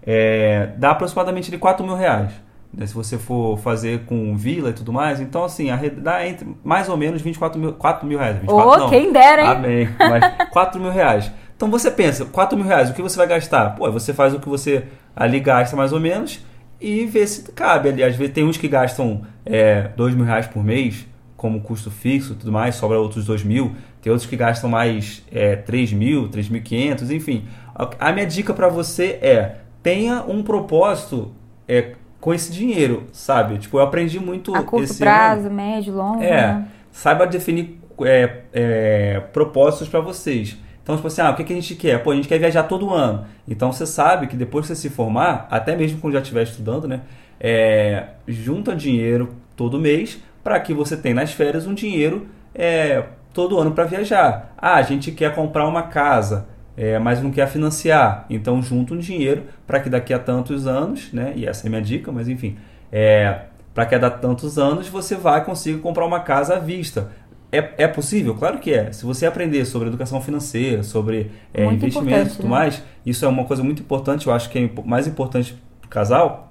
é, 0.06 0.70
dá 0.78 0.92
aproximadamente 0.92 1.52
de 1.52 1.58
4 1.58 1.86
mil 1.86 1.96
reais. 1.96 2.32
Né, 2.74 2.88
se 2.88 2.94
você 2.96 3.20
for 3.20 3.58
fazer 3.60 4.06
com 4.06 4.36
vila 4.36 4.72
e 4.72 4.74
tudo 4.74 4.92
mais, 4.92 5.22
então 5.22 5.44
assim, 5.44 5.68
dá 5.98 6.26
entre 6.26 6.48
mais 6.64 6.90
ou 6.90 6.98
menos 6.98 7.22
24 7.22 7.60
mil, 7.60 7.74
4 7.74 8.08
mil 8.08 8.18
reais. 8.18 8.38
24, 8.38 8.72
oh, 8.72 8.78
não. 8.78 8.90
quem 8.90 9.14
dera, 9.14 9.44
hein? 9.44 9.50
Amém. 9.50 9.90
Mas 10.00 10.50
4 10.50 10.82
mil 10.82 10.90
reais. 10.90 11.32
Então 11.64 11.72
você 11.72 11.90
pensa, 11.90 12.26
4 12.26 12.58
mil 12.58 12.68
reais, 12.68 12.90
o 12.90 12.94
que 12.94 13.02
você 13.02 13.16
vai 13.16 13.26
gastar? 13.26 13.70
Pô, 13.70 13.90
você 13.90 14.14
faz 14.14 14.34
o 14.34 14.40
que 14.42 14.50
você 14.50 14.84
ali 15.16 15.40
gasta 15.40 15.78
mais 15.78 15.94
ou 15.94 16.00
menos 16.00 16.42
e 16.80 17.06
vê 17.06 17.26
se 17.26 17.50
cabe. 17.54 17.88
Ali, 17.88 18.04
às 18.04 18.18
vezes 18.18 18.34
tem 18.34 18.44
uns 18.44 18.58
que 18.58 18.68
gastam 18.68 19.22
é, 19.46 19.84
2 19.96 20.14
mil 20.14 20.26
reais 20.26 20.46
por 20.46 20.62
mês 20.62 21.06
como 21.38 21.62
custo 21.62 21.90
fixo 21.90 22.34
e 22.34 22.36
tudo 22.36 22.52
mais, 22.52 22.76
sobra 22.76 23.00
outros 23.00 23.26
2 23.26 23.46
mil. 23.46 23.74
Tem 24.02 24.12
outros 24.12 24.30
que 24.30 24.36
gastam 24.36 24.70
mais 24.70 25.24
é, 25.32 25.56
3 25.56 25.94
mil, 25.94 26.28
3.500, 26.28 27.10
enfim. 27.12 27.48
A 27.98 28.12
minha 28.12 28.26
dica 28.28 28.54
para 28.54 28.68
você 28.68 29.18
é, 29.22 29.60
tenha 29.82 30.22
um 30.28 30.44
propósito 30.44 31.32
é, 31.66 31.94
com 32.20 32.34
esse 32.34 32.52
dinheiro, 32.52 33.06
sabe? 33.14 33.58
Tipo, 33.58 33.78
eu 33.78 33.84
aprendi 33.84 34.20
muito 34.20 34.54
A 34.54 34.64
curto 34.64 34.84
esse 34.84 35.00
prazo, 35.00 35.48
ano. 35.48 35.56
médio, 35.56 35.94
longo. 35.94 36.22
É, 36.22 36.30
né? 36.30 36.68
saiba 36.92 37.26
definir 37.26 37.80
é, 38.02 38.40
é, 38.52 39.20
propósitos 39.32 39.88
para 39.88 40.02
vocês. 40.02 40.58
Então, 40.84 40.96
tipo 40.98 41.08
assim, 41.08 41.22
ah, 41.22 41.32
o 41.32 41.36
que, 41.36 41.46
que 41.46 41.54
a 41.54 41.56
gente 41.56 41.76
quer? 41.76 42.04
Pô, 42.04 42.12
a 42.12 42.16
gente 42.16 42.28
quer 42.28 42.38
viajar 42.38 42.64
todo 42.64 42.94
ano. 42.94 43.26
Então, 43.48 43.72
você 43.72 43.86
sabe 43.86 44.28
que 44.28 44.36
depois 44.36 44.68
que 44.68 44.76
você 44.76 44.82
se 44.82 44.94
formar, 44.94 45.48
até 45.50 45.76
mesmo 45.78 46.00
quando 46.00 46.14
já 46.14 46.20
estiver 46.20 46.44
estudando, 46.44 46.88
né? 46.88 47.02
É, 47.40 48.08
junta 48.28 48.76
dinheiro 48.76 49.34
todo 49.56 49.80
mês 49.80 50.22
para 50.44 50.60
que 50.60 50.74
você 50.74 50.98
tenha 50.98 51.16
nas 51.16 51.32
férias 51.32 51.66
um 51.66 51.74
dinheiro 51.74 52.28
é, 52.54 53.04
todo 53.34 53.58
ano 53.58 53.72
para 53.72 53.86
viajar. 53.86 54.54
Ah, 54.58 54.76
a 54.76 54.82
gente 54.82 55.12
quer 55.12 55.34
comprar 55.34 55.66
uma 55.68 55.84
casa, 55.84 56.48
é, 56.76 57.00
mas 57.00 57.24
não 57.24 57.32
quer 57.32 57.48
financiar. 57.48 58.26
Então, 58.30 58.62
junta 58.62 58.94
um 58.94 58.98
dinheiro 58.98 59.44
para 59.66 59.80
que 59.80 59.90
daqui 59.90 60.14
a 60.14 60.20
tantos 60.20 60.68
anos, 60.68 61.14
né? 61.14 61.32
E 61.36 61.46
essa 61.46 61.66
é 61.66 61.70
minha 61.70 61.82
dica, 61.82 62.12
mas 62.12 62.28
enfim, 62.28 62.58
é, 62.92 63.40
para 63.74 63.86
que 63.86 63.96
a 63.96 64.10
tantos 64.10 64.60
anos 64.60 64.88
você 64.88 65.16
vai 65.16 65.44
conseguir 65.44 65.80
comprar 65.80 66.06
uma 66.06 66.20
casa 66.20 66.56
à 66.56 66.60
vista 66.60 67.10
é, 67.60 67.74
é 67.78 67.88
possível? 67.88 68.36
Claro 68.36 68.60
que 68.60 68.72
é. 68.74 68.92
Se 68.92 69.06
você 69.06 69.26
aprender 69.26 69.64
sobre 69.66 69.88
educação 69.88 70.22
financeira, 70.22 70.84
sobre 70.84 71.32
é, 71.54 71.66
investimentos 71.66 72.34
e 72.34 72.36
tudo 72.38 72.46
né? 72.46 72.50
mais, 72.50 72.84
isso 73.06 73.24
é 73.26 73.28
uma 73.28 73.46
coisa 73.46 73.64
muito 73.64 73.82
importante. 73.82 74.28
Eu 74.28 74.34
acho 74.34 74.50
que 74.50 74.58
é 74.60 74.70
mais 74.86 75.08
importante 75.08 75.56
pro 75.82 75.90
casal 75.90 76.50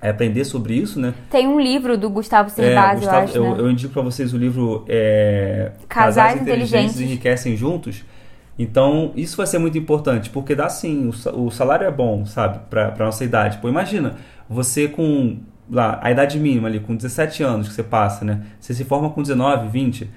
é 0.00 0.10
aprender 0.10 0.44
sobre 0.44 0.74
isso, 0.74 1.00
né? 1.00 1.14
Tem 1.30 1.48
um 1.48 1.58
livro 1.58 1.96
do 1.96 2.10
Gustavo 2.10 2.48
É, 2.50 2.52
Cerbasi, 2.52 3.00
Gustavo, 3.00 3.16
eu 3.18 3.24
acho, 3.24 3.36
eu, 3.38 3.44
né? 3.54 3.60
eu 3.60 3.70
indico 3.70 3.92
para 3.94 4.02
vocês 4.02 4.32
o 4.34 4.36
livro 4.36 4.84
é, 4.88 5.72
Casais 5.88 6.40
Inteligentes. 6.40 7.00
Enriquecem 7.00 7.56
Juntos. 7.56 8.04
Então, 8.58 9.12
isso 9.16 9.36
vai 9.36 9.46
ser 9.46 9.58
muito 9.58 9.76
importante, 9.76 10.30
porque 10.30 10.54
dá 10.54 10.68
sim, 10.68 11.08
o, 11.08 11.12
sa- 11.12 11.32
o 11.32 11.50
salário 11.50 11.86
é 11.86 11.90
bom, 11.90 12.24
sabe, 12.24 12.60
para 12.70 12.94
nossa 13.04 13.24
idade. 13.24 13.58
Pô, 13.58 13.68
imagina, 13.68 14.16
você 14.48 14.86
com 14.88 15.38
lá, 15.70 15.98
a 16.02 16.10
idade 16.10 16.38
mínima 16.38 16.68
ali, 16.68 16.80
com 16.80 16.94
17 16.96 17.42
anos 17.42 17.68
que 17.68 17.74
você 17.74 17.82
passa, 17.82 18.24
né? 18.24 18.42
Você 18.60 18.72
se 18.72 18.84
forma 18.84 19.10
com 19.10 19.20
19, 19.20 19.68
20 19.68 20.04
a- 20.04 20.08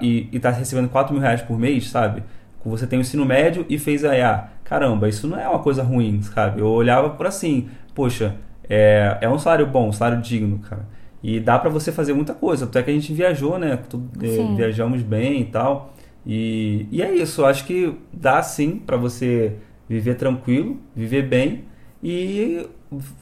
e, 0.00 0.28
e 0.32 0.38
tá 0.40 0.50
recebendo 0.50 0.88
4 0.88 1.12
mil 1.12 1.22
reais 1.22 1.42
por 1.42 1.58
mês, 1.58 1.88
sabe? 1.90 2.22
Você 2.64 2.86
tem 2.86 2.98
o 2.98 3.00
ensino 3.02 3.24
médio 3.24 3.64
e 3.68 3.78
fez 3.78 4.04
a 4.04 4.14
EA. 4.16 4.44
Caramba, 4.64 5.08
isso 5.08 5.26
não 5.26 5.38
é 5.38 5.48
uma 5.48 5.60
coisa 5.60 5.82
ruim, 5.82 6.20
sabe? 6.22 6.60
Eu 6.60 6.66
olhava 6.66 7.10
por 7.10 7.26
assim, 7.26 7.68
poxa, 7.94 8.34
é, 8.68 9.16
é 9.22 9.28
um 9.28 9.38
salário 9.38 9.66
bom, 9.66 9.88
um 9.88 9.92
salário 9.92 10.20
digno, 10.20 10.58
cara. 10.58 10.86
E 11.22 11.40
dá 11.40 11.58
pra 11.58 11.70
você 11.70 11.90
fazer 11.90 12.12
muita 12.12 12.34
coisa. 12.34 12.66
Até 12.66 12.82
que 12.82 12.90
a 12.90 12.94
gente 12.94 13.12
viajou, 13.12 13.58
né? 13.58 13.78
Tudo- 13.88 14.10
eh, 14.22 14.28
Sim. 14.28 14.54
viajamos 14.54 15.00
bem 15.02 15.40
e 15.40 15.44
tal. 15.46 15.94
E, 16.26 16.86
e 16.90 17.00
é 17.02 17.14
isso, 17.14 17.44
acho 17.44 17.64
que 17.64 17.94
dá 18.12 18.42
sim 18.42 18.76
pra 18.84 18.96
você 18.98 19.54
viver 19.88 20.14
tranquilo, 20.16 20.76
viver 20.94 21.22
bem. 21.22 21.64
E 22.02 22.66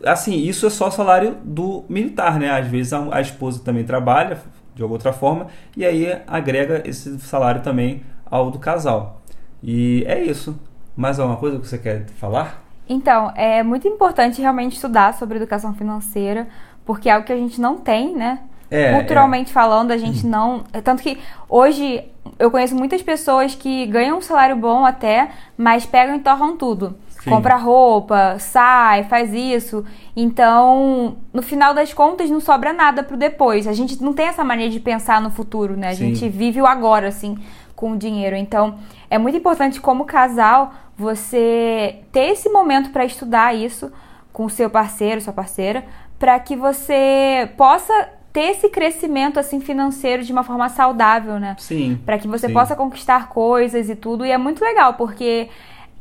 assim, 0.04 0.34
isso 0.36 0.66
é 0.66 0.70
só 0.70 0.90
salário 0.90 1.36
do 1.44 1.84
militar, 1.88 2.38
né? 2.40 2.50
Às 2.50 2.66
vezes 2.66 2.92
a, 2.92 3.16
a 3.16 3.20
esposa 3.20 3.62
também 3.62 3.84
trabalha 3.84 4.38
de 4.76 4.82
alguma 4.82 4.96
outra 4.96 5.12
forma 5.12 5.46
e 5.74 5.84
aí 5.84 6.06
agrega 6.26 6.82
esse 6.84 7.18
salário 7.18 7.62
também 7.62 8.04
ao 8.30 8.50
do 8.50 8.58
casal. 8.58 9.22
E 9.62 10.04
é 10.06 10.22
isso. 10.22 10.56
Mais 10.94 11.18
alguma 11.18 11.38
coisa 11.38 11.58
que 11.58 11.66
você 11.66 11.78
quer 11.78 12.06
falar? 12.20 12.62
Então, 12.88 13.32
é 13.34 13.62
muito 13.62 13.88
importante 13.88 14.40
realmente 14.40 14.74
estudar 14.74 15.14
sobre 15.14 15.38
educação 15.38 15.74
financeira, 15.74 16.46
porque 16.84 17.08
é 17.08 17.12
algo 17.12 17.26
que 17.26 17.32
a 17.32 17.36
gente 17.36 17.60
não 17.60 17.78
tem, 17.78 18.14
né? 18.14 18.40
É, 18.70 18.94
Culturalmente 18.94 19.52
falando, 19.52 19.92
a 19.92 19.96
gente 19.96 20.26
não. 20.26 20.64
é 20.72 20.80
Tanto 20.80 21.02
que 21.02 21.18
hoje 21.48 22.04
eu 22.38 22.50
conheço 22.50 22.74
muitas 22.74 23.02
pessoas 23.02 23.54
que 23.54 23.86
ganham 23.86 24.18
um 24.18 24.20
salário 24.20 24.56
bom 24.56 24.84
até, 24.84 25.30
mas 25.56 25.86
pegam 25.86 26.16
e 26.16 26.20
torram 26.20 26.56
tudo. 26.56 26.96
Sim. 27.26 27.30
Compra 27.30 27.56
roupa, 27.56 28.36
sai, 28.38 29.02
faz 29.02 29.34
isso. 29.34 29.84
Então, 30.14 31.16
no 31.32 31.42
final 31.42 31.74
das 31.74 31.92
contas, 31.92 32.30
não 32.30 32.38
sobra 32.38 32.72
nada 32.72 33.02
pro 33.02 33.16
depois. 33.16 33.66
A 33.66 33.72
gente 33.72 34.00
não 34.00 34.12
tem 34.12 34.26
essa 34.26 34.44
mania 34.44 34.70
de 34.70 34.78
pensar 34.78 35.20
no 35.20 35.28
futuro, 35.28 35.76
né? 35.76 35.88
A 35.88 35.94
Sim. 35.96 36.14
gente 36.14 36.28
vive 36.28 36.62
o 36.62 36.66
agora, 36.66 37.08
assim, 37.08 37.36
com 37.74 37.90
o 37.90 37.96
dinheiro. 37.96 38.36
Então, 38.36 38.78
é 39.10 39.18
muito 39.18 39.36
importante, 39.36 39.80
como 39.80 40.04
casal, 40.04 40.72
você 40.96 41.96
ter 42.12 42.30
esse 42.30 42.48
momento 42.48 42.90
para 42.90 43.04
estudar 43.04 43.56
isso 43.56 43.90
com 44.32 44.44
o 44.44 44.50
seu 44.50 44.70
parceiro, 44.70 45.20
sua 45.20 45.32
parceira, 45.32 45.84
para 46.20 46.38
que 46.38 46.54
você 46.54 47.50
possa 47.56 48.08
ter 48.32 48.50
esse 48.50 48.68
crescimento 48.68 49.40
assim 49.40 49.60
financeiro 49.60 50.22
de 50.22 50.30
uma 50.30 50.44
forma 50.44 50.68
saudável, 50.68 51.40
né? 51.40 51.56
Sim. 51.58 51.98
Para 52.06 52.18
que 52.18 52.28
você 52.28 52.46
sim. 52.46 52.52
possa 52.52 52.76
conquistar 52.76 53.30
coisas 53.30 53.88
e 53.88 53.96
tudo. 53.96 54.24
E 54.24 54.30
é 54.30 54.38
muito 54.38 54.62
legal, 54.62 54.94
porque, 54.94 55.48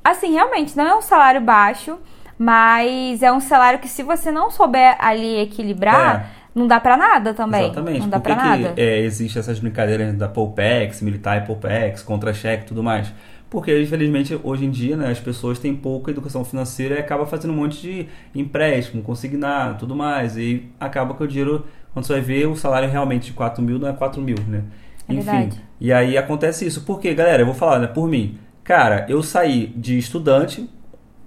assim, 0.05 0.31
realmente 0.33 0.77
não 0.77 0.85
é 0.85 0.95
um 0.95 1.01
salário 1.01 1.41
baixo, 1.41 1.97
mas 2.37 3.23
é 3.23 3.31
um 3.31 3.39
salário 3.39 3.79
que, 3.79 3.87
se 3.87 4.03
você 4.03 4.31
não 4.31 4.51
souber 4.51 4.95
ali 4.99 5.39
equilibrar, 5.39 6.31
não 6.53 6.67
dá 6.67 6.79
pra 6.79 6.95
nada 6.95 7.33
também. 7.33 7.65
Exatamente. 7.65 7.99
Não 7.99 8.09
dá 8.09 8.19
Por 8.19 8.27
que 8.29 8.33
pra 8.33 8.43
que, 8.43 8.49
nada. 8.63 8.73
é, 8.77 8.99
existe 8.99 9.39
essas 9.39 9.59
brincadeiras 9.59 10.13
da 10.15 10.27
Poupex, 10.29 11.01
militar 11.01 11.41
e 11.41 11.45
Poupex, 11.45 12.01
contra-cheque 12.01 12.63
e 12.63 12.67
tudo 12.67 12.83
mais? 12.83 13.11
Porque, 13.49 13.81
infelizmente, 13.81 14.37
hoje 14.43 14.65
em 14.65 14.71
dia, 14.71 14.97
né, 14.97 15.11
as 15.11 15.19
pessoas 15.19 15.59
têm 15.59 15.73
pouca 15.75 16.11
educação 16.11 16.43
financeira 16.43 16.95
e 16.95 16.99
acaba 16.99 17.25
fazendo 17.25 17.51
um 17.51 17.57
monte 17.57 17.81
de 17.81 18.07
empréstimo, 18.33 19.01
consignado, 19.01 19.77
tudo 19.79 19.95
mais. 19.95 20.35
E 20.35 20.69
acaba 20.79 21.13
que 21.13 21.23
o 21.23 21.27
dinheiro, 21.27 21.65
quando 21.93 22.05
você 22.05 22.13
vai 22.13 22.21
ver, 22.21 22.47
o 22.47 22.55
salário 22.55 22.89
realmente 22.89 23.27
de 23.27 23.33
4 23.33 23.61
mil 23.63 23.79
não 23.79 23.87
é 23.87 23.93
4 23.93 24.21
mil, 24.21 24.35
né? 24.47 24.63
É 25.07 25.13
Enfim. 25.13 25.23
verdade. 25.23 25.61
E 25.79 25.93
aí 25.93 26.17
acontece 26.17 26.65
isso. 26.65 26.83
Porque, 26.85 27.13
galera, 27.13 27.43
eu 27.43 27.45
vou 27.45 27.55
falar, 27.55 27.79
né, 27.79 27.87
por 27.87 28.07
mim. 28.09 28.37
Cara, 28.65 29.05
eu 29.07 29.21
saí 29.21 29.67
de 29.67 29.95
estudante, 29.95 30.67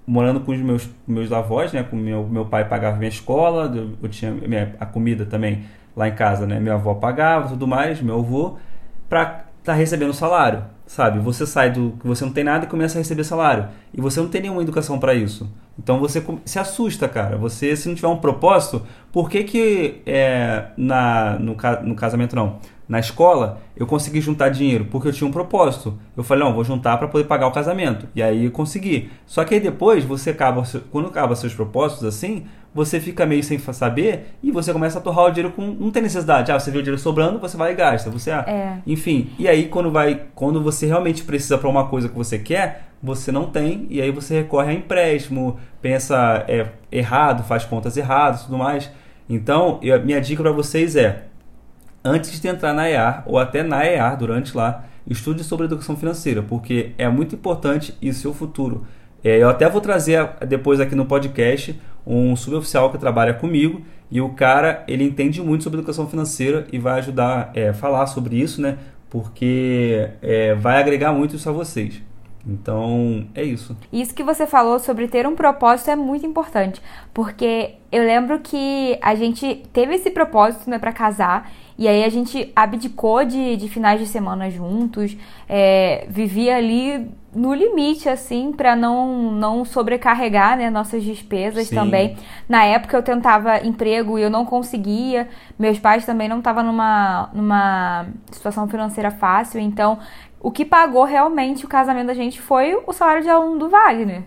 morando 0.05 0.41
com 0.41 0.51
os 0.51 0.59
meus, 0.59 0.89
meus 1.07 1.31
avós, 1.31 1.71
né? 1.71 1.81
Com 1.83 1.95
meu, 1.95 2.27
meu 2.27 2.45
pai 2.45 2.67
pagava 2.67 2.97
minha 2.97 3.07
escola, 3.07 3.73
eu, 4.03 4.09
tinha 4.09 4.29
minha, 4.29 4.75
a 4.77 4.85
comida 4.85 5.25
também 5.25 5.63
lá 5.95 6.09
em 6.09 6.13
casa, 6.13 6.45
né? 6.45 6.59
Minha 6.59 6.73
avó 6.73 6.93
pagava, 6.95 7.47
tudo 7.47 7.65
mais, 7.65 8.01
meu 8.01 8.19
avô, 8.19 8.57
pra 9.07 9.45
tá 9.63 9.71
recebendo 9.73 10.13
salário, 10.13 10.65
sabe? 10.85 11.19
Você 11.19 11.45
sai 11.45 11.71
do 11.71 11.93
que 12.01 12.05
você 12.05 12.25
não 12.25 12.33
tem 12.33 12.43
nada 12.43 12.65
e 12.65 12.67
começa 12.67 12.97
a 12.97 12.99
receber 12.99 13.23
salário. 13.23 13.69
E 13.93 14.01
você 14.01 14.19
não 14.19 14.27
tem 14.27 14.41
nenhuma 14.41 14.61
educação 14.61 14.99
para 14.99 15.13
isso. 15.13 15.49
Então 15.77 15.97
você 15.97 16.21
se 16.43 16.59
assusta, 16.59 17.07
cara. 17.07 17.37
Você, 17.37 17.73
se 17.77 17.87
não 17.87 17.95
tiver 17.95 18.09
um 18.09 18.17
propósito, 18.17 18.81
por 19.13 19.29
que 19.29 19.45
que 19.45 20.01
é, 20.05 20.71
na, 20.75 21.39
no, 21.39 21.55
no 21.83 21.95
casamento 21.95 22.35
não? 22.35 22.59
Na 22.89 22.99
escola, 22.99 23.61
eu 23.77 23.85
consegui 23.85 24.19
juntar 24.19 24.49
dinheiro 24.49 24.85
porque 24.89 25.07
eu 25.07 25.13
tinha 25.13 25.27
um 25.27 25.31
propósito. 25.31 25.93
Eu 26.17 26.23
falei, 26.23 26.43
não, 26.43 26.53
vou 26.55 26.63
juntar 26.63 26.97
para 26.97 27.07
poder 27.07 27.25
pagar 27.25 27.45
o 27.45 27.51
casamento. 27.51 28.07
E 28.15 28.23
aí 28.23 28.45
eu 28.45 28.51
consegui. 28.51 29.11
Só 29.27 29.43
que 29.45 29.53
aí 29.53 29.59
depois, 29.59 30.03
você 30.03 30.31
acaba, 30.31 30.63
quando 30.91 31.07
acaba 31.07 31.35
seus 31.35 31.53
propósitos 31.53 32.03
assim, 32.03 32.45
você 32.73 32.99
fica 32.99 33.27
meio 33.27 33.43
sem 33.43 33.59
saber 33.59 34.33
e 34.41 34.51
você 34.51 34.73
começa 34.73 34.97
a 34.97 35.01
torrar 35.01 35.25
o 35.25 35.29
dinheiro 35.31 35.53
com. 35.55 35.61
Não 35.79 35.91
tem 35.91 36.01
necessidade. 36.01 36.51
Ah, 36.51 36.59
você 36.59 36.71
vê 36.71 36.79
o 36.79 36.81
dinheiro 36.81 36.99
sobrando, 37.01 37.37
você 37.39 37.55
vai 37.55 37.73
e 37.73 37.75
gasta. 37.75 38.09
Você, 38.09 38.31
ah, 38.31 38.43
É. 38.47 38.77
enfim. 38.87 39.29
E 39.37 39.47
aí, 39.47 39.67
quando 39.67 39.91
vai. 39.91 40.23
Quando 40.33 40.59
você 40.61 40.87
realmente 40.87 41.23
precisa 41.23 41.57
para 41.59 41.69
uma 41.69 41.87
coisa 41.87 42.09
que 42.09 42.15
você 42.15 42.39
quer, 42.39 42.87
você 43.03 43.31
não 43.31 43.45
tem. 43.45 43.85
E 43.91 44.01
aí 44.01 44.09
você 44.11 44.35
recorre 44.41 44.71
a 44.71 44.73
empréstimo, 44.73 45.59
pensa 45.79 46.43
é, 46.47 46.67
errado, 46.91 47.43
faz 47.43 47.65
contas 47.65 47.95
erradas 47.97 48.43
tudo 48.45 48.57
mais. 48.57 48.89
Então, 49.29 49.77
eu- 49.83 50.03
minha 50.03 50.19
dica 50.19 50.41
para 50.41 50.51
vocês 50.51 50.95
é 50.95 51.25
antes 52.03 52.39
de 52.39 52.47
entrar 52.47 52.73
na 52.73 52.89
EAR 52.89 53.23
ou 53.25 53.37
até 53.37 53.63
na 53.63 53.85
EAR 53.85 54.17
durante 54.17 54.55
lá, 54.55 54.85
estude 55.07 55.43
sobre 55.43 55.65
educação 55.65 55.97
financeira, 55.97 56.41
porque 56.41 56.91
é 56.97 57.07
muito 57.09 57.35
importante 57.35 57.95
e 58.01 58.13
seu 58.13 58.33
futuro. 58.33 58.85
É, 59.23 59.37
eu 59.37 59.49
até 59.49 59.69
vou 59.69 59.81
trazer 59.81 60.29
depois 60.47 60.79
aqui 60.79 60.95
no 60.95 61.05
podcast 61.05 61.79
um 62.05 62.35
suboficial 62.35 62.91
que 62.91 62.97
trabalha 62.97 63.33
comigo 63.33 63.81
e 64.09 64.21
o 64.21 64.29
cara 64.29 64.83
ele 64.87 65.03
entende 65.03 65.41
muito 65.41 65.63
sobre 65.63 65.79
educação 65.79 66.07
financeira 66.07 66.65
e 66.71 66.79
vai 66.79 66.99
ajudar 66.99 67.51
é, 67.53 67.69
a 67.69 67.73
falar 67.73 68.07
sobre 68.07 68.39
isso, 68.39 68.61
né? 68.61 68.77
Porque 69.09 70.09
é, 70.21 70.55
vai 70.55 70.79
agregar 70.79 71.11
muito 71.11 71.35
isso 71.35 71.49
a 71.49 71.51
vocês. 71.51 72.01
Então 72.45 73.27
é 73.35 73.43
isso. 73.43 73.75
Isso 73.91 74.13
que 74.13 74.23
você 74.23 74.47
falou 74.47 74.79
sobre 74.79 75.07
ter 75.07 75.27
um 75.27 75.35
propósito 75.35 75.91
é 75.91 75.95
muito 75.95 76.25
importante, 76.25 76.81
porque 77.13 77.75
eu 77.91 78.03
lembro 78.03 78.39
que 78.39 78.97
a 79.01 79.15
gente 79.15 79.63
teve 79.73 79.95
esse 79.95 80.11
propósito, 80.11 80.69
né, 80.69 80.77
para 80.77 80.91
casar, 80.93 81.51
e 81.77 81.87
aí 81.87 82.03
a 82.03 82.09
gente 82.09 82.51
abdicou 82.55 83.23
de, 83.23 83.55
de 83.55 83.69
finais 83.69 83.99
de 83.99 84.05
semana 84.05 84.49
juntos, 84.49 85.15
é, 85.47 86.05
vivia 86.09 86.57
ali 86.57 87.09
no 87.33 87.53
limite, 87.53 88.09
assim, 88.09 88.51
para 88.51 88.75
não, 88.75 89.31
não 89.31 89.63
sobrecarregar, 89.63 90.57
né, 90.57 90.69
nossas 90.69 91.03
despesas 91.03 91.67
Sim. 91.67 91.75
também. 91.75 92.17
Na 92.47 92.65
época 92.65 92.97
eu 92.97 93.03
tentava 93.03 93.65
emprego 93.65 94.19
e 94.19 94.21
eu 94.21 94.29
não 94.29 94.45
conseguia, 94.45 95.29
meus 95.57 95.79
pais 95.79 96.05
também 96.05 96.27
não 96.27 96.39
estavam 96.39 96.63
numa, 96.63 97.29
numa 97.33 98.07
situação 98.31 98.67
financeira 98.67 99.11
fácil, 99.11 99.59
então 99.59 99.99
o 100.39 100.51
que 100.51 100.63
pagou 100.65 101.03
realmente 101.03 101.65
o 101.65 101.67
casamento 101.69 102.07
da 102.07 102.13
gente 102.13 102.39
foi 102.41 102.79
o 102.87 102.93
salário 102.93 103.23
de 103.23 103.29
aluno 103.29 103.57
do 103.59 103.69
Wagner. 103.69 104.23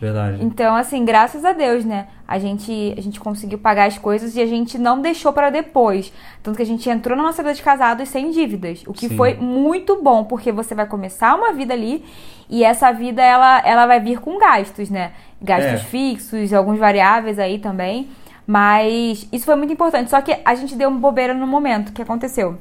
Verdade. 0.00 0.44
Então, 0.44 0.74
assim, 0.74 1.04
graças 1.04 1.44
a 1.44 1.52
Deus, 1.52 1.84
né? 1.84 2.08
A 2.26 2.38
gente, 2.38 2.94
a 2.98 3.00
gente 3.00 3.18
conseguiu 3.20 3.58
pagar 3.58 3.86
as 3.86 3.96
coisas 3.96 4.34
e 4.36 4.42
a 4.42 4.46
gente 4.46 4.76
não 4.76 5.00
deixou 5.00 5.32
para 5.32 5.50
depois. 5.50 6.12
Tanto 6.42 6.56
que 6.56 6.62
a 6.62 6.66
gente 6.66 6.90
entrou 6.90 7.16
na 7.16 7.22
nossa 7.22 7.42
vida 7.42 7.54
de 7.54 7.62
casados 7.62 8.08
sem 8.08 8.30
dívidas. 8.30 8.82
O 8.86 8.92
que 8.92 9.08
Sim. 9.08 9.16
foi 9.16 9.34
muito 9.34 10.02
bom, 10.02 10.24
porque 10.24 10.52
você 10.52 10.74
vai 10.74 10.84
começar 10.86 11.34
uma 11.34 11.52
vida 11.52 11.72
ali 11.72 12.04
e 12.50 12.64
essa 12.64 12.92
vida, 12.92 13.22
ela, 13.22 13.60
ela 13.64 13.86
vai 13.86 14.00
vir 14.00 14.20
com 14.20 14.36
gastos, 14.38 14.90
né? 14.90 15.12
Gastos 15.40 15.72
É. 15.80 15.84
fixos, 15.84 16.52
alguns 16.52 16.78
variáveis 16.78 17.38
aí 17.38 17.58
também. 17.58 18.08
Mas 18.46 19.26
isso 19.32 19.46
foi 19.46 19.54
muito 19.54 19.72
importante. 19.72 20.10
Só 20.10 20.20
que 20.20 20.36
a 20.44 20.54
gente 20.54 20.74
deu 20.76 20.90
uma 20.90 20.98
bobeira 20.98 21.32
no 21.32 21.46
momento. 21.46 21.88
O 21.90 21.92
que 21.92 22.02
aconteceu? 22.02 22.58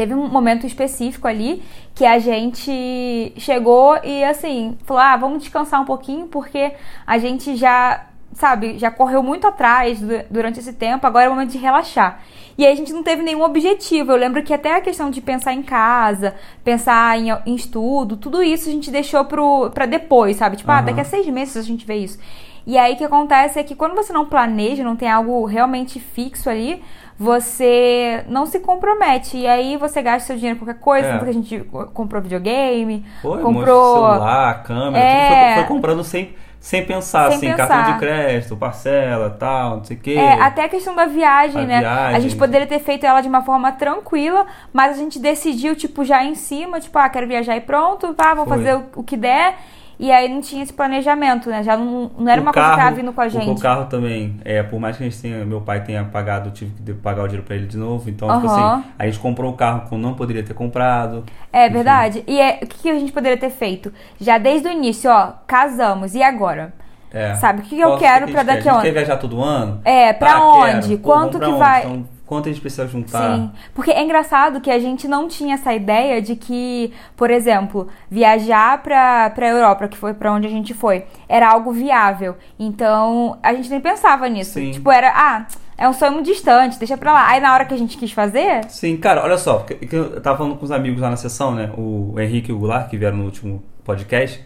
Teve 0.00 0.14
um 0.14 0.26
momento 0.28 0.66
específico 0.66 1.28
ali 1.28 1.62
que 1.94 2.06
a 2.06 2.18
gente 2.18 3.34
chegou 3.36 3.98
e 4.02 4.24
assim, 4.24 4.78
falou: 4.86 5.02
ah, 5.02 5.16
vamos 5.16 5.40
descansar 5.42 5.78
um 5.80 5.84
pouquinho, 5.84 6.26
porque 6.26 6.72
a 7.06 7.18
gente 7.18 7.54
já, 7.54 8.06
sabe, 8.32 8.78
já 8.78 8.90
correu 8.90 9.22
muito 9.22 9.46
atrás 9.46 10.00
du- 10.00 10.24
durante 10.30 10.58
esse 10.58 10.72
tempo, 10.72 11.06
agora 11.06 11.26
é 11.26 11.28
o 11.28 11.32
momento 11.32 11.50
de 11.50 11.58
relaxar. 11.58 12.20
E 12.56 12.64
aí 12.64 12.72
a 12.72 12.76
gente 12.76 12.92
não 12.94 13.02
teve 13.02 13.22
nenhum 13.22 13.42
objetivo. 13.42 14.12
Eu 14.12 14.16
lembro 14.16 14.42
que 14.42 14.54
até 14.54 14.74
a 14.74 14.80
questão 14.80 15.10
de 15.10 15.20
pensar 15.20 15.52
em 15.52 15.62
casa, 15.62 16.34
pensar 16.64 17.18
em, 17.18 17.28
em 17.46 17.54
estudo, 17.54 18.16
tudo 18.16 18.42
isso 18.42 18.68
a 18.68 18.72
gente 18.72 18.90
deixou 18.90 19.24
pro, 19.26 19.70
pra 19.70 19.84
depois, 19.86 20.36
sabe? 20.38 20.56
Tipo, 20.56 20.70
ah, 20.70 20.76
Aham. 20.76 20.84
daqui 20.86 21.00
a 21.00 21.04
seis 21.04 21.26
meses 21.26 21.56
a 21.58 21.62
gente 21.62 21.84
vê 21.86 21.96
isso. 21.96 22.18
E 22.66 22.76
aí 22.76 22.92
o 22.94 22.96
que 22.96 23.04
acontece 23.04 23.58
é 23.58 23.62
que 23.64 23.74
quando 23.74 23.94
você 23.94 24.12
não 24.12 24.26
planeja, 24.26 24.84
não 24.84 24.94
tem 24.96 25.10
algo 25.10 25.44
realmente 25.46 25.98
fixo 25.98 26.48
ali, 26.50 26.82
você 27.20 28.24
não 28.28 28.46
se 28.46 28.58
compromete. 28.60 29.36
E 29.36 29.46
aí 29.46 29.76
você 29.76 30.00
gasta 30.00 30.26
seu 30.28 30.36
dinheiro 30.36 30.58
com 30.58 30.64
qualquer 30.64 30.80
coisa, 30.80 31.06
É. 31.06 31.12
tanto 31.12 31.24
que 31.24 31.30
a 31.30 31.34
gente 31.34 31.60
comprou 31.92 32.22
videogame, 32.22 33.04
Foi, 33.20 33.42
comprou. 33.42 33.94
celular, 33.94 34.62
câmera, 34.62 35.04
É. 35.04 35.28
tudo 35.28 35.44
foi, 35.44 35.54
foi 35.54 35.64
comprando 35.76 36.02
sem, 36.02 36.34
sem 36.58 36.82
pensar, 36.86 37.26
Sem 37.28 37.36
assim, 37.36 37.50
pensar. 37.50 37.68
cartão 37.68 37.92
de 37.92 37.98
crédito, 37.98 38.56
parcela, 38.56 39.28
tal, 39.38 39.76
não 39.76 39.84
sei 39.84 39.98
o 39.98 40.00
quê. 40.00 40.12
É, 40.14 40.32
até 40.40 40.64
a 40.64 40.68
questão 40.70 40.94
da 40.94 41.04
viagem, 41.04 41.62
A 41.62 41.66
né? 41.66 41.76
A 41.76 41.80
viagem. 41.80 42.20
gente 42.22 42.36
poderia 42.36 42.66
ter 42.66 42.78
feito 42.78 43.04
ela 43.04 43.20
de 43.20 43.28
uma 43.28 43.42
forma 43.42 43.70
tranquila, 43.72 44.46
mas 44.72 44.92
a 44.96 44.98
gente 44.98 45.18
decidiu, 45.18 45.76
tipo, 45.76 46.02
já 46.06 46.24
em 46.24 46.34
cima, 46.34 46.80
tipo, 46.80 46.98
ah, 46.98 47.08
quero 47.10 47.26
viajar 47.26 47.54
e 47.54 47.60
pronto, 47.60 48.14
pá, 48.14 48.32
vou 48.32 48.46
Foi. 48.46 48.56
fazer 48.56 48.76
o, 48.76 48.84
o 48.96 49.02
que 49.02 49.16
der. 49.18 49.56
E 50.02 50.10
aí 50.10 50.30
não 50.32 50.40
tinha 50.40 50.62
esse 50.62 50.72
planejamento, 50.72 51.50
né? 51.50 51.62
Já 51.62 51.76
não, 51.76 52.10
não 52.18 52.26
era 52.32 52.40
O 52.40 52.44
uma 52.44 52.52
coisa 52.54 52.68
que 52.70 52.74
carro- 52.74 52.84
tava 52.88 52.96
vindo 52.96 53.12
com 53.12 53.20
a 53.20 53.28
gente. 53.28 53.50
o 53.50 53.60
carro 53.60 53.84
também, 53.84 54.40
é, 54.46 54.62
por 54.62 54.80
mais 54.80 54.96
que 54.96 55.02
a 55.02 55.06
gente 55.10 55.20
tenha, 55.20 55.44
meu 55.44 55.60
pai 55.60 55.84
tenha 55.84 56.02
pagado, 56.04 56.48
eu 56.48 56.52
tive 56.54 56.72
que 56.82 56.94
pagar 56.94 57.22
o 57.24 57.26
dinheiro 57.28 57.46
pra 57.46 57.54
ele 57.54 57.66
de 57.66 57.76
novo. 57.76 58.08
Então, 58.08 58.26
tipo 58.40 58.46
Aham. 58.50 58.76
assim, 58.78 58.84
a 58.98 59.04
gente 59.04 59.18
comprou 59.18 59.52
o 59.52 59.56
carro 59.56 59.82
quando 59.90 60.00
não 60.00 60.14
poderia 60.14 60.42
ter 60.42 60.54
comprado. 60.54 61.24
É 61.52 61.66
Enfim. 61.66 61.74
verdade. 61.74 62.24
E 62.26 62.40
é, 62.40 62.60
o 62.62 62.66
que 62.66 62.78
que 62.78 62.88
a 62.90 62.98
gente 62.98 63.12
poderia 63.12 63.36
ter 63.36 63.50
feito? 63.50 63.92
Já 64.18 64.38
desde 64.38 64.68
o 64.68 64.72
início, 64.72 65.10
ó, 65.10 65.32
casamos, 65.46 66.14
e 66.14 66.22
agora? 66.22 66.72
É. 67.12 67.34
Sabe, 67.34 67.60
o 67.60 67.64
que 67.64 67.78
eu 67.78 67.98
quero 67.98 68.24
que 68.26 68.32
pra 68.32 68.42
daqui 68.42 68.68
a 68.68 68.74
onde? 68.74 68.82
quer 68.84 68.92
viajar 68.92 69.16
todo 69.18 69.42
ano? 69.42 69.80
É, 69.84 70.12
pra 70.14 70.34
Ah, 70.36 70.44
onde? 70.54 70.88
quero. 70.88 70.98
Pô, 71.00 71.08
Quanto 71.12 71.36
pra 71.38 71.46
que 71.46 71.52
onde? 71.52 71.58
vai? 71.58 71.80
Então, 71.82 72.08
quanto 72.30 72.48
a 72.48 72.52
gente 72.52 72.60
precisa 72.60 72.86
juntar? 72.86 73.34
Sim, 73.36 73.50
porque 73.74 73.90
é 73.90 74.00
engraçado 74.00 74.60
que 74.60 74.70
a 74.70 74.78
gente 74.78 75.08
não 75.08 75.26
tinha 75.26 75.54
essa 75.54 75.74
ideia 75.74 76.22
de 76.22 76.36
que, 76.36 76.92
por 77.16 77.28
exemplo, 77.28 77.88
viajar 78.08 78.80
pra, 78.84 79.30
pra 79.30 79.48
Europa, 79.48 79.88
que 79.88 79.96
foi 79.96 80.14
pra 80.14 80.32
onde 80.32 80.46
a 80.46 80.50
gente 80.50 80.72
foi, 80.72 81.06
era 81.28 81.50
algo 81.50 81.72
viável. 81.72 82.36
Então, 82.56 83.36
a 83.42 83.52
gente 83.52 83.68
nem 83.68 83.80
pensava 83.80 84.28
nisso. 84.28 84.52
Sim. 84.52 84.70
Tipo, 84.70 84.92
era, 84.92 85.12
ah, 85.12 85.46
é 85.76 85.88
um 85.88 85.92
sonho 85.92 86.12
muito 86.12 86.26
distante, 86.26 86.78
deixa 86.78 86.96
pra 86.96 87.12
lá. 87.12 87.26
Aí 87.26 87.40
na 87.40 87.52
hora 87.52 87.64
que 87.64 87.74
a 87.74 87.76
gente 87.76 87.98
quis 87.98 88.12
fazer, 88.12 88.64
Sim, 88.68 88.96
cara, 88.96 89.24
olha 89.24 89.36
só, 89.36 89.66
eu 89.90 90.20
tava 90.20 90.38
falando 90.38 90.54
com 90.54 90.64
os 90.64 90.70
amigos 90.70 91.00
lá 91.00 91.10
na 91.10 91.16
sessão, 91.16 91.52
né? 91.52 91.72
O 91.76 92.14
Henrique 92.20 92.52
e 92.52 92.54
o 92.54 92.58
Goulart, 92.60 92.88
que 92.88 92.96
vieram 92.96 93.16
no 93.16 93.24
último 93.24 93.60
podcast, 93.82 94.40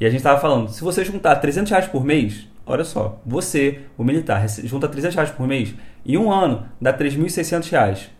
e 0.00 0.04
a 0.04 0.10
gente 0.10 0.24
tava 0.24 0.40
falando, 0.40 0.70
se 0.70 0.82
você 0.82 1.04
juntar 1.04 1.36
300 1.36 1.70
reais 1.70 1.86
por 1.86 2.04
mês, 2.04 2.48
olha 2.66 2.82
só, 2.82 3.20
você, 3.24 3.82
o 3.96 4.02
militar, 4.02 4.44
junta 4.64 4.88
300 4.88 5.14
reais 5.14 5.30
por 5.30 5.46
mês, 5.46 5.72
em 6.14 6.16
um 6.16 6.32
ano 6.32 6.64
dá 6.80 6.96
3.600 6.96 7.70
reais. 7.70 8.10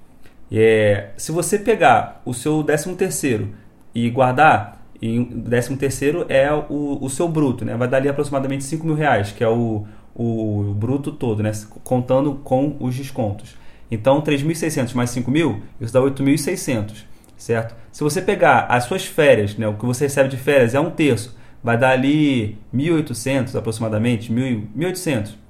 E 0.50 0.60
é, 0.60 1.10
se 1.16 1.32
você 1.32 1.58
pegar 1.58 2.22
o 2.24 2.32
seu 2.32 2.62
13 2.62 2.94
terceiro 2.94 3.54
e 3.94 4.08
guardar, 4.10 4.82
e 5.00 5.18
o 5.18 5.42
13 5.42 5.76
terceiro 5.76 6.26
é 6.28 6.52
o, 6.52 6.98
o 7.00 7.08
seu 7.08 7.28
bruto, 7.28 7.64
né? 7.64 7.76
Vai 7.76 7.88
dar 7.88 7.98
ali 7.98 8.08
aproximadamente 8.08 8.64
5 8.64 8.86
mil 8.86 8.94
reais, 8.94 9.32
que 9.32 9.44
é 9.44 9.48
o, 9.48 9.86
o 10.14 10.74
bruto 10.76 11.12
todo, 11.12 11.42
né? 11.42 11.52
Contando 11.84 12.34
com 12.44 12.76
os 12.80 12.94
descontos. 12.94 13.56
Então, 13.90 14.20
3.600 14.20 14.94
mais 14.94 15.10
5 15.10 15.30
mil, 15.30 15.62
isso 15.80 15.92
dá 15.92 16.00
8.600, 16.00 17.04
certo? 17.36 17.74
Se 17.90 18.02
você 18.02 18.20
pegar 18.20 18.66
as 18.68 18.84
suas 18.84 19.06
férias, 19.06 19.56
né? 19.56 19.66
O 19.66 19.74
que 19.74 19.86
você 19.86 20.04
recebe 20.04 20.28
de 20.28 20.36
férias 20.36 20.74
é 20.74 20.80
um 20.80 20.90
terço, 20.90 21.36
vai 21.62 21.78
dar 21.78 21.90
ali 21.90 22.58
1.800 22.74 23.56
aproximadamente, 23.56 24.32
1.000 24.32 24.66
1.800 24.76 25.48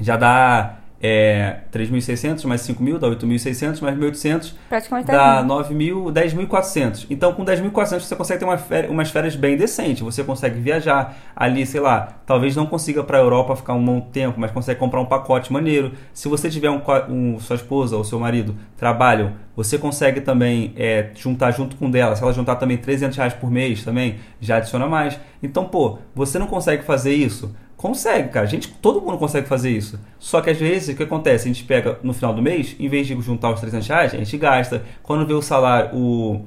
já 0.00 0.16
dá 0.16 0.78
é, 1.02 1.56
3.600 1.72 2.44
mais 2.46 2.60
5.000 2.62 2.98
dá 2.98 3.08
8.600 3.08 3.80
mais 3.82 3.98
1.800 3.98 4.52
praticamente 4.68 5.06
tá 5.08 5.42
dá 5.42 5.42
vindo. 5.42 5.52
9.000, 5.52 6.12
10.400. 6.12 7.06
Então, 7.10 7.32
com 7.32 7.44
10.400 7.44 8.00
você 8.00 8.14
consegue 8.16 8.38
ter 8.40 8.44
uma 8.44 8.56
féri- 8.58 8.88
umas 8.88 9.10
férias 9.10 9.34
bem 9.34 9.56
decentes. 9.56 10.00
Você 10.02 10.22
consegue 10.22 10.60
viajar 10.60 11.16
ali, 11.34 11.66
sei 11.66 11.80
lá, 11.80 12.20
talvez 12.24 12.54
não 12.54 12.66
consiga 12.66 13.02
para 13.02 13.18
a 13.18 13.20
Europa 13.20 13.56
ficar 13.56 13.74
um 13.74 13.84
bom 13.84 14.00
tempo, 14.00 14.38
mas 14.38 14.50
consegue 14.52 14.78
comprar 14.78 15.00
um 15.00 15.06
pacote 15.06 15.52
maneiro. 15.52 15.92
Se 16.14 16.28
você 16.28 16.48
tiver 16.48 16.70
um, 16.70 16.80
um- 17.08 17.38
sua 17.40 17.56
esposa 17.56 17.96
ou 17.96 18.04
seu 18.04 18.18
marido 18.20 18.54
trabalham, 18.76 19.32
você 19.56 19.76
consegue 19.78 20.20
também 20.20 20.72
é, 20.76 21.10
juntar 21.14 21.50
junto 21.50 21.76
com 21.76 21.90
dela. 21.90 22.16
Se 22.16 22.22
ela 22.22 22.32
juntar 22.32 22.56
também 22.56 22.76
300 22.78 23.16
reais 23.16 23.34
por 23.34 23.50
mês, 23.50 23.84
também 23.84 24.16
já 24.40 24.56
adiciona 24.58 24.86
mais. 24.86 25.18
Então, 25.42 25.64
pô, 25.66 25.98
você 26.14 26.38
não 26.38 26.46
consegue 26.46 26.82
fazer 26.84 27.12
isso? 27.12 27.54
Consegue, 27.82 28.28
cara. 28.28 28.46
Gente, 28.46 28.68
todo 28.68 29.00
mundo 29.00 29.18
consegue 29.18 29.48
fazer 29.48 29.70
isso. 29.70 29.98
Só 30.16 30.40
que 30.40 30.48
às 30.48 30.56
vezes 30.56 30.94
o 30.94 30.96
que 30.96 31.02
acontece? 31.02 31.48
A 31.48 31.52
gente 31.52 31.64
pega 31.64 31.98
no 32.00 32.12
final 32.12 32.32
do 32.32 32.40
mês, 32.40 32.76
em 32.78 32.88
vez 32.88 33.08
de 33.08 33.20
juntar 33.20 33.50
os 33.50 33.58
300 33.58 33.88
reais, 33.88 34.14
a 34.14 34.18
gente 34.18 34.38
gasta. 34.38 34.84
Quando 35.02 35.26
vê 35.26 35.34
o 35.34 35.42
salário, 35.42 35.90
o 35.92 36.44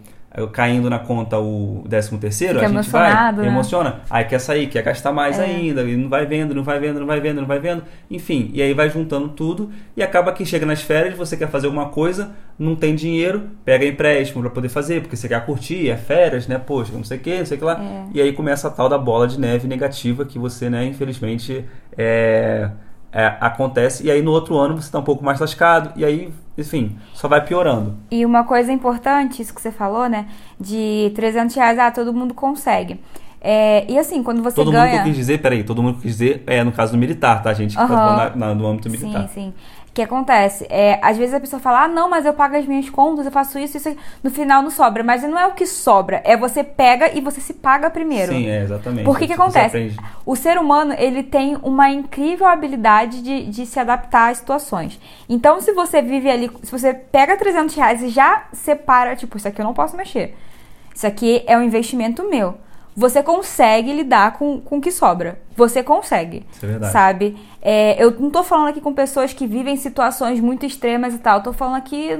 caindo 0.51 0.89
na 0.89 0.99
conta 0.99 1.39
o 1.39 1.83
13 1.89 2.17
terceiro, 2.17 2.55
Fica 2.55 2.65
a 2.65 2.69
gente 2.69 2.89
vai, 2.89 3.31
né? 3.33 3.47
emociona, 3.47 4.01
aí 4.09 4.25
quer 4.25 4.39
sair, 4.39 4.67
quer 4.67 4.83
gastar 4.83 5.11
mais 5.11 5.39
É. 5.39 5.43
ainda, 5.45 5.83
e 5.83 5.95
não 5.95 6.09
vai 6.09 6.25
vendo, 6.25 6.53
não 6.53 6.63
vai 6.63 6.79
vendo, 6.79 6.99
não 6.99 7.07
vai 7.07 7.19
vendo, 7.21 7.39
não 7.39 7.47
vai 7.47 7.59
vendo, 7.59 7.83
enfim, 8.11 8.51
e 8.53 8.61
aí 8.61 8.73
vai 8.73 8.89
juntando 8.89 9.29
tudo 9.29 9.69
e 9.95 10.03
acaba 10.03 10.31
que 10.33 10.45
chega 10.45 10.65
nas 10.65 10.81
férias, 10.81 11.17
você 11.17 11.37
quer 11.37 11.49
fazer 11.49 11.67
alguma 11.67 11.87
coisa, 11.89 12.31
não 12.59 12.75
tem 12.75 12.95
dinheiro, 12.95 13.43
pega 13.63 13.85
empréstimo 13.85 14.41
para 14.41 14.49
poder 14.51 14.69
fazer, 14.69 15.01
porque 15.01 15.15
você 15.15 15.27
quer 15.27 15.45
curtir, 15.45 15.89
é 15.89 15.95
férias, 15.97 16.47
né? 16.47 16.57
Poxa, 16.57 16.91
não 16.93 17.03
sei 17.03 17.17
o 17.17 17.19
que, 17.21 17.37
não 17.37 17.45
sei 17.45 17.55
o 17.55 17.59
que 17.59 17.65
lá. 17.65 17.81
É. 17.81 18.05
E 18.13 18.21
aí 18.21 18.33
começa 18.33 18.67
a 18.67 18.71
tal 18.71 18.87
da 18.89 18.97
bola 18.97 19.27
de 19.27 19.39
neve 19.39 19.67
negativa 19.67 20.25
que 20.25 20.37
você, 20.39 20.69
né, 20.69 20.85
infelizmente, 20.85 21.65
é, 21.97 22.69
é, 23.11 23.25
acontece. 23.39 24.05
E 24.05 24.11
aí 24.11 24.21
no 24.21 24.31
outro 24.31 24.57
ano 24.57 24.75
você 24.81 24.91
tá 24.91 24.99
um 24.99 25.03
pouco 25.03 25.23
mais 25.23 25.39
lascado, 25.39 25.91
e 25.95 26.03
aí, 26.05 26.29
enfim, 26.57 26.95
só 27.13 27.27
vai 27.27 27.43
piorando. 27.43 27.95
E 28.09 28.25
uma 28.25 28.43
coisa 28.43 28.71
importante, 28.71 29.41
isso 29.41 29.53
que 29.53 29.61
você 29.61 29.71
falou, 29.71 30.07
né? 30.07 30.27
De 30.59 31.11
300 31.15 31.55
reais, 31.55 31.77
ah, 31.79 31.91
todo 31.91 32.13
mundo 32.13 32.33
consegue. 32.33 32.99
É, 33.47 33.85
e 33.91 33.97
assim, 33.99 34.23
quando 34.23 34.41
você 34.41 34.55
todo 34.55 34.71
mundo 34.71 34.81
que 34.81 34.87
ganha. 34.87 34.99
eu 35.01 35.03
quis 35.03 35.15
dizer, 35.15 35.39
peraí, 35.39 35.63
todo 35.63 35.83
mundo 35.83 35.93
que 35.93 35.99
eu 35.99 36.01
quis 36.03 36.11
dizer 36.17 36.43
é 36.47 36.63
no 36.63 36.71
caso 36.71 36.93
do 36.93 36.97
militar, 36.97 37.43
tá, 37.43 37.53
gente? 37.53 37.77
Que 37.77 37.87
tá 37.87 38.33
na- 38.35 38.55
no 38.55 38.65
âmbito 38.65 38.89
militar. 38.89 39.27
Sim, 39.27 39.33
sim. 39.33 39.53
O 39.95 40.01
que 40.01 40.01
acontece? 40.01 40.67
É, 40.69 40.99
às 41.01 41.15
vezes 41.15 41.33
a 41.33 41.39
pessoa 41.39 41.57
fala, 41.57 41.83
ah, 41.83 41.87
não, 41.87 42.09
mas 42.09 42.25
eu 42.25 42.33
pago 42.33 42.57
as 42.57 42.65
minhas 42.65 42.89
contas, 42.89 43.25
eu 43.25 43.31
faço 43.31 43.57
isso, 43.57 43.77
isso. 43.77 43.95
No 44.21 44.29
final 44.29 44.61
não 44.61 44.69
sobra. 44.69 45.05
Mas 45.05 45.23
não 45.23 45.39
é 45.39 45.47
o 45.47 45.53
que 45.53 45.65
sobra, 45.65 46.21
é 46.25 46.35
você 46.35 46.65
pega 46.65 47.17
e 47.17 47.21
você 47.21 47.39
se 47.39 47.53
paga 47.53 47.89
primeiro. 47.89 48.33
Sim, 48.33 48.45
é, 48.45 48.61
exatamente. 48.61 49.05
Por 49.05 49.17
que 49.17 49.31
acontece? 49.31 49.95
O 50.25 50.35
ser 50.35 50.57
humano, 50.57 50.93
ele 50.97 51.23
tem 51.23 51.57
uma 51.63 51.89
incrível 51.89 52.45
habilidade 52.45 53.21
de, 53.21 53.45
de 53.45 53.65
se 53.65 53.79
adaptar 53.79 54.31
às 54.31 54.39
situações. 54.39 54.99
Então, 55.29 55.61
se 55.61 55.71
você 55.71 56.01
vive 56.01 56.29
ali, 56.29 56.51
se 56.61 56.69
você 56.73 56.93
pega 56.93 57.37
300 57.37 57.73
reais 57.73 58.03
e 58.03 58.09
já 58.09 58.47
separa, 58.51 59.15
tipo, 59.15 59.37
isso 59.37 59.47
aqui 59.47 59.61
eu 59.61 59.65
não 59.65 59.73
posso 59.73 59.95
mexer. 59.95 60.35
Isso 60.93 61.07
aqui 61.07 61.41
é 61.47 61.57
um 61.57 61.63
investimento 61.63 62.29
meu. 62.29 62.55
Você 62.95 63.21
consegue 63.21 63.91
lidar 63.91 64.37
com, 64.37 64.61
com 64.61 64.77
o 64.77 64.81
que 64.81 64.89
sobra. 64.89 65.37
Você 65.55 65.83
consegue. 65.83 66.45
Isso 66.49 66.65
é 66.65 66.69
verdade. 66.69 66.93
Sabe? 66.93 67.37
É, 67.61 68.01
eu 68.01 68.11
não 68.11 68.29
tô 68.29 68.41
falando 68.41 68.69
aqui 68.69 68.79
com 68.79 68.93
pessoas 68.93 69.33
que 69.33 69.45
vivem 69.45 69.75
situações 69.75 70.39
muito 70.39 70.65
extremas 70.65 71.13
e 71.13 71.17
tal. 71.17 71.39
Eu 71.39 71.43
tô 71.43 71.53
falando 71.53 71.75
aqui 71.75 72.11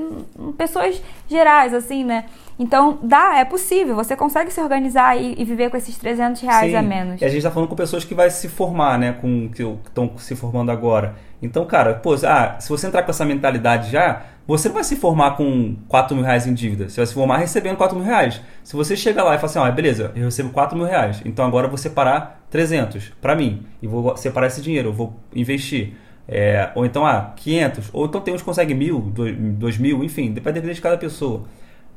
pessoas 0.58 1.02
gerais, 1.30 1.74
assim, 1.74 2.04
né? 2.04 2.26
Então, 2.60 3.00
dá, 3.02 3.38
é 3.38 3.46
possível. 3.46 3.96
Você 3.96 4.18
consegue 4.18 4.52
se 4.52 4.60
organizar 4.60 5.16
e, 5.16 5.36
e 5.38 5.46
viver 5.46 5.70
com 5.70 5.78
esses 5.78 5.98
300 5.98 6.42
reais 6.42 6.72
Sim, 6.72 6.78
a 6.78 6.82
menos. 6.82 7.22
E 7.22 7.26
a 7.26 7.30
gente 7.30 7.44
tá 7.44 7.52
falando 7.52 7.70
com 7.70 7.76
pessoas 7.76 8.04
que 8.04 8.14
vai 8.14 8.30
se 8.30 8.50
formar, 8.50 9.00
né? 9.00 9.14
Com, 9.14 9.50
que 9.50 9.64
estão 9.64 10.18
se 10.18 10.36
formando 10.36 10.72
agora. 10.72 11.16
Então, 11.42 11.66
cara, 11.66 11.94
pô, 11.96 12.16
ah, 12.26 12.58
se 12.60 12.68
você 12.68 12.88
entrar 12.88 13.04
com 13.04 13.12
essa 13.12 13.24
mentalidade 13.24 13.92
já, 13.92 14.24
você 14.48 14.68
não 14.68 14.76
vai 14.76 14.84
se 14.84 14.96
formar 14.96 15.32
com 15.38 15.76
4 15.88 16.16
mil 16.16 16.24
reais 16.24 16.46
em 16.46 16.54
dívida. 16.54 16.88
Você 16.90 16.98
vai 16.98 17.06
se 17.08 17.14
formar 17.14 17.38
recebendo 17.38 17.78
4 17.78 17.96
mil 17.98 18.06
reais. 18.06 18.42
Se 18.64 18.76
você 18.76 18.96
chega 18.96 19.24
lá 19.24 19.34
e 19.36 19.38
fala 19.38 19.50
assim, 19.50 19.60
ó, 19.60 19.72
beleza, 19.72 20.12
eu 20.16 20.26
recebo 20.26 20.50
4 20.52 20.78
mil 20.78 20.86
reais, 20.86 21.22
então 21.26 21.46
agora 21.46 21.66
eu 21.66 21.70
vou 21.70 21.78
separar 21.78 22.46
300 22.50 23.12
para 23.22 23.36
mim. 23.36 23.64
E 23.82 23.88
vou 23.88 24.16
separar 24.18 24.48
esse 24.48 24.62
dinheiro, 24.62 24.90
eu 24.90 24.94
vou 24.94 25.16
investir. 25.34 25.94
É, 26.28 26.70
ou 26.76 26.86
então, 26.86 27.06
ah, 27.06 27.34
500. 27.36 27.90
Ou 27.94 28.06
então 28.06 28.22
tem 28.22 28.34
uns 28.34 28.42
que 28.42 28.46
conseguem 28.46 28.76
mil, 28.76 29.00
dois, 29.00 29.78
mil, 29.78 30.04
enfim, 30.04 30.34
vai 30.42 30.52
depender 30.54 30.74
de 30.74 30.82
cada 30.82 30.98
pessoa. 30.98 31.44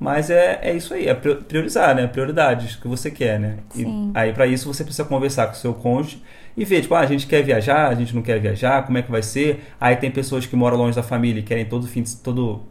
Mas 0.01 0.31
é, 0.31 0.61
é 0.63 0.75
isso 0.75 0.95
aí, 0.95 1.09
é 1.09 1.15
prior- 1.15 1.43
priorizar, 1.43 1.95
né? 1.95 2.07
Prioridades 2.07 2.77
que 2.77 2.87
você 2.87 3.11
quer, 3.11 3.41
né? 3.41 3.57
E 3.75 3.79
Sim. 3.79 4.11
aí 4.15 4.33
para 4.33 4.47
isso 4.47 4.73
você 4.73 4.85
precisa 4.85 5.05
conversar 5.09 5.47
com 5.49 5.55
o 5.55 5.57
seu 5.57 5.75
cônjuge 5.75 6.23
e 6.59 6.65
ver, 6.65 6.83
tipo, 6.83 6.93
ah, 6.93 7.01
a 7.01 7.07
gente 7.07 7.25
quer 7.25 7.41
viajar, 7.41 7.89
a 7.89 7.95
gente 7.95 8.13
não 8.13 8.21
quer 8.21 8.41
viajar, 8.41 8.85
como 8.85 8.99
é 8.99 9.03
que 9.03 9.11
vai 9.11 9.23
ser? 9.23 9.61
Aí 9.81 9.95
tem 9.95 10.11
pessoas 10.11 10.45
que 10.45 10.57
moram 10.57 10.77
longe 10.77 10.97
da 10.97 11.05
família 11.05 11.39
e 11.39 11.43
querem 11.45 11.65
todo 11.65 11.87
fim 11.87 12.03
de, 12.03 12.17
todo 12.17 12.65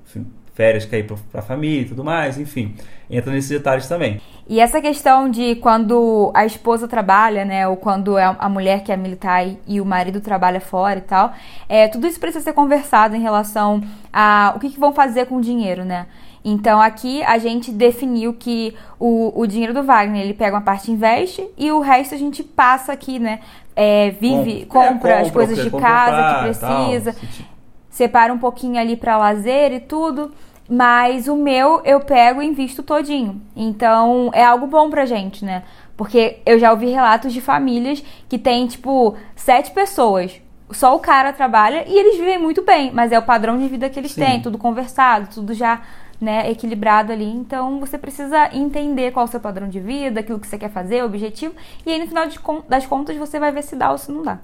férias 0.53 0.85
quer 0.85 0.97
ir 0.97 1.03
pra, 1.03 1.15
pra 1.31 1.41
família 1.41 1.83
e 1.83 1.85
tudo 1.85 2.03
mais, 2.03 2.37
enfim. 2.37 2.75
Entra 3.09 3.31
nesses 3.31 3.49
detalhes 3.49 3.87
também. 3.87 4.19
E 4.49 4.59
essa 4.59 4.81
questão 4.81 5.29
de 5.29 5.55
quando 5.55 6.31
a 6.33 6.45
esposa 6.45 6.85
trabalha, 6.85 7.45
né, 7.45 7.65
ou 7.65 7.77
quando 7.77 8.17
é 8.17 8.35
a 8.37 8.49
mulher 8.49 8.83
que 8.83 8.91
é 8.91 8.97
militar 8.97 9.45
e, 9.65 9.79
o 9.79 9.85
marido 9.85 10.19
trabalha 10.19 10.59
fora 10.59 10.99
e 10.99 11.03
tal, 11.03 11.31
é, 11.69 11.87
tudo 11.87 12.07
isso 12.07 12.19
precisa 12.19 12.43
ser 12.43 12.53
conversado 12.53 13.15
em 13.15 13.21
relação 13.21 13.81
a 14.11 14.51
o 14.53 14.59
que, 14.59 14.69
que 14.69 14.79
vão 14.79 14.91
fazer 14.91 15.27
com 15.27 15.37
o 15.37 15.41
dinheiro, 15.41 15.85
né? 15.85 16.07
Então 16.43 16.81
aqui 16.81 17.21
a 17.23 17.37
gente 17.37 17.71
definiu 17.71 18.33
que 18.33 18.73
o, 18.99 19.33
o 19.39 19.45
dinheiro 19.45 19.73
do 19.73 19.83
Wagner 19.83 20.23
ele 20.23 20.33
pega 20.33 20.55
uma 20.55 20.61
parte 20.61 20.91
investe 20.91 21.47
e 21.57 21.71
o 21.71 21.79
resto 21.79 22.15
a 22.15 22.17
gente 22.17 22.41
passa 22.41 22.91
aqui, 22.93 23.19
né? 23.19 23.39
É, 23.77 24.09
vive, 24.09 24.65
Com- 24.65 24.81
é, 24.81 24.87
compra 24.89 25.19
as 25.19 25.29
coisas 25.31 25.57
de 25.61 25.69
compra 25.69 25.87
casa 25.87 26.23
que 26.51 26.59
tal, 26.59 26.87
precisa 26.87 27.13
ti- 27.13 27.47
separa 27.91 28.33
um 28.33 28.39
pouquinho 28.39 28.79
ali 28.79 28.95
para 28.97 29.17
lazer 29.17 29.71
e 29.71 29.79
tudo, 29.79 30.31
mas 30.67 31.27
o 31.27 31.35
meu 31.35 31.81
eu 31.85 31.99
pego 31.99 32.41
e 32.41 32.47
invisto 32.47 32.81
todinho. 32.81 33.39
Então 33.55 34.31
é 34.33 34.43
algo 34.43 34.65
bom 34.65 34.89
pra 34.89 35.05
gente, 35.05 35.45
né? 35.45 35.63
Porque 35.95 36.39
eu 36.45 36.57
já 36.59 36.71
ouvi 36.71 36.87
relatos 36.89 37.31
de 37.31 37.39
famílias 37.39 38.03
que 38.27 38.37
tem, 38.37 38.65
tipo, 38.67 39.15
sete 39.35 39.71
pessoas. 39.71 40.41
Só 40.71 40.95
o 40.95 40.99
cara 40.99 41.31
trabalha 41.31 41.85
e 41.87 41.97
eles 41.97 42.17
vivem 42.17 42.37
muito 42.37 42.61
bem, 42.63 42.91
mas 42.93 43.11
é 43.11 43.17
o 43.19 43.21
padrão 43.23 43.57
de 43.57 43.67
vida 43.67 43.89
que 43.89 43.99
eles 43.99 44.11
Sim. 44.11 44.21
têm, 44.21 44.41
tudo 44.41 44.57
conversado, 44.57 45.27
tudo 45.33 45.53
já 45.53 45.81
né, 46.19 46.49
equilibrado 46.49 47.11
ali. 47.11 47.25
Então 47.29 47.79
você 47.79 47.97
precisa 47.97 48.49
entender 48.55 49.11
qual 49.11 49.25
é 49.25 49.29
o 49.29 49.31
seu 49.31 49.39
padrão 49.39 49.67
de 49.69 49.79
vida, 49.79 50.19
aquilo 50.19 50.39
que 50.39 50.47
você 50.47 50.57
quer 50.57 50.69
fazer, 50.71 51.03
o 51.03 51.05
objetivo, 51.05 51.53
e 51.85 51.91
aí 51.91 51.99
no 51.99 52.07
final 52.07 52.27
de 52.27 52.39
das 52.67 52.85
contas 52.85 53.15
você 53.17 53.39
vai 53.39 53.51
ver 53.51 53.63
se 53.63 53.75
dá 53.75 53.91
ou 53.91 53.97
se 53.97 54.11
não 54.11 54.23
dá. 54.23 54.39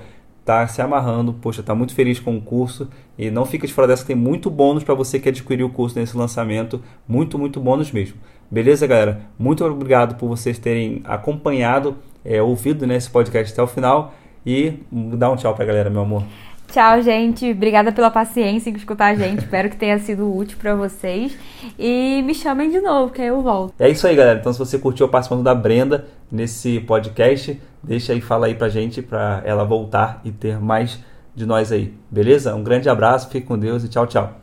tá 0.49 0.66
se 0.66 0.80
amarrando, 0.80 1.34
poxa, 1.34 1.62
tá 1.62 1.74
muito 1.74 1.94
feliz 1.94 2.18
com 2.18 2.34
o 2.34 2.40
curso 2.40 2.88
e 3.18 3.30
não 3.30 3.44
fica 3.44 3.66
de 3.66 3.72
fora 3.74 3.86
dessa 3.86 4.07
tem 4.07 4.16
muito 4.16 4.49
bônus 4.49 4.82
para 4.82 4.94
você 4.94 5.20
que 5.20 5.28
adquiriu 5.28 5.66
o 5.66 5.70
curso 5.70 5.99
nesse 5.99 6.16
lançamento, 6.16 6.82
muito, 7.07 7.38
muito 7.38 7.61
bônus 7.61 7.92
mesmo. 7.92 8.16
Beleza, 8.51 8.86
galera? 8.86 9.20
Muito 9.38 9.62
obrigado 9.62 10.14
por 10.14 10.26
vocês 10.26 10.59
terem 10.59 11.03
acompanhado, 11.05 11.99
é, 12.24 12.40
ouvido 12.40 12.86
né, 12.86 12.96
esse 12.96 13.11
podcast 13.11 13.53
até 13.53 13.62
o 13.62 13.66
final 13.66 14.14
e 14.46 14.72
dá 14.90 15.30
um 15.30 15.36
tchau 15.36 15.55
pra 15.55 15.66
galera, 15.66 15.90
meu 15.90 16.01
amor. 16.01 16.24
Tchau, 16.69 17.03
gente. 17.03 17.51
Obrigada 17.51 17.91
pela 17.91 18.11
paciência 18.11 18.71
em 18.71 18.75
escutar 18.75 19.07
a 19.07 19.14
gente. 19.14 19.41
Espero 19.45 19.71
que 19.71 19.77
tenha 19.77 19.99
sido 19.99 20.35
útil 20.35 20.59
pra 20.59 20.75
vocês. 20.75 21.37
E 21.79 22.23
me 22.23 22.35
chamem 22.35 22.71
de 22.71 22.81
novo, 22.81 23.12
que 23.12 23.23
aí 23.23 23.29
eu 23.29 23.43
volto. 23.43 23.75
É 23.79 23.89
isso 23.89 24.07
aí, 24.07 24.14
galera. 24.14 24.39
Então, 24.39 24.53
se 24.53 24.59
você 24.59 24.79
curtiu 24.79 25.07
a 25.07 25.09
participação 25.09 25.43
da 25.43 25.55
Brenda 25.55 26.07
nesse 26.31 26.81
podcast, 26.81 27.61
deixa 27.83 28.12
aí, 28.12 28.21
fala 28.21 28.47
aí 28.47 28.55
pra 28.55 28.69
gente, 28.69 29.01
pra 29.01 29.43
ela 29.45 29.64
voltar 29.64 30.21
e 30.25 30.31
ter 30.31 30.61
mais 30.61 30.99
de 31.35 31.47
nós 31.47 31.73
aí. 31.73 31.95
Beleza? 32.11 32.55
Um 32.55 32.62
grande 32.62 32.89
abraço, 32.89 33.31
fique 33.31 33.47
com 33.47 33.59
Deus 33.59 33.85
e 33.85 33.89
tchau, 33.89 34.07
tchau. 34.07 34.35